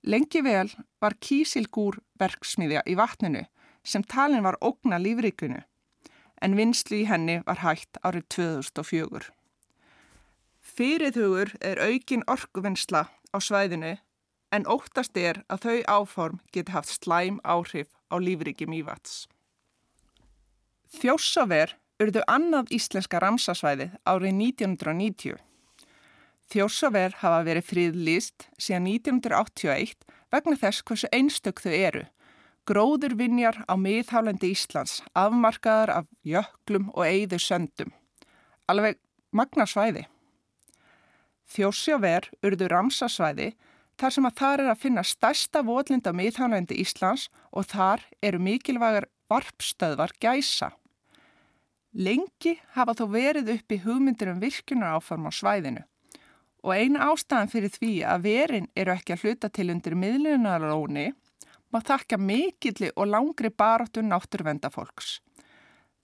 Lengi 0.07 0.39
vel 0.41 0.71
var 1.03 1.17
kísilgúr 1.19 1.99
verksmiðja 2.19 2.85
í 2.87 2.95
vatninu 2.95 3.43
sem 3.87 4.03
talin 4.03 4.43
var 4.43 4.59
ógna 4.61 4.99
lífríkunu 4.99 5.63
en 6.43 6.57
vinslu 6.59 7.01
í 7.01 7.07
henni 7.09 7.39
var 7.47 7.63
hægt 7.63 7.97
árið 8.05 8.27
2004. 8.35 9.31
Fyrirhugur 10.61 11.53
er 11.63 11.79
aukin 11.81 12.25
orkuvinnsla 12.29 13.07
á 13.07 13.37
svæðinu 13.41 13.95
en 14.53 14.67
óttast 14.69 15.17
er 15.17 15.41
að 15.51 15.65
þau 15.65 15.79
áform 15.95 16.39
geti 16.53 16.75
haft 16.75 16.93
slæm 16.93 17.39
áhrif 17.43 17.89
á 18.11 18.15
lífríki 18.21 18.67
mývats. 18.69 19.25
Þjósaver 20.87 21.75
urðu 22.03 22.23
annað 22.31 22.71
íslenska 22.77 23.19
ramsasvæði 23.23 23.89
árið 24.07 24.37
1990. 24.37 25.39
Þjósaver 26.47 27.17
hafa 27.23 27.41
verið 27.47 27.67
fríðlýst 27.67 28.47
síðan 28.55 28.87
1981 28.93 30.05
vegna 30.31 30.59
þess 30.61 30.85
hversu 30.87 31.09
einstök 31.11 31.63
þau 31.63 31.73
eru. 31.73 32.05
Gróður 32.67 33.13
vinjar 33.15 33.61
á 33.63 33.79
miðhálendi 33.79 34.49
Íslands, 34.51 34.99
afmarkaðar 35.15 35.91
af 36.01 36.07
jöklum 36.27 36.89
og 36.91 37.05
eigðu 37.07 37.39
söndum. 37.39 37.93
Alveg 38.67 38.97
magna 39.31 39.63
svæði. 39.63 40.03
Þjósjaver 41.47 42.27
urðu 42.43 42.67
ramsasvæði 42.73 43.53
þar 43.97 44.13
sem 44.13 44.27
að 44.27 44.35
þar 44.41 44.63
er 44.63 44.71
að 44.73 44.81
finna 44.81 45.03
stærsta 45.07 45.61
votlinda 45.63 46.11
miðhálendi 46.11 46.75
Íslands 46.83 47.29
og 47.55 47.69
þar 47.71 48.03
eru 48.19 48.41
mikilvægar 48.43 49.07
varpstöðvar 49.31 50.11
gæsa. 50.19 50.73
Lengi 51.95 52.57
hafa 52.75 52.97
þó 52.99 53.05
verið 53.13 53.53
uppi 53.55 53.79
hugmyndir 53.85 54.33
um 54.33 54.41
virkunar 54.43 54.99
áform 54.99 55.29
á 55.29 55.31
svæðinu 55.31 55.85
og 56.67 56.73
eina 56.75 57.07
ástæðan 57.13 57.47
fyrir 57.47 57.71
því 57.71 57.93
að 58.03 58.27
verin 58.27 58.67
eru 58.75 58.91
ekki 58.91 59.15
að 59.15 59.23
hluta 59.23 59.49
til 59.53 59.69
undir 59.71 59.95
miðlunaróni 59.95 61.13
má 61.73 61.81
þakka 61.83 62.19
mikilli 62.19 62.91
og 62.95 63.09
langri 63.11 63.49
baróttu 63.49 64.03
náttúruvendafólks. 64.05 65.17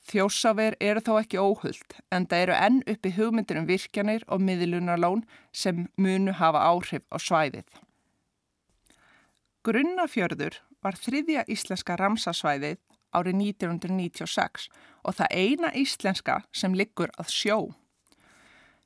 Þjósaver 0.03 0.76
eru 0.84 0.99
þó 0.99 1.14
ekki 1.22 1.39
óhullt 1.39 1.95
en 2.11 2.26
það 2.28 2.45
eru 2.45 2.55
enn 2.59 2.80
uppi 2.91 3.14
hugmyndir 3.16 3.61
um 3.61 3.68
virkjanir 3.70 4.26
og 4.28 4.43
miðlunarlón 4.43 5.24
sem 5.55 5.86
munu 5.95 6.34
hafa 6.36 6.66
áhrif 6.68 7.05
á 7.07 7.18
svæðið. 7.24 7.70
Grunnafjörður 9.64 10.59
var 10.84 10.99
þriðja 10.99 11.45
íslenska 11.47 11.95
ramsasvæðið 12.01 12.82
árið 13.16 13.39
1996 13.55 14.68
og 15.07 15.16
það 15.16 15.38
eina 15.39 15.72
íslenska 15.80 16.41
sem 16.51 16.76
liggur 16.76 17.14
að 17.16 17.32
sjó. 17.32 17.57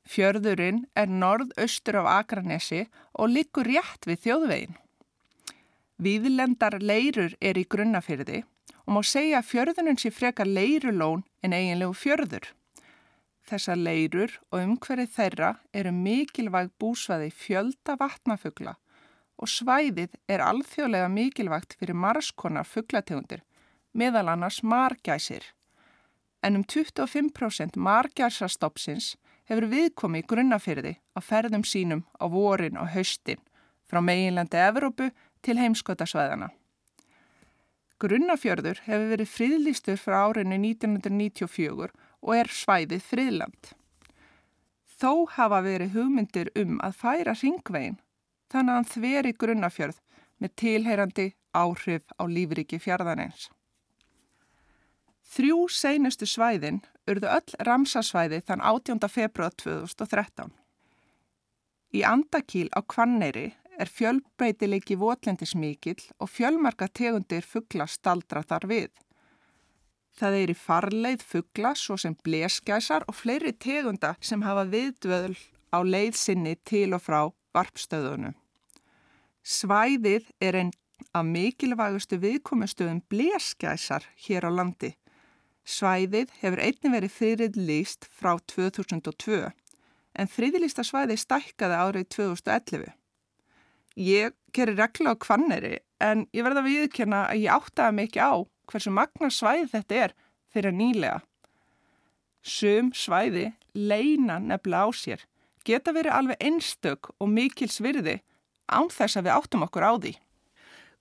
Fjörðurinn 0.08 0.84
er 0.96 1.10
norðaustur 1.10 1.98
af 2.00 2.12
Akranesi 2.14 2.84
og 3.18 3.32
liggur 3.34 3.66
rétt 3.66 4.06
við 4.08 4.22
þjóðvegin. 4.28 4.78
Víðlendar 5.98 6.76
leirur 6.78 7.32
er 7.42 7.58
í 7.58 7.64
grunnafyrði 7.66 8.44
og 8.86 8.92
má 8.94 9.00
segja 9.02 9.40
að 9.40 9.48
fjörðunum 9.48 9.96
sé 9.98 10.12
frekar 10.14 10.46
leirulón 10.46 11.24
en 11.42 11.56
eiginlegu 11.56 11.96
fjörður. 11.98 12.44
Þessar 13.48 13.80
leirur 13.80 14.36
og 14.52 14.60
umhverfið 14.60 15.10
þeirra 15.16 15.48
eru 15.74 15.92
mikilvæg 15.96 16.70
búsvæði 16.78 17.32
fjölda 17.34 17.96
vatnafugla 17.98 18.76
og 19.38 19.50
svæðið 19.50 20.14
er 20.30 20.44
alþjóðlega 20.46 21.08
mikilvægt 21.10 21.74
fyrir 21.80 21.98
margskonar 21.98 22.66
fuglategundir, 22.66 23.42
meðal 23.90 24.28
annars 24.30 24.62
margæsir. 24.62 25.42
En 26.46 26.60
um 26.60 26.62
25% 26.62 27.74
margæsastopsins 27.74 29.16
hefur 29.50 29.66
viðkomi 29.72 30.22
í 30.22 30.28
grunnafyrði 30.30 30.94
á 31.18 31.18
ferðum 31.18 31.66
sínum 31.66 32.06
á 32.22 32.30
vorin 32.30 32.78
og 32.78 32.92
haustin 32.94 33.42
frá 33.88 34.02
meginlandi 34.04 34.60
Evrópu 34.60 35.08
til 35.48 35.56
heimskotasvæðana. 35.60 36.50
Grunnafjörður 37.98 38.84
hefur 38.84 39.08
verið 39.10 39.32
friðlýstur 39.32 39.98
frá 39.98 40.20
árinu 40.28 40.58
1994 40.60 41.88
og 42.22 42.34
er 42.36 42.50
svæðið 42.52 43.02
friðland. 43.02 43.72
Þó 44.98 45.26
hafa 45.34 45.62
verið 45.64 45.96
hugmyndir 45.96 46.50
um 46.58 46.78
að 46.84 46.98
færa 47.00 47.34
ringvegin 47.38 47.98
þannig 48.52 48.72
að 48.72 48.78
hann 48.78 48.90
þveri 48.92 49.32
grunnafjörð 49.42 49.98
með 50.38 50.54
tilheyrandi 50.62 51.26
áhrif 51.58 52.06
á 52.18 52.22
lífriki 52.30 52.78
fjörðanins. 52.82 53.48
Þrjú 55.28 55.66
seinustu 55.68 56.26
svæðin 56.26 56.80
urðu 57.10 57.28
öll 57.34 57.58
ramsasvæði 57.66 58.40
þann 58.46 58.62
18. 58.64 59.10
februar 59.10 59.52
2013. 59.60 60.54
Í 61.98 62.04
Andakíl 62.06 62.68
á 62.72 62.80
Kvanneyri 62.84 63.50
er 63.78 63.90
fjölbreytilegi 63.90 64.96
votlendismikill 64.98 66.00
og 66.18 66.30
fjölmarka 66.32 66.88
tegundir 67.00 67.46
fuggla 67.46 67.86
staldra 67.86 68.42
þar 68.42 68.66
við. 68.70 68.90
Það 70.18 70.36
er 70.40 70.50
í 70.50 70.58
farleið 70.58 71.22
fuggla 71.22 71.74
svo 71.78 71.96
sem 72.00 72.16
bleskæsar 72.26 73.06
og 73.06 73.14
fleiri 73.14 73.52
tegunda 73.54 74.16
sem 74.20 74.42
hafa 74.42 74.66
viðdvöðl 74.72 75.38
á 75.70 75.78
leið 75.86 76.18
sinni 76.18 76.56
til 76.66 76.90
og 76.96 77.04
frá 77.04 77.20
varpstöðunum. 77.54 78.34
Svæðið 79.46 80.26
er 80.42 80.58
einn 80.58 80.74
af 81.14 81.24
mikilvægustu 81.28 82.18
viðkomustöðum 82.20 83.04
bleskæsar 83.10 84.08
hér 84.26 84.48
á 84.48 84.50
landi. 84.50 84.96
Svæðið 85.68 86.34
hefur 86.40 86.64
einnig 86.64 86.94
verið 86.96 87.14
fyrirlýst 87.14 88.08
frá 88.10 88.34
2002 88.50 89.44
en 90.18 90.30
friðlýsta 90.32 90.82
svæði 90.82 91.18
stækkaði 91.20 91.78
árið 91.78 92.08
2011. 92.16 92.97
Ég 93.98 94.36
gerir 94.54 94.78
regla 94.78 95.12
á 95.12 95.16
kvanneri 95.18 95.78
en 95.98 96.28
ég 96.30 96.46
verða 96.46 96.62
að 96.62 96.68
viðkjöna 96.70 97.22
að 97.32 97.40
ég 97.42 97.54
áttaði 97.56 97.96
mikið 97.98 98.22
á 98.22 98.34
hversu 98.70 98.92
magna 98.94 99.30
svæði 99.32 99.66
þetta 99.72 99.98
er 100.04 100.14
fyrir 100.54 100.76
nýlega. 100.76 101.18
Sum 102.42 102.92
svæði 102.94 103.48
leina 103.74 104.38
nefnilega 104.38 104.86
á 104.86 104.90
sér, 104.94 105.24
geta 105.66 105.92
verið 105.92 106.14
alveg 106.14 106.46
einstök 106.46 107.10
og 107.18 107.32
mikil 107.32 107.68
svirði 107.72 108.20
án 108.70 108.86
þess 108.92 109.18
að 109.18 109.26
við 109.26 109.34
áttum 109.34 109.66
okkur 109.66 109.88
á 109.90 109.92
því. 109.98 110.14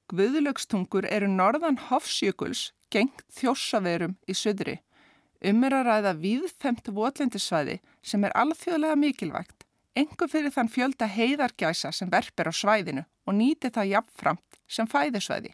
Guðlögstungur 0.08 1.06
eru 1.12 1.30
norðan 1.30 1.78
Hofsjökuls 1.90 2.72
gengt 2.90 3.26
þjósaverum 3.36 4.18
í 4.26 4.34
söðri. 4.34 4.80
Um 5.46 5.62
er 5.68 5.76
að 5.78 5.90
ræða 5.92 6.14
viðfemt 6.24 6.88
votlendisvæði 6.90 7.78
sem 8.02 8.24
er 8.26 8.34
alþjóðlega 8.34 8.98
mikilvægt, 8.98 9.67
engur 9.98 10.30
fyrir 10.32 10.54
þann 10.54 10.72
fjölda 10.72 11.08
heiðargæsa 11.10 11.92
sem 11.96 12.12
verpir 12.14 12.50
á 12.50 12.54
svæðinu 12.54 13.04
og 13.28 13.38
nýti 13.38 13.72
það 13.74 13.92
jafnframt 13.94 14.60
sem 14.68 14.90
fæðisvæði. 14.90 15.54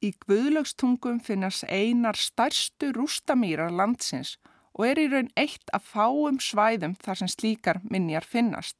Í 0.00 0.14
Guðlaugstungum 0.24 1.18
finnast 1.20 1.66
einar 1.68 2.16
stærstu 2.16 2.88
rústamýrar 2.96 3.72
landsins 3.74 4.38
og 4.72 4.86
er 4.88 5.00
í 5.02 5.08
raun 5.12 5.28
eitt 5.36 5.72
af 5.76 5.84
fáum 5.92 6.40
svæðum 6.40 6.94
þar 7.04 7.20
sem 7.20 7.28
slíkar 7.28 7.82
minjar 7.90 8.24
finnast. 8.24 8.78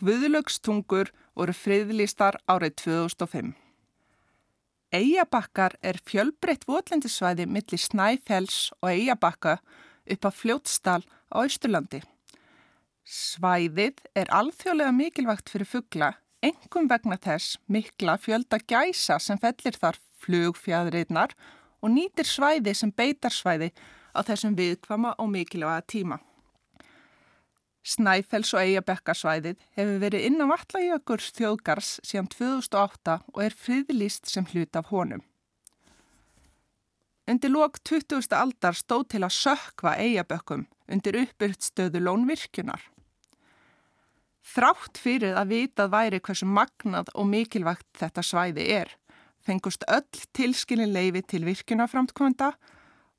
Guðlaugstungur 0.00 1.10
voru 1.36 1.56
friðlýstar 1.56 2.38
árið 2.48 2.76
2005. 2.84 3.54
Eyjabakkar 4.90 5.76
er 5.86 6.00
fjölbreytt 6.02 6.66
votlendisvæði 6.68 7.46
millir 7.46 7.80
Snæfells 7.80 8.72
og 8.80 8.90
Eyjabakka 8.90 9.60
upp 10.10 10.24
á 10.26 10.30
fljótstal 10.34 11.02
á 11.30 11.38
Ísturlandi. 11.46 12.00
Svæðið 13.10 14.04
er 14.14 14.28
alþjóðlega 14.30 14.92
mikilvægt 14.94 15.50
fyrir 15.50 15.66
fuggla, 15.66 16.12
engum 16.46 16.86
vegna 16.86 17.16
þess 17.18 17.56
mikla 17.66 18.14
fjölda 18.22 18.60
gæsa 18.62 19.16
sem 19.18 19.38
fellir 19.42 19.74
þar 19.74 19.96
flugfjæðriðnar 20.22 21.34
og 21.82 21.90
nýtir 21.90 22.28
svæði 22.30 22.74
sem 22.78 22.92
beitarsvæði 22.94 23.72
á 24.14 24.20
þessum 24.28 24.54
viðkvama 24.54 25.16
og 25.18 25.30
mikilvæga 25.32 25.82
tíma. 25.90 26.20
Snæfells 27.82 28.54
og 28.54 28.62
Eyjabekkarsvæðið 28.62 29.58
hefur 29.74 29.98
verið 30.04 30.28
innan 30.28 30.52
vatlajökurs 30.52 31.32
þjóðgars 31.34 31.90
síðan 32.06 32.30
2008 32.36 33.18
og 33.32 33.42
er 33.42 33.58
friðlýst 33.64 34.30
sem 34.30 34.46
hlut 34.52 34.78
af 34.78 34.94
honum. 34.94 35.26
Undir 37.26 37.50
lok 37.50 37.82
20. 37.82 38.30
aldar 38.38 38.78
stóð 38.78 39.08
til 39.16 39.24
að 39.26 39.34
sökva 39.34 39.98
Eyjabökkum 39.98 40.68
undir 40.86 41.18
uppbyrtstöðu 41.24 42.06
lónvirkjunar. 42.06 42.86
Þrátt 44.40 44.98
fyrir 44.98 45.36
að 45.36 45.52
vitað 45.52 45.92
væri 45.92 46.20
hversu 46.24 46.48
magnað 46.48 47.12
og 47.14 47.28
mikilvægt 47.28 47.88
þetta 48.00 48.24
svæði 48.24 48.66
er, 48.80 48.92
fengust 49.44 49.84
öll 49.88 50.24
tilskilin 50.36 50.92
leifi 50.94 51.22
til 51.28 51.44
virkjunaframtkvönda 51.44 52.54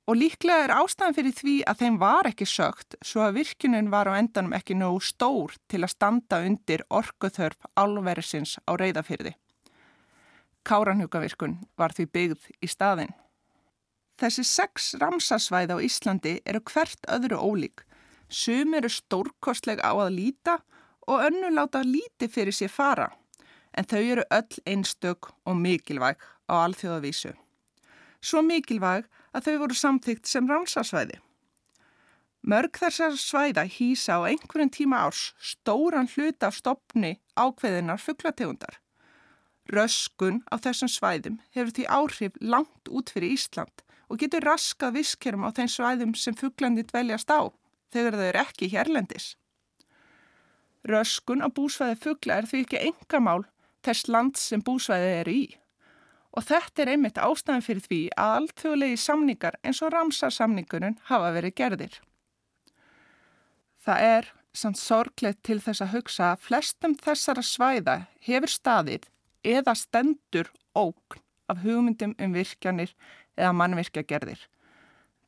og 0.09 0.17
líklega 0.17 0.65
er 0.65 0.73
ástæðan 0.75 1.15
fyrir 1.15 1.35
því 1.37 1.55
að 1.69 1.83
þeim 1.83 1.99
var 2.01 2.29
ekki 2.31 2.47
sögt 2.49 2.97
svo 3.05 3.21
að 3.27 3.37
virkjunin 3.37 3.91
var 3.93 4.09
á 4.09 4.17
endanum 4.17 4.55
ekki 4.57 4.75
nógu 4.75 5.03
stór 5.05 5.53
til 5.69 5.83
að 5.85 5.93
standa 5.93 6.41
undir 6.47 6.83
orkuþörf 6.89 7.69
álverðisins 7.77 8.57
á 8.65 8.71
reyðafyrði. 8.81 9.35
Káranhugavirkun 10.65 11.59
var 11.77 11.93
því 11.93 12.07
byggð 12.17 12.49
í 12.61 12.69
staðin. 12.69 13.13
Þessi 14.21 14.43
sex 14.45 14.91
ramsasvæði 15.01 15.77
á 15.77 15.83
Íslandi 15.85 16.33
eru 16.45 16.61
hvert 16.69 17.07
öðru 17.09 17.39
ólík. 17.41 17.85
Sum 18.29 18.75
eru 18.77 18.89
stórkostleg 18.89 19.81
á 19.81 19.93
að 19.93 20.13
líta 20.17 20.59
og 20.59 20.80
önnu 21.09 21.49
láta 21.55 21.81
líti 21.85 22.29
fyrir 22.29 22.53
sér 22.53 22.69
fara, 22.69 23.09
en 23.73 23.87
þau 23.87 24.01
eru 24.01 24.23
öll 24.29 24.61
einstök 24.67 25.31
og 25.45 25.57
mikilvæg 25.57 26.21
á 26.51 26.53
alþjóðavísu. 26.65 27.33
Svo 28.21 28.41
mikilvæg 28.45 29.07
að 29.33 29.47
þau 29.47 29.57
voru 29.63 29.77
samþygt 29.77 30.29
sem 30.29 30.49
ránsasvæði. 30.49 31.17
Mörg 32.41 32.77
þessar 32.81 33.17
svæða 33.21 33.67
hýsa 33.69 34.17
á 34.17 34.25
einhverjum 34.29 34.71
tíma 34.73 35.03
árs 35.05 35.33
stóran 35.37 36.09
hluta 36.09 36.49
af 36.49 36.57
stopni 36.57 37.19
ákveðinar 37.37 38.01
fugglategundar. 38.01 38.79
Röskun 39.69 40.41
á 40.49 40.57
þessum 40.57 40.89
svæðum 40.89 41.37
hefur 41.53 41.73
því 41.75 41.85
áhrif 41.85 42.39
langt 42.41 42.89
út 42.89 43.13
fyrir 43.13 43.37
Ísland 43.37 43.85
og 44.09 44.19
getur 44.19 44.43
raskað 44.43 44.97
viskerum 44.97 45.45
á 45.45 45.53
þeim 45.53 45.69
svæðum 45.69 46.15
sem 46.17 46.35
fugglandi 46.35 46.83
dveljast 46.89 47.29
á 47.29 47.53
þegar 47.93 48.17
þau 48.17 48.25
eru 48.31 48.41
ekki 48.41 48.71
hérlendis. 48.73 49.35
Röskun 50.87 51.43
á 51.45 51.47
búsvæði 51.53 51.97
fuggla 52.01 52.39
er 52.41 52.47
því 52.49 52.63
ekki 52.65 52.83
engamál 52.89 53.43
þess 53.85 54.07
land 54.09 54.37
sem 54.39 54.63
búsvæði 54.65 55.09
eru 55.21 55.35
í. 55.35 55.43
Og 56.31 56.45
þetta 56.47 56.83
er 56.83 56.93
einmitt 56.93 57.19
ástæðan 57.19 57.65
fyrir 57.65 57.85
því 57.85 58.01
að 58.15 58.35
alltjóðlegi 58.37 58.99
samningar 59.03 59.57
eins 59.61 59.81
og 59.83 59.91
ramsarsamningunum 59.93 60.97
hafa 61.09 61.33
verið 61.35 61.57
gerðir. 61.59 61.97
Það 63.81 64.05
er 64.07 64.29
samt 64.53 64.79
sorglegt 64.79 65.41
til 65.47 65.59
þess 65.63 65.83
að 65.83 65.93
hugsa 65.95 66.31
að 66.31 66.45
flestum 66.47 66.95
þessara 66.99 67.43
svæða 67.45 67.97
hefur 68.25 68.51
staðið 68.51 69.09
eða 69.47 69.75
stendur 69.77 70.51
ókn 70.77 71.21
af 71.51 71.61
hugmyndum 71.65 72.15
um 72.19 72.33
virkjanir 72.35 72.93
eða 73.35 73.53
mannvirkjagerðir. 73.57 74.39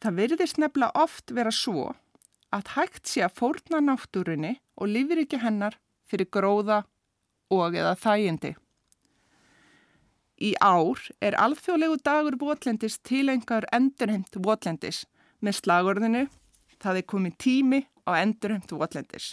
Það 0.04 0.18
virðist 0.20 0.60
nefnilega 0.60 1.04
oft 1.04 1.32
vera 1.32 1.52
svo 1.52 1.94
að 2.54 2.76
hægt 2.76 3.10
sé 3.10 3.24
að 3.26 3.38
fórna 3.40 3.82
náttúrunni 3.82 4.58
og 4.78 4.92
lifir 4.92 5.24
ekki 5.24 5.42
hennar 5.42 5.80
fyrir 6.10 6.30
gróða 6.30 6.84
og 7.54 7.74
eða 7.76 7.96
þægindi. 8.00 8.54
Í 10.44 10.54
ár 10.62 11.00
er 11.24 11.38
alþjóðlegu 11.40 12.00
dagur 12.04 12.38
votlendis 12.42 13.00
tilengar 13.06 13.66
endurheimt 13.74 14.38
votlendis 14.46 15.06
með 15.44 15.60
slagorðinu 15.62 16.24
Það 16.84 17.00
er 17.00 17.08
komið 17.08 17.36
tími 17.40 17.80
á 18.04 18.12
endurheimt 18.20 18.72
votlendis. 18.76 19.32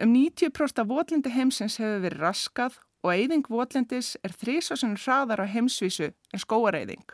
Um 0.00 0.12
90% 0.12 0.82
af 0.82 0.88
votlendi 0.88 1.32
heimsins 1.32 1.78
hefur 1.80 2.02
verið 2.04 2.24
raskað 2.26 2.76
og 3.00 3.14
eyðing 3.14 3.48
votlendis 3.48 4.12
er 4.24 4.34
þrísásunum 4.36 5.00
hraðar 5.00 5.40
á 5.44 5.46
heimsvísu 5.48 6.10
en 6.12 6.42
skóareyðing. 6.44 7.06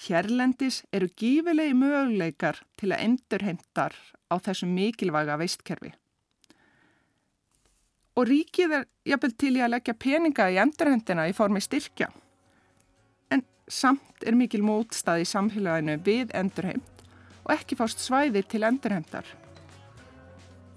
Hérlendis 0.00 0.82
eru 0.92 1.10
gífilegi 1.16 1.74
möguleikar 1.76 2.62
til 2.80 2.92
að 2.94 3.04
endurheimtar 3.08 3.96
á 4.30 4.34
þessum 4.40 4.72
mikilvæga 4.74 5.36
veistkerfi 5.40 5.92
og 8.20 8.28
ríkið 8.28 8.74
er 8.76 8.86
jafnvel 9.08 9.34
til 9.38 9.54
í 9.56 9.62
að 9.64 9.74
leggja 9.74 9.96
peninga 9.96 10.48
í 10.52 10.58
endurhendina 10.60 11.26
í 11.30 11.36
formi 11.36 11.62
styrkja. 11.64 12.10
En 13.32 13.44
samt 13.70 14.26
er 14.26 14.36
mikil 14.36 14.62
mótstað 14.66 15.24
í 15.24 15.28
samfélaginu 15.28 15.96
við 16.04 16.34
endurheimt 16.36 17.04
og 17.46 17.54
ekki 17.54 17.78
fást 17.78 18.02
svæðir 18.04 18.48
til 18.50 18.66
endurheimtar. 18.68 19.24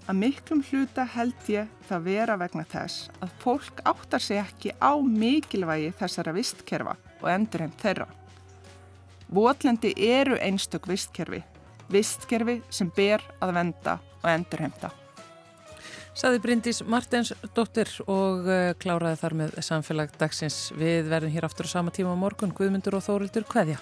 Að 0.04 0.18
miklum 0.20 0.60
hluta 0.68 1.06
held 1.14 1.46
ég 1.48 1.68
það 1.88 2.08
vera 2.08 2.36
vegna 2.40 2.64
þess 2.68 3.08
að 3.24 3.36
fólk 3.40 3.80
áttar 3.88 4.20
sig 4.20 4.40
ekki 4.40 4.74
á 4.76 4.92
mikilvægi 5.00 5.94
þessara 6.00 6.34
vistkerfa 6.36 6.96
og 7.22 7.30
endurheimt 7.32 7.80
þeirra. 7.80 8.08
Votlendi 9.34 9.90
eru 9.98 10.36
einstök 10.38 10.86
vistkerfi, 10.86 11.40
vistkerfi 11.90 12.60
sem 12.70 12.90
ber 12.94 13.22
að 13.42 13.56
venda 13.56 13.96
og 14.22 14.28
endurheimta. 14.30 14.92
Saði 16.14 16.38
Bryndís 16.44 16.78
Martens 16.86 17.32
dóttir 17.56 17.90
og 18.06 18.46
uh, 18.46 18.70
kláraði 18.78 19.18
þar 19.18 19.34
með 19.40 19.56
samfélag 19.66 20.14
dagsins. 20.20 20.68
Við 20.78 21.10
verðum 21.10 21.34
hér 21.34 21.48
aftur 21.48 21.66
á 21.66 21.74
sama 21.74 21.90
tíma 21.90 22.14
á 22.14 22.18
morgun. 22.18 22.54
Guðmundur 22.54 23.00
og 23.00 23.02
Þórildur, 23.08 23.48
hvaðja? 23.50 23.80